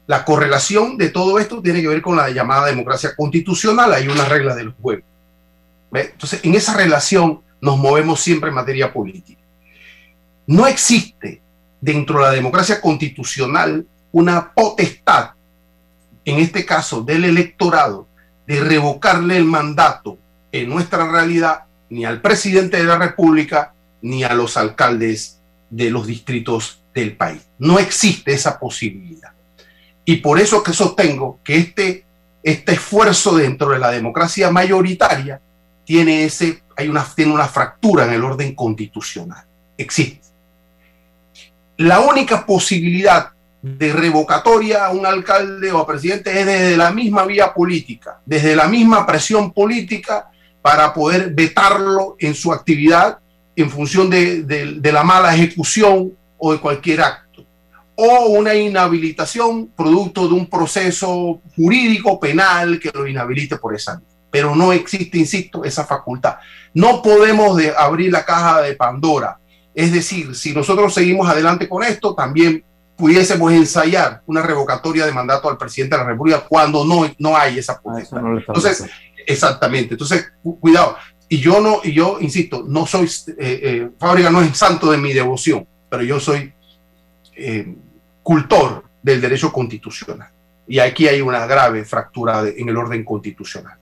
la 0.07 0.23
correlación 0.23 0.97
de 0.97 1.09
todo 1.09 1.39
esto 1.39 1.61
tiene 1.61 1.81
que 1.81 1.87
ver 1.87 2.01
con 2.01 2.15
la 2.15 2.29
llamada 2.29 2.67
democracia 2.67 3.15
constitucional, 3.15 3.93
hay 3.93 4.07
una 4.07 4.25
regla 4.25 4.55
del 4.55 4.71
juego. 4.71 5.03
Entonces, 5.93 6.41
en 6.43 6.55
esa 6.55 6.75
relación 6.75 7.41
nos 7.61 7.77
movemos 7.77 8.19
siempre 8.19 8.49
en 8.49 8.55
materia 8.55 8.91
política. 8.91 9.41
No 10.47 10.67
existe 10.67 11.41
dentro 11.81 12.19
de 12.19 12.25
la 12.25 12.31
democracia 12.31 12.81
constitucional 12.81 13.85
una 14.11 14.53
potestad 14.53 15.31
en 16.25 16.39
este 16.39 16.65
caso 16.65 17.01
del 17.01 17.23
electorado, 17.23 18.07
de 18.47 18.59
revocarle 18.59 19.37
el 19.37 19.45
mandato 19.45 20.17
en 20.51 20.69
nuestra 20.69 21.09
realidad 21.09 21.65
ni 21.89 22.05
al 22.05 22.21
presidente 22.21 22.77
de 22.77 22.83
la 22.83 22.97
República 22.97 23.73
ni 24.01 24.23
a 24.23 24.33
los 24.33 24.57
alcaldes 24.57 25.39
de 25.69 25.89
los 25.89 26.07
distritos 26.07 26.81
del 26.93 27.15
país. 27.15 27.41
No 27.59 27.79
existe 27.79 28.33
esa 28.33 28.59
posibilidad. 28.59 29.33
Y 30.05 30.17
por 30.17 30.39
eso 30.39 30.61
que 30.61 30.71
sostengo 30.71 31.39
que 31.43 31.57
este, 31.57 32.05
este 32.43 32.73
esfuerzo 32.73 33.35
dentro 33.35 33.69
de 33.69 33.79
la 33.79 33.91
democracia 33.91 34.51
mayoritaria 34.51 35.41
tiene 35.83 36.25
ese 36.25 36.61
hay 36.77 36.89
una, 36.89 37.05
tiene 37.15 37.33
una 37.33 37.47
fractura 37.47 38.05
en 38.05 38.13
el 38.13 38.23
orden 38.23 38.53
constitucional. 38.53 39.43
Existe. 39.77 40.27
La 41.77 41.99
única 42.01 42.45
posibilidad 42.45 43.31
de 43.61 43.93
revocatoria 43.93 44.85
a 44.85 44.91
un 44.91 45.05
alcalde 45.05 45.71
o 45.71 45.79
a 45.79 45.87
presidente 45.87 46.39
es 46.39 46.45
desde 46.45 46.77
la 46.77 46.91
misma 46.91 47.25
vía 47.25 47.53
política, 47.53 48.19
desde 48.25 48.55
la 48.55 48.67
misma 48.67 49.05
presión 49.05 49.51
política 49.51 50.29
para 50.61 50.93
poder 50.93 51.33
vetarlo 51.33 52.15
en 52.19 52.35
su 52.35 52.53
actividad 52.53 53.19
en 53.55 53.69
función 53.69 54.09
de, 54.09 54.43
de 54.43 54.91
la 54.91 55.03
mala 55.03 55.33
ejecución 55.33 56.11
o 56.37 56.51
de 56.53 56.59
cualquier 56.59 57.01
acto. 57.01 57.24
O 57.95 58.25
una 58.27 58.53
inhabilitación 58.53 59.67
producto 59.67 60.27
de 60.27 60.33
un 60.33 60.47
proceso 60.47 61.41
jurídico 61.55 62.19
penal 62.19 62.79
que 62.79 62.91
lo 62.93 63.07
inhabilite 63.07 63.57
por 63.57 63.73
esa 63.75 63.95
vía 63.95 64.15
pero 64.35 64.53
no 64.53 64.73
existe, 64.73 65.17
insisto, 65.17 65.63
esa 65.63 65.85
facultad. 65.85 66.35
No 66.73 67.01
podemos 67.01 67.55
de 67.55 67.73
abrir 67.73 68.11
la 68.11 68.25
caja 68.25 68.63
de 68.63 68.75
Pandora. 68.75 69.39
Es 69.73 69.93
decir, 69.93 70.35
si 70.35 70.53
nosotros 70.53 70.93
seguimos 70.93 71.29
adelante 71.29 71.69
con 71.69 71.83
esto, 71.83 72.13
también 72.13 72.61
pudiésemos 72.97 73.53
ensayar 73.53 74.23
una 74.25 74.41
revocatoria 74.41 75.05
de 75.05 75.13
mandato 75.13 75.49
al 75.49 75.57
presidente 75.57 75.95
de 75.95 76.03
la 76.03 76.09
República 76.09 76.41
cuando 76.41 76.83
no, 76.83 77.09
no 77.17 77.37
hay 77.37 77.59
esa 77.59 77.79
potestad. 77.79 78.19
Entonces, 78.45 78.83
exactamente. 79.25 79.93
Entonces, 79.93 80.29
cuidado. 80.59 80.97
Y 81.29 81.39
yo 81.39 81.61
no, 81.61 81.79
y 81.81 81.93
yo 81.93 82.17
insisto, 82.19 82.65
no 82.67 82.85
soy, 82.85 83.05
eh, 83.05 83.35
eh, 83.39 83.89
Fábrica 83.97 84.29
no 84.31 84.41
es 84.41 84.57
santo 84.57 84.91
de 84.91 84.97
mi 84.97 85.13
devoción, 85.13 85.65
pero 85.89 86.03
yo 86.03 86.19
soy 86.19 86.53
eh, 87.37 87.73
cultor 88.25 88.83
del 89.03 89.21
derecho 89.21 89.53
constitucional. 89.53 90.33
Y 90.67 90.79
aquí 90.79 91.07
hay 91.07 91.21
una 91.21 91.45
grave 91.45 91.85
fractura 91.85 92.43
en 92.47 92.67
el 92.67 92.75
orden 92.75 93.05
constitucional. 93.05 93.77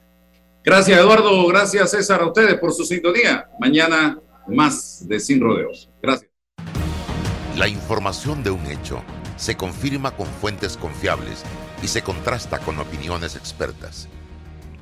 Gracias, 0.66 1.00
Eduardo. 1.00 1.48
Gracias, 1.48 1.92
César, 1.92 2.20
a 2.20 2.28
ustedes 2.28 2.60
por 2.60 2.74
su 2.74 2.84
sintonía. 2.84 3.48
Mañana 3.58 4.20
más 4.50 5.08
de 5.08 5.22
Sin 5.22 5.40
Rodeos. 5.40 5.90
Gracias. 6.02 6.30
La 7.56 7.70
información 7.70 8.44
de 8.44 8.52
un 8.52 8.66
hecho 8.66 9.02
se 9.38 9.56
confirma 9.56 10.12
con 10.12 10.28
fuentes 10.28 10.76
confiables 10.76 11.44
y 11.82 11.88
se 11.88 12.02
contrasta 12.02 12.60
con 12.60 12.78
opiniones 12.80 13.38
expertas. 13.38 14.10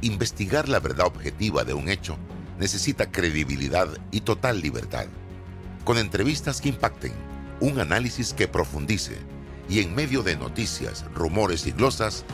Investigar 0.01 0.69
la 0.69 0.79
verdad 0.79 1.05
objetiva 1.05 1.63
de 1.63 1.75
un 1.75 1.87
hecho 1.87 2.17
necesita 2.57 3.11
credibilidad 3.11 3.89
y 4.09 4.21
total 4.21 4.59
libertad. 4.59 5.05
Con 5.83 5.99
entrevistas 5.99 6.61
que 6.61 6.69
impacten, 6.69 7.13
un 7.59 7.79
análisis 7.79 8.33
que 8.33 8.47
profundice 8.47 9.19
y 9.71 9.79
en 9.79 9.95
medio 9.95 10.21
de 10.21 10.35
noticias, 10.35 11.05
rumores 11.15 11.65
y 11.65 11.71
glosas, 11.71 12.25